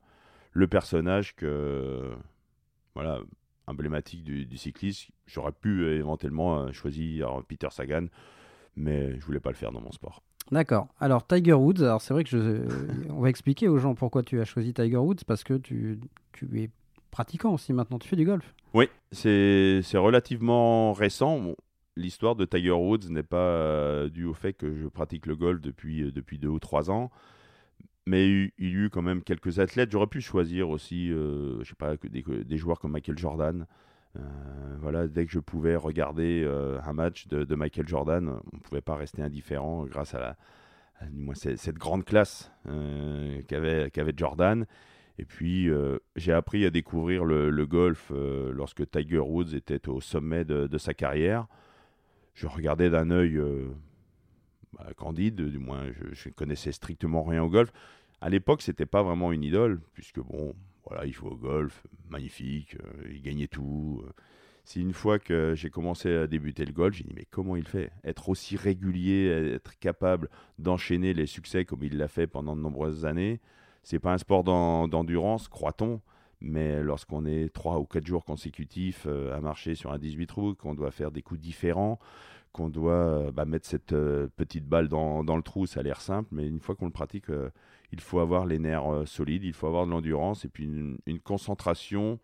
le 0.52 0.66
personnage 0.66 1.36
que, 1.36 2.14
voilà, 2.94 3.20
emblématique 3.66 4.24
du, 4.24 4.56
cyclisme. 4.56 5.12
J'aurais 5.26 5.52
pu 5.52 5.86
éventuellement 5.86 6.72
choisir 6.72 7.42
Peter 7.46 7.68
Sagan 7.70 8.06
mais 8.76 9.18
je 9.18 9.24
voulais 9.24 9.40
pas 9.40 9.50
le 9.50 9.56
faire 9.56 9.72
dans 9.72 9.80
mon 9.80 9.92
sport. 9.92 10.22
D'accord. 10.50 10.88
Alors 11.00 11.26
Tiger 11.26 11.54
Woods, 11.54 11.82
alors 11.82 12.02
c'est 12.02 12.12
vrai 12.12 12.24
que 12.24 12.30
je, 12.30 12.62
on 13.10 13.20
va 13.20 13.30
expliquer 13.30 13.68
aux 13.68 13.78
gens 13.78 13.94
pourquoi 13.94 14.22
tu 14.22 14.40
as 14.40 14.44
choisi 14.44 14.74
Tiger 14.74 14.98
Woods 14.98 15.24
parce 15.26 15.42
que 15.42 15.54
tu, 15.54 15.98
tu 16.32 16.60
es 16.60 16.70
pratiquant 17.10 17.54
aussi 17.54 17.72
maintenant, 17.72 17.98
tu 17.98 18.08
fais 18.08 18.16
du 18.16 18.26
golf. 18.26 18.54
Oui, 18.74 18.88
c'est 19.12 19.80
relativement 19.94 20.92
récent. 20.92 21.54
L'histoire 21.96 22.34
de 22.34 22.44
Tiger 22.44 22.72
Woods 22.72 23.08
n'est 23.08 23.22
pas 23.22 23.36
euh, 23.36 24.08
due 24.08 24.24
au 24.24 24.34
fait 24.34 24.52
que 24.52 24.74
je 24.74 24.88
pratique 24.88 25.26
le 25.26 25.36
golf 25.36 25.60
depuis, 25.60 26.02
euh, 26.02 26.10
depuis 26.10 26.38
deux 26.38 26.48
ou 26.48 26.58
trois 26.58 26.90
ans, 26.90 27.12
mais 28.04 28.28
il, 28.28 28.52
y 28.58 28.66
a 28.66 28.70
eu 28.70 28.90
quand 28.90 29.00
même 29.00 29.22
quelques 29.22 29.60
athlètes. 29.60 29.92
J'aurais 29.92 30.08
pu 30.08 30.20
choisir 30.20 30.70
aussi, 30.70 31.12
euh, 31.12 31.62
je 31.62 31.68
sais 31.68 31.76
pas, 31.76 31.96
des, 31.96 32.22
des 32.22 32.56
joueurs 32.56 32.80
comme 32.80 32.90
Michael 32.90 33.16
Jordan, 33.16 33.66
voilà, 34.84 35.08
dès 35.08 35.24
que 35.24 35.32
je 35.32 35.38
pouvais 35.38 35.76
regarder 35.76 36.42
euh, 36.44 36.78
un 36.84 36.92
match 36.92 37.26
de, 37.28 37.54
Michael 37.54 37.88
Jordan, 37.88 38.28
on 38.28 38.56
ne 38.56 38.60
pouvait 38.60 38.82
pas 38.82 38.96
rester 38.96 39.22
indifférent 39.22 39.86
grâce 39.86 40.14
à, 40.14 40.36
cette 41.34 41.76
grande 41.76 42.04
classe 42.04 42.52
euh, 42.68 43.42
qu'avait 43.48 44.12
Jordan. 44.16 44.66
Et 45.18 45.24
puis, 45.24 45.70
j'ai 46.16 46.32
appris 46.32 46.66
à 46.66 46.70
découvrir 46.70 47.24
le, 47.24 47.66
golf 47.66 48.10
lorsque 48.10 48.90
Tiger 48.90 49.20
Woods 49.20 49.54
était 49.54 49.88
au 49.88 50.00
sommet 50.00 50.44
de, 50.44 50.78
sa 50.78 50.92
carrière. 50.92 51.46
Je 52.34 52.46
regardais 52.46 52.90
d'un 52.90 53.10
œil 53.10 53.40
bah, 54.72 54.88
candide, 54.96 55.40
du 55.40 55.58
moins, 55.58 55.84
je, 56.12 56.28
ne 56.28 56.34
connaissais 56.34 56.72
strictement 56.72 57.22
rien 57.22 57.42
au 57.42 57.48
golf. 57.48 57.72
À 58.20 58.28
l'époque, 58.28 58.62
c'était 58.62 58.86
pas 58.86 59.02
vraiment 59.02 59.32
une 59.32 59.44
idole, 59.44 59.80
puisque 59.92 60.20
bon, 60.20 60.54
voilà, 60.86 61.06
il 61.06 61.12
joue 61.12 61.28
au 61.28 61.36
golf, 61.36 61.86
magnifique, 62.08 62.76
euh, 62.76 63.08
il 63.10 63.22
gagnait 63.22 63.46
tout. 63.46 64.02
Euh. 64.04 64.12
C'est 64.64 64.80
une 64.80 64.94
fois 64.94 65.18
que 65.18 65.54
j'ai 65.54 65.68
commencé 65.68 66.14
à 66.14 66.26
débuter 66.26 66.64
le 66.64 66.72
golf, 66.72 66.96
j'ai 66.96 67.04
dit 67.04 67.12
mais 67.14 67.26
comment 67.30 67.56
il 67.56 67.66
fait? 67.66 67.90
Être 68.02 68.30
aussi 68.30 68.56
régulier, 68.56 69.26
être 69.54 69.78
capable 69.78 70.30
d'enchaîner 70.58 71.12
les 71.12 71.26
succès 71.26 71.64
comme 71.66 71.82
il 71.82 71.98
l'a 71.98 72.08
fait 72.08 72.26
pendant 72.26 72.56
de 72.56 72.62
nombreuses 72.62 73.04
années, 73.04 73.40
c'est 73.82 73.98
pas 73.98 74.14
un 74.14 74.18
sport 74.18 74.42
d'endurance, 74.42 75.48
croit-on, 75.48 76.00
mais 76.40 76.82
lorsqu'on 76.82 77.26
est 77.26 77.52
trois 77.52 77.78
ou 77.78 77.84
quatre 77.84 78.06
jours 78.06 78.24
consécutifs 78.24 79.04
euh, 79.06 79.36
à 79.36 79.40
marcher 79.40 79.74
sur 79.74 79.92
un 79.92 79.98
18 79.98 80.26
trous, 80.26 80.54
qu'on 80.54 80.74
doit 80.74 80.90
faire 80.90 81.10
des 81.10 81.20
coups 81.20 81.40
différents, 81.40 81.98
qu'on 82.52 82.70
doit 82.70 83.32
bah, 83.32 83.44
mettre 83.44 83.66
cette 83.66 83.94
petite 84.36 84.66
balle 84.66 84.88
dans, 84.88 85.24
dans, 85.24 85.36
le 85.36 85.42
trou, 85.42 85.66
ça 85.66 85.80
a 85.80 85.82
l'air 85.82 86.00
simple, 86.00 86.28
mais 86.32 86.46
une 86.46 86.60
fois 86.60 86.74
qu'on 86.76 86.86
le 86.86 86.92
pratique, 86.92 87.26
il 87.94 88.00
faut 88.00 88.18
avoir 88.18 88.44
les 88.46 88.58
nerfs 88.58 88.92
euh, 88.92 89.06
solides, 89.06 89.44
il 89.44 89.52
faut 89.52 89.66
avoir 89.66 89.86
de 89.86 89.90
l'endurance 89.90 90.44
et 90.44 90.48
puis 90.48 90.64
une, 90.64 91.20
concentration 91.20 92.18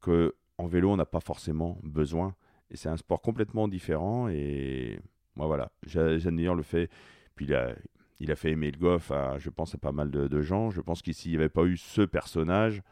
que 0.00 0.34
en 0.58 0.66
vélo 0.66 0.90
on 0.90 0.96
n'a 0.96 1.06
pas 1.06 1.20
forcément 1.20 1.78
besoin. 1.82 2.34
Et 2.70 2.76
c'est 2.76 2.88
un 2.88 2.96
sport 2.96 3.20
complètement 3.20 3.68
différent 3.68 4.28
et 4.28 4.98
moi 5.36 5.46
voilà, 5.46 5.70
j'admire 5.84 6.54
le 6.54 6.62
fait. 6.62 6.90
Puis 7.34 7.46
il 7.46 8.30
a, 8.30 8.36
fait 8.36 8.50
aimer 8.52 8.70
le 8.70 8.78
golf, 8.78 9.10
à, 9.10 9.38
je 9.38 9.50
pense, 9.50 9.74
à 9.74 9.78
pas 9.78 9.92
mal 9.92 10.10
de, 10.10 10.42
gens. 10.42 10.70
Je 10.70 10.80
pense 10.80 11.02
qu'ici, 11.02 11.28
il 11.28 11.32
n'y 11.32 11.38
avait 11.38 11.48
pas 11.48 11.64
eu 11.64 11.76
ce 11.76 12.02
personnage, 12.02 12.82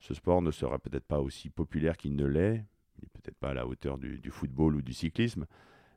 ce 0.00 0.14
sport 0.14 0.42
ne 0.42 0.50
serait 0.50 0.78
peut-être 0.78 1.04
pas 1.04 1.20
aussi 1.20 1.50
populaire 1.50 1.96
qu'il 1.96 2.16
ne 2.16 2.26
l'est. 2.26 2.64
Il 2.98 3.04
n'est 3.04 3.10
peut-être 3.20 3.38
pas 3.38 3.50
à 3.50 3.54
la 3.54 3.66
hauteur 3.66 3.98
du, 3.98 4.30
football 4.30 4.76
ou 4.76 4.82
du 4.82 4.92
cyclisme. 4.92 5.46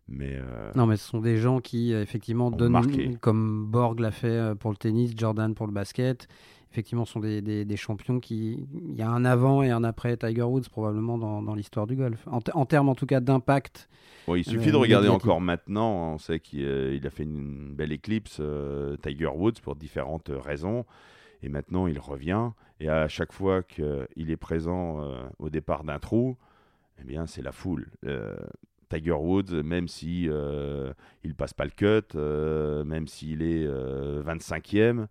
Mais 0.08 0.34
euh, 0.36 0.72
Non, 0.76 0.86
mais 0.86 0.97
ce 0.97 1.08
sont 1.08 1.20
des 1.20 1.38
gens 1.38 1.60
qui, 1.60 1.93
euh, 1.93 2.01
effectivement, 2.01 2.51
donnent, 2.51 3.18
comme 3.18 3.66
Borg 3.66 3.99
l'a 3.99 4.12
fait 4.12 4.28
euh, 4.28 4.56
pour 4.56 4.72
le 4.72 4.78
tennis, 4.78 5.14
Jordan 5.16 5.56
pour 5.56 5.66
le 5.66 5.74
basket. 5.74 6.28
Effectivement, 6.72 7.06
sont 7.06 7.22
des, 7.22 7.41
des, 7.41 7.78
champions 7.78 8.20
qui. 8.20 8.68
Il 8.89 8.95
y 8.95 9.01
a 9.01 9.10
un 9.10 9.24
avant 9.24 9.64
et 9.64 9.72
un 9.72 9.86
après 9.86 10.18
Tiger 10.18 10.41
Woods, 10.41 10.70
probablement, 10.70 11.18
dans, 11.18 11.41
dans 11.41 11.56
l'histoire 11.56 11.88
du 11.88 11.95
golf. 11.95 12.28
En, 12.28 12.66
termes, 12.66 12.89
en 12.89 12.95
tout 12.95 13.06
cas, 13.06 13.22
d'impact. 13.22 13.88
il 14.28 14.43
suffit 14.43 14.72
de 14.72 14.76
regarder 14.76 15.08
encore 15.08 15.39
maintenant. 15.39 16.14
On 16.14 16.18
sait 16.18 16.41
qu'il 16.41 17.01
a 17.06 17.10
fait 17.10 17.24
une 17.24 17.74
belle 17.74 17.93
éclipse, 17.93 18.41
Tiger 19.01 19.32
Woods, 19.34 19.62
pour 19.64 19.78
différentes 19.78 20.30
raisons. 20.30 20.86
Et 21.41 21.47
maintenant, 21.47 21.88
il 21.88 21.97
revient. 21.97 22.49
Et 22.82 22.89
à 22.89 23.08
chaque 23.08 23.32
fois 23.32 23.64
qu'il 23.64 24.30
est 24.30 24.38
présent 24.38 24.99
au 25.39 25.49
départ 25.49 25.86
d'un 25.86 25.99
trou, 25.99 26.36
eh 26.99 27.06
bien, 27.06 27.26
c'est 27.26 27.41
la 27.41 27.53
foule. 27.53 27.88
Tiger 28.96 29.12
Woods, 29.12 29.64
même 29.64 29.88
si 29.88 30.28
euh, 30.30 30.93
il 31.24 31.36
passe 31.36 31.54
pas 31.54 31.66
le 31.66 31.72
cut, 31.72 32.16
euh, 32.16 32.84
même 32.84 33.08
s'il 33.08 33.41
est 33.41 33.68
25e, 33.68 35.00
euh, 35.00 35.06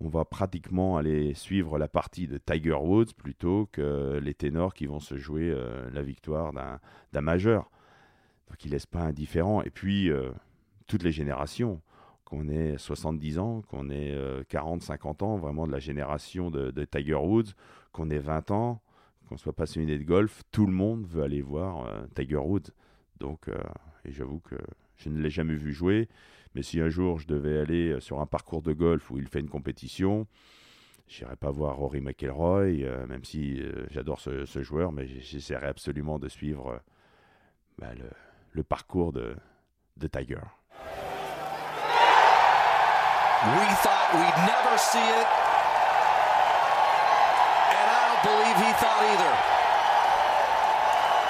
on 0.00 0.08
va 0.08 0.24
pratiquement 0.24 0.96
aller 0.96 1.34
suivre 1.34 1.78
la 1.78 1.86
partie 1.86 2.26
de 2.26 2.38
Tiger 2.38 2.74
Woods 2.74 3.12
plutôt 3.16 3.68
que 3.70 4.18
les 4.22 4.34
ténors 4.34 4.74
qui 4.74 4.86
vont 4.86 4.98
se 4.98 5.18
jouer 5.18 5.54
la 5.92 6.02
victoire 6.02 6.54
d'un 7.12 7.20
majeur. 7.20 7.70
Donc 8.48 8.64
il 8.64 8.70
laisse 8.70 8.86
pas 8.86 9.00
indifférent. 9.02 9.60
Et 9.60 9.68
puis 9.68 10.10
toutes 10.86 11.02
les 11.02 11.12
générations, 11.12 11.82
qu'on 12.24 12.48
ait 12.48 12.78
70 12.78 13.38
ans, 13.40 13.60
qu'on 13.68 13.90
ait 13.90 14.16
40, 14.48 14.80
50 14.80 15.22
ans, 15.22 15.36
vraiment 15.36 15.66
de 15.66 15.72
la 15.72 15.80
génération 15.80 16.50
de, 16.50 16.70
de 16.70 16.84
Tiger 16.86 17.16
Woods, 17.16 17.52
qu'on 17.92 18.08
ait 18.08 18.18
20 18.18 18.52
ans, 18.52 18.80
qu'on 19.28 19.36
soit 19.36 19.52
passionné 19.52 19.98
de 19.98 20.04
golf, 20.04 20.44
tout 20.50 20.64
le 20.64 20.72
monde 20.72 21.04
veut 21.06 21.24
aller 21.24 21.42
voir 21.42 21.86
Tiger 22.14 22.36
Woods. 22.36 22.70
Donc, 23.20 23.48
euh, 23.48 23.54
et 24.04 24.12
j'avoue 24.12 24.40
que 24.40 24.56
je 24.96 25.10
ne 25.10 25.20
l'ai 25.20 25.30
jamais 25.30 25.54
vu 25.54 25.72
jouer. 25.72 26.08
Mais 26.54 26.62
si 26.62 26.80
un 26.80 26.88
jour 26.88 27.18
je 27.18 27.26
devais 27.28 27.58
aller 27.58 27.90
euh, 27.90 28.00
sur 28.00 28.20
un 28.20 28.26
parcours 28.26 28.62
de 28.62 28.72
golf 28.72 29.10
où 29.10 29.18
il 29.18 29.28
fait 29.28 29.40
une 29.40 29.48
compétition, 29.48 30.26
j'irai 31.06 31.36
pas 31.36 31.50
voir 31.50 31.76
Rory 31.76 32.00
McIlroy, 32.00 32.82
euh, 32.82 33.06
même 33.06 33.24
si 33.24 33.62
j'adore 33.90 34.20
ce, 34.20 34.62
joueur, 34.62 34.90
mais 34.90 35.06
j'essaierai 35.06 35.66
absolument 35.66 36.18
de 36.18 36.28
suivre 36.28 36.80
bah, 37.78 37.90
le, 38.52 38.62
parcours 38.62 39.12
de, 39.12 39.36
de 39.98 40.06
Tiger. 40.06 40.40
We 43.42 43.68
thought 43.80 44.12
we'd 44.12 44.36
never 44.44 44.76
see 44.76 44.98
it. 44.98 45.28
And 47.72 47.86
I 47.88 47.96
don't 48.04 48.22
believe 48.28 48.56
he 48.60 48.72
thought 48.76 49.00
either. 49.00 49.34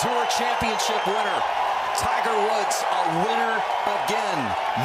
Tour 0.00 0.26
championship 0.30 1.06
winner. 1.06 1.69
Tiger 2.00 2.32
Woods, 2.32 2.78
a 2.90 3.00
winner 3.26 3.60
again, 3.84 4.40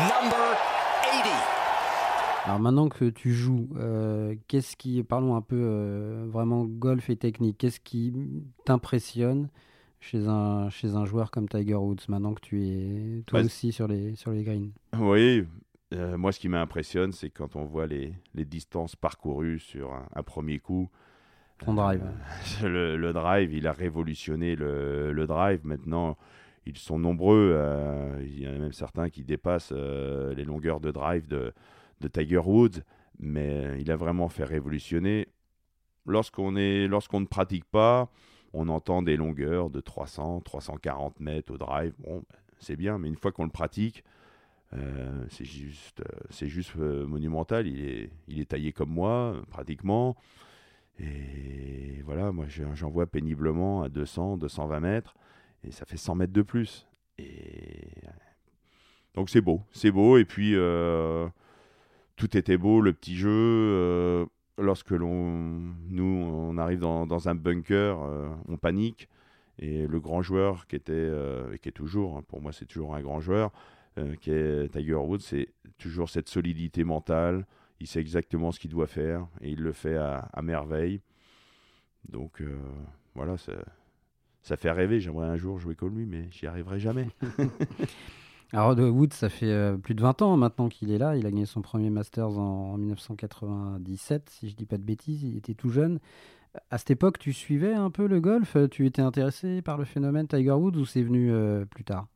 number 0.10 0.58
80. 1.02 1.30
Alors 2.44 2.60
maintenant 2.60 2.90
que 2.90 3.06
tu 3.06 3.32
joues, 3.32 3.70
euh, 3.78 4.36
qu'est-ce 4.50 4.76
qui, 4.76 5.02
parlons 5.02 5.38
un 5.38 5.42
peu 5.42 5.56
euh, 5.58 6.26
vraiment 6.28 6.66
golf 6.66 7.10
et 7.10 7.16
technique, 7.16 7.58
qu'est-ce 7.58 7.80
qui 7.80 8.12
t'impressionne 8.66 9.48
chez 10.02 10.28
un, 10.28 10.70
chez 10.70 10.96
un 10.96 11.06
joueur 11.06 11.32
comme 11.32 11.48
Tiger 11.48 11.76
Woods, 11.76 12.04
maintenant 12.10 12.34
que 12.34 12.42
tu 12.42 12.68
es 12.68 13.24
toi 13.28 13.40
bah, 13.40 13.46
aussi 13.46 13.72
sur 13.72 13.88
les, 13.88 14.16
sur 14.16 14.32
les 14.32 14.44
greens? 14.44 14.72
Oui, 15.00 15.46
euh, 15.94 16.18
moi 16.18 16.34
ce 16.34 16.42
qui 16.42 16.50
m'impressionne, 16.50 17.14
c'est 17.14 17.30
quand 17.30 17.56
on 17.56 17.64
voit 17.64 17.88
les, 17.88 18.14
les 18.34 18.44
distances 18.44 18.98
parcourues 18.98 19.60
sur 19.60 19.94
un, 19.94 20.24
premier 20.24 20.60
coup. 20.60 20.90
Ton 21.60 21.76
drive. 21.76 22.04
Le, 22.62 22.98
le, 22.98 23.14
drive, 23.14 23.54
il 23.54 23.68
a 23.68 23.72
révolutionné 23.72 24.58
le, 24.58 25.14
le 25.14 25.28
drive. 25.28 25.62
Maintenant, 25.64 26.18
ils 26.66 26.78
sont 26.78 27.00
nombreux. 27.00 27.52
Euh, 27.54 28.22
il 28.22 28.40
y 28.40 28.48
en 28.48 28.54
a 28.54 28.58
même 28.58 28.74
certains 28.74 29.10
qui 29.10 29.24
dépassent 29.24 29.74
euh, 29.74 30.34
les 30.34 30.44
longueurs 30.44 30.80
de 30.80 30.92
drive 30.92 31.28
de, 31.28 31.54
Tiger 32.12 32.38
Woods, 32.38 32.84
mais 33.18 33.82
il 33.82 33.90
a 33.90 33.96
vraiment 33.96 34.30
fait 34.30 34.44
révolutionner. 34.44 35.28
Lorsqu'on 36.06 36.56
est, 36.56 36.88
lorsqu'on 36.88 37.20
ne 37.20 37.26
pratique 37.26 37.66
pas, 37.66 38.12
on 38.54 38.70
entend 38.70 39.02
des 39.02 39.18
longueurs 39.18 39.72
de 39.72 39.80
300, 39.80 40.42
340 40.42 41.20
mètres 41.20 41.52
au 41.52 41.58
drive. 41.58 41.94
Bon, 41.98 42.24
c'est 42.60 42.76
bien, 42.76 43.00
mais 43.00 43.08
une 43.08 43.16
fois 43.16 43.32
qu'on 43.32 43.46
le 43.46 43.50
pratique, 43.50 44.04
euh, 44.74 45.26
c'est 45.30 45.46
juste, 45.46 46.02
euh, 46.02 46.20
c'est 46.30 46.48
juste 46.48 46.76
monumental. 46.76 47.66
Il 47.66 47.84
est, 47.84 48.12
il 48.28 48.40
est 48.40 48.50
taillé 48.50 48.72
comme 48.72 48.92
moi, 48.92 49.36
pratiquement. 49.50 50.16
Et 51.00 52.02
voilà, 52.06 52.32
moi 52.32 52.46
j'en 52.48 52.90
vois 52.90 53.06
péniblement 53.06 53.84
à 53.84 53.90
200, 53.90 54.38
220 54.38 54.80
mètres, 54.80 55.16
et 55.64 55.72
ça 55.72 55.86
fait 55.86 55.98
100 55.98 56.16
mètres 56.16 56.34
de 56.34 56.42
plus. 56.42 56.88
Et 57.18 57.88
donc 59.14 59.30
c'est 59.30 59.42
beau, 59.42 59.62
c'est 59.72 59.92
beau. 59.92 60.18
Et 60.18 60.26
puis 60.26 60.56
tout 62.16 62.38
était 62.38 62.58
beau, 62.58 62.82
le 62.82 62.94
petit 62.94 63.16
jeu 63.16 64.28
lorsque 64.58 64.92
l'on, 64.92 65.74
nous, 65.90 66.04
on 66.04 66.58
arrive 66.58 66.80
dans, 66.80 67.28
un 67.28 67.36
bunker, 67.36 68.02
euh, 68.02 68.30
on 68.48 68.58
panique. 68.58 69.10
Et 69.58 69.88
le 69.88 70.00
grand 70.02 70.22
joueur 70.22 70.68
qui 70.68 70.76
était, 70.76 70.92
euh, 70.94 71.54
et 71.54 71.60
qui 71.60 71.70
est 71.70 71.74
toujours, 71.74 72.18
hein, 72.18 72.24
pour 72.28 72.42
moi 72.42 72.52
c'est 72.52 72.66
toujours 72.66 72.94
un 72.94 73.02
grand 73.02 73.22
joueur, 73.22 73.52
euh, 73.98 74.16
qui 74.18 74.32
est 74.32 74.68
Tiger 74.70 74.96
Woods, 74.96 75.20
c'est 75.20 75.48
toujours 75.78 76.10
cette 76.10 76.28
solidité 76.28 76.84
mentale. 76.84 77.46
Il 77.80 77.88
sait 77.88 78.02
exactement 78.02 78.52
ce 78.52 78.60
qu'il 78.60 78.72
doit 78.72 78.88
faire 78.88 79.28
et 79.42 79.52
il 79.52 79.62
le 79.62 79.72
fait 79.72 79.96
à, 79.96 80.30
merveille. 80.42 81.02
Donc 82.08 82.42
voilà, 83.16 83.38
ça, 83.38 83.54
ça 84.46 84.58
fait 84.58 84.72
rêver. 84.72 85.00
J'aimerais 85.00 85.28
un 85.28 85.38
jour 85.38 85.60
jouer 85.60 85.76
comme 85.76 85.98
lui, 85.98 86.06
mais 86.06 86.28
j'y 86.30 86.46
arriverai 86.46 86.80
jamais. 86.80 87.08
Alors, 88.54 88.78
Wood, 88.78 89.12
ça 89.12 89.28
fait 89.28 89.52
euh, 89.52 89.76
plus 89.76 89.96
de 89.96 90.02
20 90.02 90.22
ans 90.22 90.38
maintenant 90.38 90.70
qu'il 90.70 90.92
est 90.92 91.00
là. 91.00 91.18
Il 91.18 91.26
a 91.26 91.32
gagné 91.32 91.46
son 91.46 91.62
premier 91.62 91.90
Masters 91.90 92.38
en, 92.38 92.78
1997, 92.78 94.30
si 94.30 94.50
je 94.50 94.56
dis 94.56 94.68
pas 94.68 94.78
de 94.78 94.84
bêtises. 94.84 95.24
Il 95.24 95.36
était 95.36 95.56
tout 95.56 95.70
jeune. 95.70 96.00
À 96.70 96.78
cette 96.78 96.92
époque, 96.92 97.18
tu 97.18 97.34
suivais 97.34 97.74
un 97.74 97.90
peu 97.90 98.06
le 98.06 98.22
golf? 98.22 98.56
Tu 98.70 98.86
étais 98.86 99.02
intéressé 99.02 99.64
par 99.64 99.78
le 99.78 99.84
phénomène 99.84 100.28
Tiger 100.28 100.52
Woods 100.52 100.78
ou 100.78 100.86
c'est 100.86 101.02
venu 101.02 101.32
euh, 101.32 101.66
plus 101.66 101.84
tard? 101.84 102.08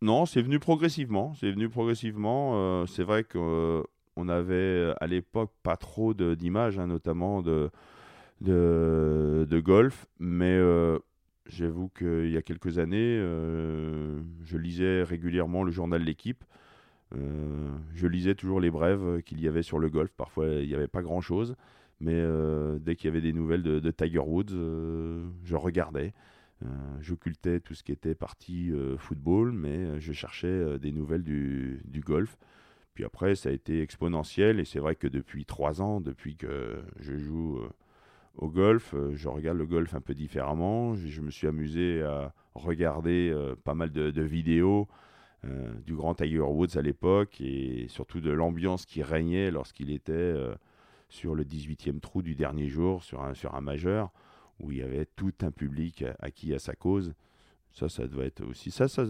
Non, 0.00 0.24
c'est 0.24 0.40
venu 0.40 0.60
progressivement. 0.60 1.34
C'est 1.34 1.50
venu 1.50 1.68
progressivement. 1.68 2.52
Euh, 2.54 2.86
c'est 2.86 3.02
vrai 3.02 3.24
qu'on 3.24 4.28
avait 4.28 4.94
à 5.00 5.06
l'époque 5.08 5.50
pas 5.64 5.76
trop 5.76 6.14
d'images, 6.14 6.78
hein, 6.78 6.86
notamment 6.86 7.42
de, 7.42 7.70
de, 8.40 9.46
de, 9.50 9.60
golf, 9.60 10.06
mais 10.18 10.58
J'avoue 11.46 11.88
qu'il 11.88 12.30
y 12.30 12.36
a 12.36 12.42
quelques 12.42 12.78
années, 12.78 13.18
euh, 13.18 14.20
je 14.44 14.56
lisais 14.56 15.02
régulièrement 15.02 15.64
le 15.64 15.72
journal 15.72 16.02
L'équipe. 16.02 16.44
Euh, 17.14 17.70
je 17.94 18.06
lisais 18.06 18.34
toujours 18.34 18.60
les 18.60 18.70
brèves 18.70 19.22
qu'il 19.22 19.40
y 19.40 19.48
avait 19.48 19.62
sur 19.62 19.78
le 19.78 19.90
golf. 19.90 20.12
Parfois, 20.16 20.46
il 20.46 20.68
n'y 20.68 20.74
avait 20.74 20.88
pas 20.88 21.02
grand-chose. 21.02 21.56
Mais 22.00 22.14
euh, 22.14 22.78
dès 22.78 22.96
qu'il 22.96 23.06
y 23.06 23.10
avait 23.10 23.20
des 23.20 23.32
nouvelles 23.32 23.62
de, 23.62 23.90
Tiger 23.90 24.20
Woods, 24.20 24.52
je 25.44 25.56
regardais. 25.56 26.14
J'occultais 27.00 27.58
tout 27.58 27.74
ce 27.74 27.82
qui 27.82 27.90
était 27.90 28.14
partie 28.14 28.70
football, 28.96 29.50
mais 29.50 30.00
je 30.00 30.12
cherchais 30.12 30.78
des 30.78 30.92
nouvelles 30.92 31.24
du, 31.24 31.82
du, 31.84 32.00
golf. 32.00 32.38
Puis 32.94 33.04
après, 33.04 33.34
ça 33.34 33.48
a 33.48 33.52
été 33.52 33.82
exponentiel. 33.82 34.60
Et 34.60 34.64
c'est 34.64 34.78
vrai 34.78 34.94
que 34.94 35.08
depuis 35.08 35.44
trois 35.44 35.82
ans, 35.82 36.00
depuis 36.00 36.36
que 36.36 36.80
je 37.00 37.16
joue 37.16 37.60
au 38.36 38.48
golf. 38.48 38.94
Euh, 38.94 39.12
je 39.14 39.28
regarde 39.28 39.58
le 39.58 39.66
golf 39.66 39.94
un 39.94 40.00
peu 40.00 40.14
différemment. 40.14 40.94
Je, 40.94 41.20
me 41.20 41.30
suis 41.30 41.46
amusé 41.46 42.02
à 42.02 42.32
regarder 42.54 43.30
euh, 43.32 43.54
pas 43.56 43.74
mal 43.74 43.90
de, 43.90 44.22
vidéos 44.22 44.88
euh, 45.44 45.72
du 45.84 45.94
grand 45.94 46.14
Tiger 46.14 46.40
Woods 46.40 46.76
à 46.76 46.82
l'époque 46.82 47.40
et 47.40 47.86
surtout 47.88 48.20
de 48.20 48.30
l'ambiance 48.30 48.86
qui 48.86 49.02
régnait 49.02 49.50
lorsqu'il 49.50 49.90
était 49.90 50.34
sur 51.08 51.34
le 51.34 51.44
18e 51.44 52.00
trou 52.00 52.22
du 52.22 52.34
dernier 52.34 52.68
jour 52.68 53.02
sur 53.02 53.22
un, 53.22 53.34
sur 53.34 53.54
un 53.54 53.60
majeur 53.60 54.10
où 54.60 54.70
il 54.70 54.78
y 54.78 54.82
avait 54.82 55.06
tout 55.16 55.34
un 55.42 55.50
public 55.50 56.04
acquis 56.20 56.54
à 56.54 56.58
sa 56.58 56.74
cause. 56.74 57.14
Ça, 57.72 57.88
ça 57.88 58.06
doit 58.06 58.24
être 58.24 58.44
aussi. 58.44 58.70
Ça, 58.70 58.86
ça 58.86 59.04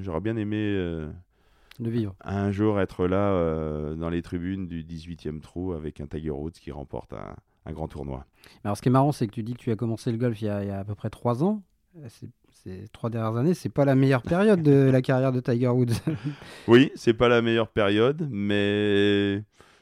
j'aurais 0.00 0.20
bien 0.20 0.36
aimé. 0.36 0.56
de 1.78 1.90
vivre. 1.90 2.14
Un 2.22 2.52
jour 2.52 2.80
être 2.80 3.06
là 3.06 3.94
dans 3.96 4.08
les 4.08 4.22
tribunes 4.22 4.66
du 4.66 4.82
18e 4.82 5.40
trou 5.40 5.72
avec 5.72 6.00
un 6.00 6.06
Tiger 6.06 6.30
Woods 6.30 6.52
qui 6.52 6.70
remporte 6.70 7.12
un, 7.12 7.36
un 7.66 7.72
grand 7.72 7.88
tournoi. 7.88 8.24
Alors, 8.64 8.76
ce 8.76 8.82
qui 8.82 8.88
est 8.88 8.92
marrant, 8.92 9.12
c'est 9.12 9.26
que 9.26 9.32
tu 9.32 9.42
dis 9.42 9.54
que 9.54 9.58
tu 9.58 9.70
as 9.70 9.76
commencé 9.76 10.10
le 10.10 10.18
golf 10.18 10.40
il 10.40 10.46
y 10.46 10.48
a, 10.48 10.78
à 10.78 10.84
peu 10.84 10.94
près 10.94 11.10
trois 11.10 11.42
ans. 11.44 11.62
Ces 12.08 12.88
trois 12.92 13.10
dernières 13.10 13.36
années, 13.36 13.54
c'est 13.54 13.68
pas 13.68 13.84
la 13.84 13.94
meilleure 13.94 14.22
période 14.22 14.62
de 14.62 14.90
la 14.90 15.02
carrière 15.02 15.32
de 15.32 15.40
Tiger 15.40 15.68
Woods. 15.68 15.94
oui, 16.68 16.90
c'est 16.94 17.14
pas 17.14 17.28
la 17.28 17.40
meilleure 17.42 17.68
période, 17.68 18.28
mais 18.30 19.36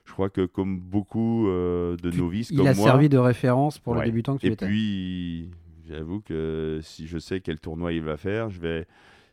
je 0.05 0.13
crois 0.13 0.29
que 0.29 0.45
comme 0.45 0.79
beaucoup 0.79 1.49
euh, 1.49 1.97
de 1.97 2.11
novices 2.11 2.51
il 2.51 2.57
comme 2.57 2.67
moi, 2.67 2.75
il 2.75 2.81
a 2.81 2.85
servi 2.85 3.09
de 3.09 3.19
référence 3.19 3.79
pour 3.79 3.95
le 3.95 4.05
débutant 4.05 4.37
que 4.37 4.43
tu 4.43 4.49
Et 4.49 4.53
étais. 4.53 4.67
Et 4.67 4.69
puis, 4.69 5.51
j'avoue 5.89 6.21
que 6.21 6.81
si 6.83 7.07
je 7.07 7.19
sais 7.19 7.41
quel 7.41 7.59
tournoi 7.59 7.93
il 7.93 8.03
va 8.03 8.17
faire, 8.17 8.51
je 8.51 8.61
vais 8.61 8.87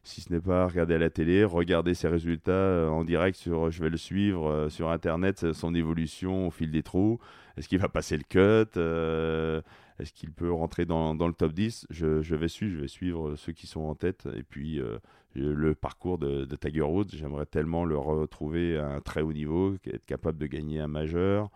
si 0.04 0.22
ce 0.22 0.34
n'est 0.34 0.42
pas 0.42 0.68
regarder 0.68 0.96
à 0.96 0.98
la 0.98 1.10
télé, 1.10 1.44
regarder 1.44 1.94
ses 1.94 2.08
résultats 2.08 2.52
euh, 2.52 2.90
en 2.90 3.04
direct 3.04 3.38
sur, 3.38 3.70
je 3.70 3.82
vais 3.84 3.90
le 3.90 3.98
suivre 3.98 4.50
euh, 4.50 4.70
sur 4.70 4.90
internet, 4.90 5.54
son 5.54 5.76
évolution 5.76 6.48
au 6.48 6.52
fil 6.52 6.72
des 6.72 6.82
trous. 6.84 7.20
Est-ce 7.58 7.68
qu'il 7.68 7.80
va 7.80 7.90
passer 7.90 8.18
le 8.18 8.24
cut 8.24 8.72
euh, 8.78 9.62
Est-ce 10.00 10.12
qu'il 10.14 10.32
peut 10.32 10.52
rentrer 10.52 10.86
dans, 10.86 11.14
le 11.14 11.34
top 11.34 11.54
10 11.54 11.86
je, 11.92 12.36
vais 12.36 12.48
suivre, 12.48 12.76
je 12.76 12.82
vais 12.82 12.88
suivre 12.88 13.36
ceux 13.36 13.52
qui 13.52 13.68
sont 13.68 13.82
en 13.82 13.94
tête. 13.94 14.28
Et 14.36 14.44
puis 14.44 14.82
le 15.36 15.76
parcours 15.76 16.18
de, 16.18 16.46
Tiger 16.56 16.82
Woods, 16.82 17.10
j'aimerais 17.14 17.46
tellement 17.46 17.86
le 17.86 17.98
retrouver 17.98 18.78
à 18.78 18.88
un 18.88 19.02
très 19.02 19.22
haut 19.22 19.34
niveau, 19.34 19.76
être 19.86 20.06
capable 20.06 20.38
de 20.38 20.48
gagner 20.48 20.80
un 20.80 20.88
majeur. 20.88 21.50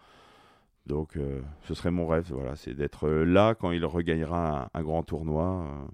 Donc 0.85 1.17
ce 1.63 1.73
serait 1.73 1.91
mon 1.91 2.05
rêve, 2.07 2.27
voilà, 2.29 2.55
c'est 2.55 2.73
d'être 2.73 3.09
là 3.09 3.55
quand 3.55 3.71
il 3.71 3.85
regagnera 3.85 4.69
un 4.73 4.83
grand 4.83 5.01
tournoi 5.01 5.87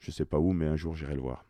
je 0.00 0.10
sais 0.10 0.24
pas 0.24 0.38
où, 0.38 0.52
mais 0.52 0.66
un 0.66 0.76
jour 0.76 0.94
j'irai 0.94 1.14
le 1.14 1.20
voir. 1.20 1.44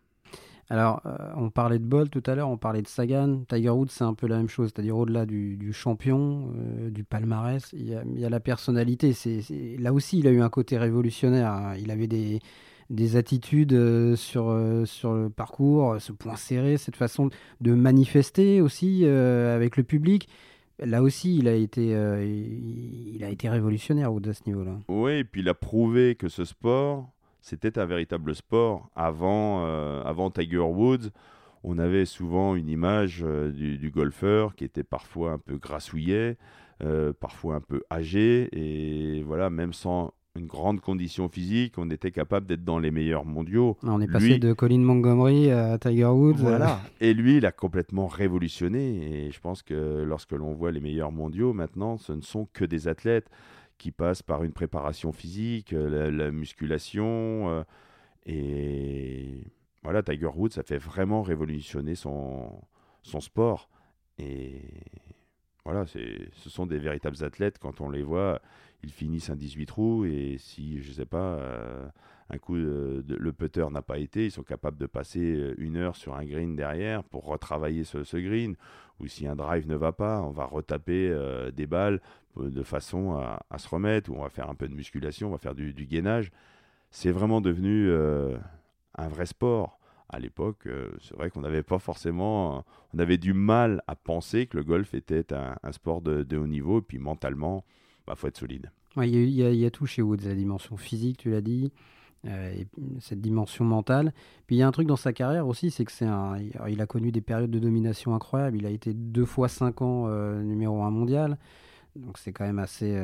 Alors, 0.70 1.00
euh, 1.06 1.16
on 1.36 1.48
parlait 1.48 1.78
de 1.78 1.84
Bolt 1.84 2.10
tout 2.10 2.22
à 2.26 2.34
l'heure, 2.34 2.50
on 2.50 2.58
parlait 2.58 2.82
de 2.82 2.88
Sagan. 2.88 3.42
Tiger 3.48 3.70
Woods, 3.70 3.88
c'est 3.90 4.04
un 4.04 4.14
peu 4.14 4.26
la 4.26 4.36
même 4.36 4.48
chose, 4.48 4.70
c'est-à-dire 4.74 4.96
au-delà 4.96 5.24
du, 5.24 5.72
champion, 5.72 6.52
euh, 6.56 6.90
du 6.90 7.04
palmarès, 7.04 7.70
il 7.72 7.88
y, 7.88 8.24
a, 8.24 8.28
la 8.28 8.40
personnalité. 8.40 9.14
C'est, 9.14 9.42
là 9.78 9.92
aussi, 9.94 10.18
il 10.18 10.26
a 10.26 10.30
eu 10.30 10.42
un 10.42 10.50
côté 10.50 10.76
révolutionnaire. 10.76 11.50
Hein. 11.50 11.74
Il 11.78 11.90
avait 11.90 12.06
des, 12.06 12.40
des 12.90 13.16
attitudes 13.16 13.72
euh, 13.72 14.14
sur, 14.14 14.54
sur 14.84 15.14
le 15.14 15.30
parcours, 15.30 15.96
ce 16.00 16.12
point 16.12 16.36
serré, 16.36 16.76
cette 16.76 16.96
façon 16.96 17.30
de 17.62 17.72
manifester 17.72 18.60
aussi 18.60 19.06
avec 19.06 19.78
le 19.78 19.84
public. 19.84 20.28
Là 20.80 21.02
aussi, 21.02 21.38
il 21.38 21.48
a 21.48 21.54
été, 21.54 21.86
il 21.86 23.24
a 23.24 23.30
été 23.30 23.48
révolutionnaire 23.48 24.10
à 24.10 24.32
ce 24.34 24.42
niveau-là. 24.46 24.78
Oui, 24.88 25.12
et 25.12 25.24
puis 25.24 25.40
il 25.40 25.48
a 25.48 25.54
prouvé 25.54 26.14
que 26.14 26.28
ce 26.28 26.44
sport, 26.44 27.10
c'était 27.48 27.78
un 27.78 27.86
véritable 27.86 28.34
sport. 28.34 28.90
Avant, 28.94 29.64
euh, 29.64 30.02
avant 30.04 30.30
Tiger 30.30 30.58
Woods, 30.58 31.08
on 31.64 31.78
avait 31.78 32.04
souvent 32.04 32.54
une 32.54 32.68
image 32.68 33.22
euh, 33.24 33.50
du, 33.50 33.90
golfeur 33.90 34.54
qui 34.54 34.64
était 34.64 34.84
parfois 34.84 35.32
un 35.32 35.38
peu 35.38 35.56
grassouillet, 35.56 36.36
euh, 36.84 37.12
parfois 37.18 37.56
un 37.56 37.60
peu 37.60 37.82
âgé, 37.90 38.48
et 38.52 39.22
voilà, 39.22 39.48
même 39.48 39.72
sans 39.72 40.12
une 40.36 40.46
grande 40.46 40.80
condition 40.80 41.28
physique, 41.28 41.78
on 41.78 41.90
était 41.90 42.12
capable 42.12 42.46
d'être 42.46 42.64
dans 42.64 42.78
les 42.78 42.90
meilleurs 42.90 43.24
mondiaux. 43.24 43.76
On 43.82 44.00
est 44.00 44.06
passé 44.06 44.38
de 44.38 44.52
Colin 44.52 44.78
Montgomery 44.78 45.50
à 45.50 45.78
Tiger 45.78 46.04
Woods. 46.04 46.36
Voilà. 46.36 46.80
Et 47.00 47.12
lui, 47.12 47.38
il 47.38 47.46
a 47.46 47.50
complètement 47.50 48.06
révolutionné. 48.06 49.26
Et 49.26 49.30
je 49.32 49.40
pense 49.40 49.64
que 49.64 50.04
lorsque 50.06 50.32
l'on 50.32 50.52
voit 50.52 50.70
les 50.70 50.80
meilleurs 50.80 51.10
mondiaux, 51.10 51.54
maintenant, 51.54 51.96
ce 51.96 52.12
ne 52.12 52.20
sont 52.20 52.46
que 52.52 52.64
des 52.64 52.86
athlètes 52.86 53.28
qui 53.78 53.92
passe 53.92 54.22
par 54.22 54.44
une 54.44 54.52
préparation 54.52 55.12
physique, 55.12 55.72
euh, 55.72 56.10
la, 56.10 56.30
musculation. 56.30 57.48
Euh, 57.50 57.62
et 58.26 59.44
voilà, 59.82 60.02
Tiger 60.02 60.30
Woods, 60.34 60.50
ça 60.50 60.62
fait 60.62 60.78
vraiment 60.78 61.22
révolutionner 61.22 61.94
son, 61.94 62.60
son 63.02 63.20
sport. 63.20 63.70
Et 64.18 64.60
voilà, 65.64 65.86
ce 65.86 66.50
sont 66.50 66.66
des 66.66 66.78
véritables 66.78 67.22
athlètes. 67.24 67.58
Quand 67.58 67.80
on 67.80 67.88
les 67.88 68.02
voit, 68.02 68.42
ils 68.82 68.92
finissent 68.92 69.30
un 69.30 69.36
18 69.36 69.66
trous. 69.66 70.04
Et 70.04 70.36
si, 70.38 70.82
je 70.82 70.88
ne 70.88 70.94
sais 70.94 71.06
pas, 71.06 71.34
euh, 71.34 71.88
un 72.30 72.38
coup, 72.38 72.56
de, 72.56 73.04
le 73.08 73.32
putter 73.32 73.66
n'a 73.70 73.82
pas 73.82 73.98
été, 73.98 74.26
ils 74.26 74.30
sont 74.30 74.42
capables 74.42 74.78
de 74.78 74.86
passer 74.86 75.54
une 75.58 75.76
heure 75.76 75.96
sur 75.96 76.14
un 76.14 76.24
green 76.24 76.56
derrière 76.56 77.04
pour 77.04 77.24
retravailler 77.24 77.84
ce, 77.84 78.16
green. 78.16 78.56
Ou 79.00 79.06
si 79.06 79.26
un 79.26 79.36
drive 79.36 79.68
ne 79.68 79.76
va 79.76 79.92
pas, 79.92 80.22
on 80.22 80.30
va 80.30 80.44
retaper 80.44 81.16
des 81.54 81.66
balles 81.66 82.00
de 82.46 82.62
façon 82.62 83.14
à, 83.14 83.58
se 83.58 83.68
remettre, 83.68 84.10
ou 84.10 84.16
on 84.16 84.22
va 84.22 84.28
faire 84.28 84.50
un 84.50 84.54
peu 84.54 84.68
de 84.68 84.74
musculation, 84.74 85.28
on 85.28 85.32
va 85.32 85.38
faire 85.38 85.54
du, 85.54 85.72
gainage. 85.72 86.30
C'est 86.90 87.10
vraiment 87.10 87.40
devenu 87.40 87.88
euh, 87.90 88.36
un 88.96 89.08
vrai 89.08 89.26
sport. 89.26 89.78
À 90.10 90.18
l'époque, 90.18 90.66
euh, 90.66 90.90
c'est 91.02 91.14
vrai 91.14 91.28
qu'on 91.28 91.42
n'avait 91.42 91.62
pas 91.62 91.78
forcément, 91.78 92.64
on 92.94 92.98
avait 92.98 93.18
du 93.18 93.34
mal 93.34 93.82
à 93.86 93.94
penser 93.94 94.46
que 94.46 94.56
le 94.56 94.64
golf 94.64 94.94
était 94.94 95.34
un, 95.34 95.72
sport 95.72 96.00
de, 96.00 96.36
haut 96.36 96.46
niveau, 96.46 96.78
et 96.78 96.82
puis 96.82 96.98
mentalement, 96.98 97.64
bah, 98.08 98.14
faut 98.16 98.26
être 98.26 98.38
solide. 98.38 98.70
Il 98.96 99.30
y, 99.30 99.66
a, 99.66 99.70
tout 99.70 99.86
chez 99.86 100.02
Woods, 100.02 100.24
la 100.24 100.34
dimension 100.34 100.76
physique, 100.76 101.18
tu 101.18 101.30
l'as 101.30 101.42
dit, 101.42 101.70
euh, 102.26 102.54
cette 103.00 103.20
dimension 103.20 103.64
mentale. 103.64 104.12
Puis 104.46 104.56
il 104.56 104.58
y 104.58 104.62
a 104.62 104.66
un 104.66 104.72
truc 104.72 104.88
dans 104.88 104.96
sa 104.96 105.12
carrière 105.12 105.46
aussi, 105.46 105.70
c'est 105.70 105.84
que 105.84 105.92
c'est 105.92 106.06
un, 106.06 106.36
il 106.68 106.80
a 106.80 106.86
connu 106.86 107.12
des 107.12 107.20
périodes 107.20 107.50
de 107.50 107.58
domination 107.58 108.14
incroyables. 108.14 108.56
Il 108.56 108.66
a 108.66 108.70
été 108.70 108.94
deux 108.94 109.26
fois 109.26 109.48
cinq 109.48 109.82
ans 109.82 110.08
numéro 110.40 110.82
un 110.82 110.90
mondial. 110.90 111.36
donc 111.94 112.18
c'est 112.18 112.32
quand 112.32 112.44
même 112.44 112.58
assez, 112.58 112.96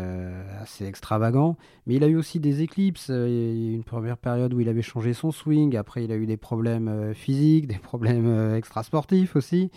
assez 0.59 0.87
extravagant. 0.87 1.57
Mais 1.87 1.95
il 1.95 2.03
a 2.03 2.09
eu 2.09 2.17
aussi 2.17 2.41
des 2.41 2.63
éclipses. 2.63 3.09
Il 3.09 3.15
y 3.15 3.69
a 3.69 3.71
eu 3.71 3.75
une 3.75 3.85
première 3.85 4.17
période 4.17 4.53
où 4.55 4.61
il 4.61 4.69
avait 4.71 4.83
changé 4.83 5.13
son 5.13 5.31
swing. 5.31 5.77
Après, 5.77 6.03
il 6.03 6.11
a 6.11 6.17
eu 6.17 6.27
des 6.27 6.39
problèmes 6.39 7.13
physiques, 7.15 7.67
des 7.69 7.79
problèmes 7.79 8.55
extrasportifs 8.55 9.37
aussi. 9.37 9.71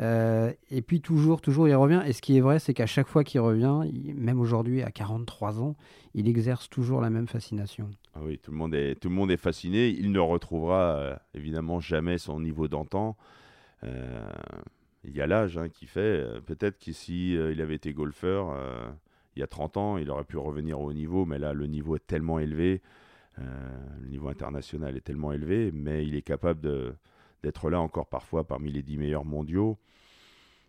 Euh, 0.00 0.52
et 0.70 0.82
puis 0.82 1.00
toujours, 1.00 1.40
toujours, 1.40 1.68
il 1.68 1.74
revient. 1.74 2.02
Et 2.06 2.12
ce 2.12 2.22
qui 2.22 2.36
est 2.36 2.40
vrai, 2.40 2.58
c'est 2.58 2.74
qu'à 2.74 2.86
chaque 2.86 3.08
fois 3.08 3.24
qu'il 3.24 3.40
revient, 3.40 3.90
même 4.14 4.40
aujourd'hui 4.40 4.82
à 4.82 4.90
43 4.90 5.60
ans, 5.60 5.76
il 6.14 6.28
exerce 6.28 6.68
toujours 6.68 7.00
la 7.00 7.10
même 7.10 7.26
fascination. 7.26 7.90
Ah 8.14 8.20
oui, 8.22 8.38
tout 8.38 8.50
le 8.50 8.56
monde 8.56 8.74
est, 8.74 8.94
tout 8.94 9.08
le 9.08 9.14
monde 9.14 9.30
est 9.30 9.36
fasciné. 9.36 9.88
Il 9.88 10.12
ne 10.12 10.18
retrouvera 10.18 10.96
euh, 10.96 11.16
évidemment 11.34 11.80
jamais 11.80 12.18
son 12.18 12.40
niveau 12.40 12.68
d'antan. 12.68 13.16
Euh, 13.84 14.30
il 15.04 15.14
y 15.14 15.20
a 15.20 15.26
l'âge 15.26 15.58
hein, 15.58 15.68
qui 15.68 15.86
fait. 15.86 16.24
Peut-être 16.46 16.78
qu'ici, 16.78 17.34
il 17.34 17.60
avait 17.60 17.74
été 17.74 17.92
golfeur 17.92 18.56
il 19.34 19.40
y 19.40 19.42
a 19.42 19.46
30 19.46 19.78
ans, 19.78 19.96
il 19.96 20.10
aurait 20.10 20.24
pu 20.24 20.36
revenir 20.36 20.78
au 20.78 20.92
niveau, 20.92 21.24
mais 21.24 21.38
là, 21.38 21.54
le 21.54 21.66
niveau 21.66 21.96
est 21.96 22.06
tellement 22.06 22.38
élevé. 22.38 22.82
le 23.38 24.06
niveau 24.08 24.28
international 24.28 24.96
est 24.96 25.00
tellement 25.00 25.32
élevé, 25.32 25.72
mais 25.72 26.06
il 26.06 26.14
est 26.14 26.22
capable 26.22 26.60
de, 26.60 26.94
d'être 27.42 27.70
là 27.70 27.80
encore 27.80 28.06
parfois 28.06 28.44
parmi 28.44 28.72
les 28.72 28.82
dix 28.82 28.96
meilleurs 28.96 29.24
mondiaux. 29.24 29.78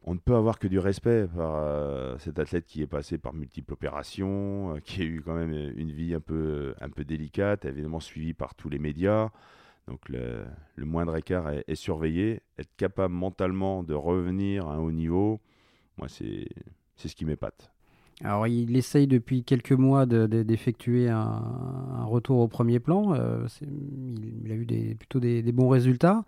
On 0.05 0.13
ne 0.13 0.19
peut 0.19 0.35
avoir 0.35 0.59
que 0.59 0.67
du 0.67 0.79
respect 0.79 1.27
par 1.33 1.55
euh, 1.55 2.17
cet 2.17 2.37
athlète 2.37 2.65
qui 2.65 2.81
est 2.81 2.87
passé 2.87 3.17
par 3.17 3.33
multiples 3.33 3.71
opérations, 3.71 4.75
euh, 4.75 4.79
qui 4.79 5.01
a 5.01 5.05
eu 5.05 5.21
quand 5.21 5.35
même 5.35 5.53
une 5.53 5.91
vie 5.91 6.13
un 6.13 6.19
peu, 6.19 6.75
un 6.81 6.89
peu 6.89 7.05
délicate, 7.05 7.63
évidemment 7.65 8.01
suivie 8.01 8.33
par 8.33 8.53
tous 8.53 8.67
les 8.67 8.79
médias. 8.79 9.29
Donc 9.87 10.09
le, 10.09 10.45
moindre 10.77 11.15
écart 11.15 11.49
est, 11.49 11.75
surveillé. 11.75 12.41
Être 12.57 12.75
capable 12.75 13.13
mentalement 13.13 13.83
de 13.83 13.93
revenir 13.93 14.67
à 14.67 14.75
un 14.75 14.79
haut 14.79 14.91
niveau, 14.91 15.39
moi 15.97 16.07
c'est 16.09 16.47
ce 16.95 17.15
qui 17.15 17.25
m'épate. 17.25 17.73
Alors, 18.23 18.47
il 18.47 18.77
essaye 18.77 19.07
depuis 19.07 19.43
quelques 19.43 19.71
mois 19.71 20.05
d'effectuer 20.05 21.09
un, 21.09 22.05
retour 22.05 22.39
au 22.39 22.47
premier 22.47 22.79
plan. 22.79 23.13
Euh, 23.15 23.47
il, 23.61 24.51
a 24.51 24.55
eu 24.55 24.95
plutôt 24.95 25.19
des, 25.19 25.41
bons 25.51 25.67
résultats. 25.67 26.23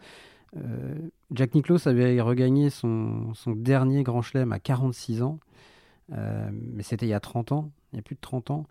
Euh, 0.57 0.95
Jack 1.31 1.53
Nicklaus 1.53 1.87
avait 1.87 2.19
regagné 2.21 2.69
son, 2.69 3.33
dernier 3.47 4.03
grand 4.03 4.21
chelem 4.21 4.51
à 4.51 4.59
46 4.59 5.21
ans, 5.21 5.39
euh, 6.13 6.49
mais 6.51 6.83
c'était 6.83 7.05
il 7.05 7.09
y 7.09 7.13
a 7.13 7.19
30 7.19 7.51
ans, 7.51 7.71
il 7.91 7.97
y 7.97 7.99
a 7.99 8.01
plus 8.01 8.15
de 8.15 8.21
30 8.21 8.51
ans. 8.51 8.65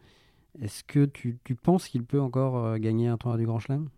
Est-ce 0.62 0.84
que 0.84 1.04
tu, 1.04 1.38
penses 1.62 1.88
qu'il 1.88 2.04
peut 2.04 2.20
encore 2.20 2.58
euh, 2.58 2.78
gagner 2.78 3.08
un 3.08 3.16
tournoi 3.16 3.38
du 3.38 3.46
grand 3.46 3.58
chelem? 3.58 3.88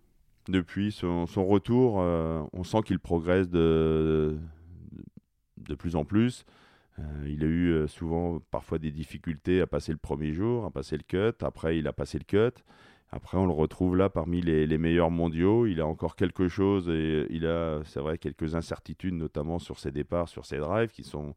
Depuis 0.49 0.91
son, 0.91 1.25
retour, 1.25 1.95
on 1.95 2.63
sent 2.63 2.77
qu'il 2.85 2.99
progresse 2.99 3.49
de, 3.49 4.37
de 5.57 5.75
plus 5.75 5.97
en 5.97 6.05
plus. 6.05 6.45
il 7.25 7.43
a 7.43 7.47
eu 7.47 7.85
souvent 7.89 8.39
parfois 8.49 8.79
des 8.79 8.91
difficultés 8.91 9.59
à 9.59 9.67
passer 9.67 9.91
le 9.91 9.97
premier 9.97 10.31
jour, 10.31 10.63
à 10.63 10.71
passer 10.71 10.95
le 10.95 11.03
cut. 11.03 11.43
Après, 11.43 11.77
il 11.77 11.85
a 11.85 11.91
passé 11.91 12.17
le 12.17 12.23
cut. 12.23 12.63
Après, 13.09 13.37
on 13.37 13.45
le 13.45 13.53
retrouve 13.53 13.95
là 13.95 14.09
parmi 14.09 14.41
les, 14.41 14.77
meilleurs 14.77 15.11
mondiaux. 15.11 15.65
Il 15.65 15.79
a 15.79 15.87
encore 15.87 16.15
quelque 16.15 16.49
chose 16.49 16.89
et 16.89 17.25
il 17.29 17.45
a, 17.45 17.79
c'est 17.85 18.01
vrai, 18.01 18.17
quelques 18.17 18.55
incertitudes, 18.55 19.13
notamment 19.13 19.59
sur 19.59 19.79
ses 19.79 19.91
départs, 19.91 20.27
sur 20.27 20.45
ses 20.45 20.57
drives, 20.57 20.89
qui 20.89 21.03
sont 21.03 21.35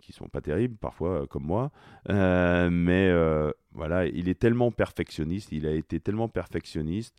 qui 0.00 0.12
sont 0.12 0.28
pas 0.28 0.40
terribles 0.40 0.76
parfois, 0.76 1.22
euh, 1.22 1.26
comme 1.26 1.44
moi. 1.44 1.70
Euh, 2.08 2.70
mais 2.70 3.08
euh, 3.08 3.50
voilà, 3.72 4.06
il 4.06 4.28
est 4.28 4.38
tellement 4.38 4.70
perfectionniste, 4.70 5.52
il 5.52 5.66
a 5.66 5.72
été 5.72 6.00
tellement 6.00 6.28
perfectionniste 6.28 7.16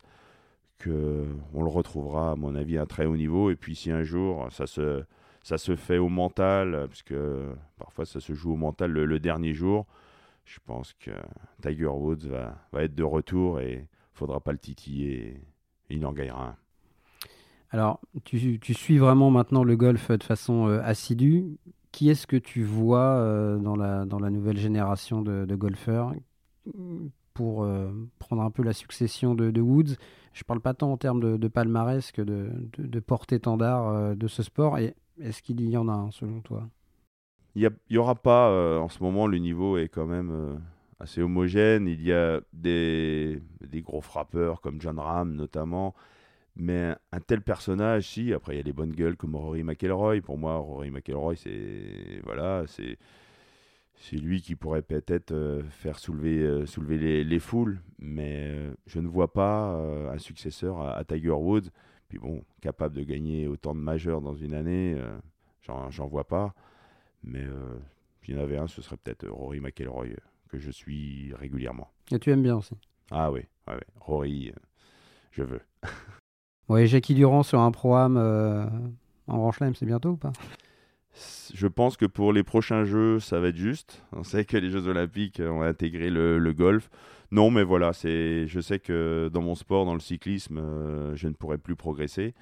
que 0.78 1.26
on 1.52 1.62
le 1.62 1.68
retrouvera, 1.68 2.32
à 2.32 2.36
mon 2.36 2.54
avis, 2.56 2.78
à 2.78 2.86
très 2.86 3.04
haut 3.04 3.16
niveau. 3.16 3.50
Et 3.50 3.56
puis, 3.56 3.76
si 3.76 3.90
un 3.90 4.02
jour 4.02 4.48
ça 4.50 4.66
se 4.66 5.04
ça 5.42 5.58
se 5.58 5.76
fait 5.76 5.98
au 5.98 6.08
mental, 6.08 6.86
puisque 6.88 7.14
parfois 7.78 8.04
ça 8.06 8.20
se 8.20 8.34
joue 8.34 8.52
au 8.52 8.56
mental 8.56 8.90
le 8.92 9.20
dernier 9.20 9.54
jour 9.54 9.86
je 10.50 10.58
pense 10.64 10.94
que 10.94 11.12
Tiger 11.62 11.86
Woods 11.86 12.26
va, 12.26 12.58
va 12.72 12.82
être 12.82 12.94
de 12.94 13.04
retour 13.04 13.60
et 13.60 13.88
faudra 14.12 14.40
pas 14.40 14.50
le 14.50 14.58
titiller 14.58 15.28
et, 15.28 15.40
il 15.92 16.06
en 16.06 16.12
gagnera 16.12 16.50
un. 16.50 16.56
Alors, 17.70 18.00
tu, 18.24 18.60
tu, 18.60 18.74
suis 18.74 18.98
vraiment 18.98 19.30
maintenant 19.30 19.64
le 19.64 19.76
golf 19.76 20.10
de 20.10 20.22
façon 20.22 20.68
euh, 20.68 20.80
assidue. 20.84 21.58
Qui 21.90 22.10
est-ce 22.10 22.28
que 22.28 22.36
tu 22.36 22.62
vois 22.62 23.16
euh, 23.16 23.58
dans, 23.58 23.74
la, 23.74 24.04
dans 24.04 24.20
la 24.20 24.30
nouvelle 24.30 24.56
génération 24.56 25.22
de, 25.22 25.54
golfeurs 25.56 26.14
pour 27.34 27.64
euh, 27.64 27.90
prendre 28.20 28.42
un 28.42 28.52
peu 28.52 28.62
la 28.62 28.72
succession 28.72 29.34
de, 29.34 29.60
Woods? 29.60 29.96
Je 30.32 30.42
ne 30.42 30.46
parle 30.46 30.60
pas 30.60 30.74
tant 30.74 30.92
en 30.92 30.96
termes 30.96 31.38
de, 31.38 31.48
palmarès 31.48 32.12
que 32.12 32.22
de, 32.22 33.00
porte-étendard 33.00 34.14
de 34.14 34.28
ce 34.28 34.44
sport. 34.44 34.78
Est-ce 34.78 35.42
qu'il 35.42 35.60
y 35.68 35.76
en 35.76 35.88
a 35.88 35.92
un 35.92 36.12
selon 36.12 36.40
toi? 36.40 36.68
Il 37.56 37.70
n'y 37.90 37.96
aura 37.96 38.14
pas, 38.14 38.50
euh, 38.50 38.78
en 38.78 38.88
ce 38.88 39.02
moment, 39.02 39.26
le 39.26 39.38
niveau 39.38 39.76
est 39.76 39.88
quand 39.88 40.06
même 40.06 40.30
euh, 40.30 40.56
assez 41.00 41.20
homogène. 41.22 41.88
Il 41.88 42.02
y 42.02 42.12
a 42.12 42.40
des, 42.52 43.40
des, 43.60 43.82
gros 43.82 44.00
frappeurs 44.00 44.60
comme 44.60 44.80
John 44.80 44.98
Ram 44.98 45.34
notamment. 45.34 45.94
Mais 46.56 46.94
un 47.12 47.20
tel 47.20 47.42
personnage, 47.42 48.08
si, 48.08 48.32
après 48.32 48.54
il 48.54 48.56
y 48.58 48.60
a 48.60 48.64
des 48.64 48.72
bonnes 48.72 48.92
gueules 48.92 49.16
comme 49.16 49.34
Rory 49.36 49.62
McElroy. 49.64 50.20
Pour 50.20 50.38
moi, 50.38 50.56
Rory 50.56 50.90
McElroy, 50.90 51.36
c'est 51.36 52.20
voilà, 52.24 52.64
lui 54.12 54.42
qui 54.42 54.56
pourrait 54.56 54.82
peut-être 54.82 55.32
euh, 55.32 55.62
faire 55.70 55.98
soulever, 55.98 56.66
soulever 56.66 56.98
les, 56.98 57.24
les, 57.24 57.38
foules, 57.38 57.80
mais 57.98 58.54
je 58.86 59.00
ne 59.00 59.08
vois 59.08 59.32
pas 59.32 59.72
un 60.12 60.18
successeur 60.18 60.80
à, 60.80 61.04
Tiger 61.04 61.30
Woods. 61.30 61.70
Puis 62.08 62.18
bon, 62.18 62.42
capable 62.60 62.96
de 62.96 63.04
gagner 63.04 63.46
autant 63.46 63.74
de 63.74 63.80
majeurs 63.80 64.20
dans 64.20 64.34
une 64.34 64.54
année, 64.54 64.96
j'en 65.62 66.08
vois 66.08 66.26
pas. 66.26 66.54
Mais 67.22 67.42
euh, 67.44 67.78
s'il 68.22 68.34
y 68.34 68.38
en 68.38 68.42
avait 68.42 68.56
un, 68.56 68.66
ce 68.66 68.82
serait 68.82 68.96
peut-être 68.96 69.28
Rory 69.28 69.60
McElroy, 69.60 70.06
euh, 70.06 70.16
que 70.48 70.58
je 70.58 70.70
suis 70.70 71.32
régulièrement. 71.38 71.88
Et 72.10 72.18
tu 72.18 72.30
aimes 72.30 72.42
bien 72.42 72.56
aussi 72.56 72.74
Ah 73.10 73.30
oui, 73.30 73.42
ouais, 73.68 73.80
Rory, 74.00 74.48
euh, 74.48 74.58
je 75.32 75.42
veux. 75.42 75.60
ouais, 76.68 76.86
Jackie 76.86 77.14
Durand 77.14 77.42
sur 77.42 77.60
un 77.60 77.70
programme 77.70 78.16
en 79.26 79.36
Grand 79.36 79.52
Chelem, 79.52 79.74
c'est 79.74 79.86
bientôt 79.86 80.10
ou 80.10 80.16
pas? 80.16 80.32
Je 81.52 81.66
pense 81.66 81.96
que 81.96 82.06
pour 82.06 82.32
les 82.32 82.44
prochains 82.44 82.84
Jeux, 82.84 83.18
ça 83.18 83.40
va 83.40 83.48
être 83.48 83.56
juste. 83.56 84.02
On 84.12 84.22
sait 84.22 84.44
que 84.44 84.56
les 84.56 84.70
Jeux 84.70 84.86
Olympiques 84.86 85.42
ont 85.44 85.62
intégré 85.62 86.08
le, 86.08 86.38
le 86.38 86.52
golf. 86.52 86.88
Non, 87.32 87.50
mais 87.50 87.64
voilà, 87.64 87.92
c'est. 87.92 88.46
Je 88.46 88.60
sais 88.60 88.78
que 88.78 89.28
dans 89.32 89.42
mon 89.42 89.56
sport, 89.56 89.84
dans 89.84 89.94
le 89.94 90.00
cyclisme, 90.00 90.60
je 91.14 91.28
ne 91.28 91.32
pourrai 91.32 91.58
plus 91.58 91.74
progresser. 91.74 92.34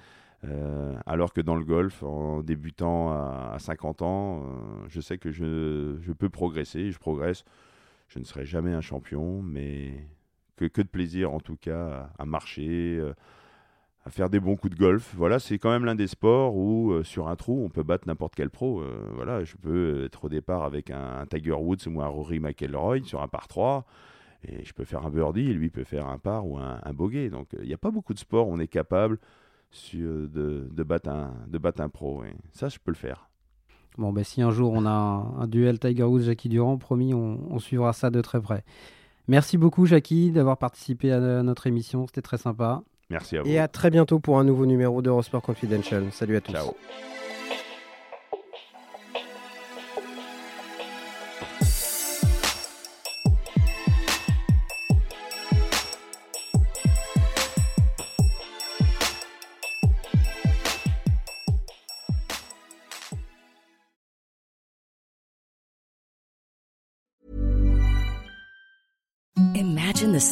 Euh, 0.44 0.94
alors 1.06 1.32
que 1.32 1.40
dans 1.40 1.56
le 1.56 1.64
golf, 1.64 2.02
en 2.02 2.42
débutant 2.42 3.10
à, 3.10 3.56
50 3.58 4.02
ans, 4.02 4.42
euh, 4.42 4.44
je 4.88 5.00
sais 5.00 5.18
que 5.18 5.32
je, 5.32 6.12
peux 6.12 6.28
progresser, 6.28 6.92
je 6.92 6.98
progresse. 6.98 7.44
Je 8.08 8.18
ne 8.18 8.24
serai 8.24 8.44
jamais 8.46 8.72
un 8.72 8.80
champion, 8.80 9.42
mais 9.42 9.92
que, 10.56 10.66
de 10.66 10.88
plaisir 10.88 11.32
en 11.32 11.40
tout 11.40 11.56
cas 11.56 12.10
à, 12.18 12.24
marcher, 12.24 12.96
euh, 12.98 13.12
à 14.04 14.10
faire 14.10 14.30
des 14.30 14.40
bons 14.40 14.56
coups 14.56 14.74
de 14.74 14.78
golf. 14.78 15.12
Voilà, 15.16 15.38
c'est 15.40 15.58
quand 15.58 15.70
même 15.70 15.84
l'un 15.84 15.96
des 15.96 16.06
sports 16.06 16.56
où 16.56 17.02
sur 17.02 17.28
un 17.28 17.36
trou, 17.36 17.62
on 17.64 17.68
peut 17.68 17.82
battre 17.82 18.06
n'importe 18.06 18.34
quel 18.34 18.50
pro. 18.50 18.82
voilà, 19.14 19.44
je 19.44 19.56
peux 19.56 20.04
être 20.04 20.26
au 20.26 20.28
départ 20.28 20.62
avec 20.62 20.90
un, 20.90 21.26
Tiger 21.26 21.52
Woods 21.52 21.88
ou 21.88 22.00
un 22.00 22.06
Rory 22.06 22.38
McIlroy 22.38 23.02
sur 23.02 23.22
un 23.22 23.28
par 23.28 23.48
3 23.48 23.84
et 24.44 24.64
je 24.64 24.72
peux 24.72 24.84
faire 24.84 25.04
un 25.04 25.10
birdie, 25.10 25.52
lui 25.52 25.68
peut 25.68 25.82
faire 25.82 26.06
un 26.06 26.18
par 26.18 26.46
ou 26.46 26.58
un, 26.58 26.80
un 26.82 26.92
bogey. 26.92 27.28
Donc 27.28 27.48
il 27.60 27.66
n'y 27.66 27.74
a 27.74 27.78
pas 27.78 27.90
beaucoup 27.90 28.14
de 28.14 28.20
sports 28.20 28.48
où 28.48 28.52
on 28.52 28.60
est 28.60 28.68
capable 28.68 29.18
de, 29.94 30.68
de, 30.70 30.82
battre 30.82 31.08
un, 31.08 31.32
de 31.48 31.58
battre 31.58 31.80
un 31.80 31.88
pro. 31.88 32.24
Et 32.24 32.34
ça, 32.52 32.68
je 32.68 32.78
peux 32.78 32.90
le 32.90 32.96
faire. 32.96 33.28
Bon, 33.96 34.12
ben, 34.12 34.22
si 34.22 34.42
un 34.42 34.50
jour 34.50 34.72
on 34.72 34.86
a 34.86 34.90
un, 34.90 35.46
duel 35.48 35.78
Tiger 35.80 36.04
Woods-Jackie 36.04 36.48
Durand, 36.48 36.78
promis, 36.78 37.14
on, 37.14 37.58
suivra 37.58 37.92
ça 37.92 38.10
de 38.10 38.20
très 38.20 38.40
près. 38.40 38.64
Merci 39.26 39.58
beaucoup, 39.58 39.86
Jackie, 39.86 40.30
d'avoir 40.30 40.56
participé 40.56 41.12
à 41.12 41.42
notre 41.42 41.66
émission. 41.66 42.06
C'était 42.06 42.22
très 42.22 42.38
sympa. 42.38 42.82
Merci 43.10 43.36
à 43.36 43.42
vous. 43.42 43.48
Et 43.48 43.58
à 43.58 43.68
très 43.68 43.90
bientôt 43.90 44.20
pour 44.20 44.38
un 44.38 44.44
nouveau 44.44 44.66
numéro 44.66 45.02
d'Eurosport 45.02 45.42
Confidential. 45.42 46.04
Salut 46.12 46.36
à 46.36 46.40
tous. 46.40 46.52
Ciao. 46.52 46.74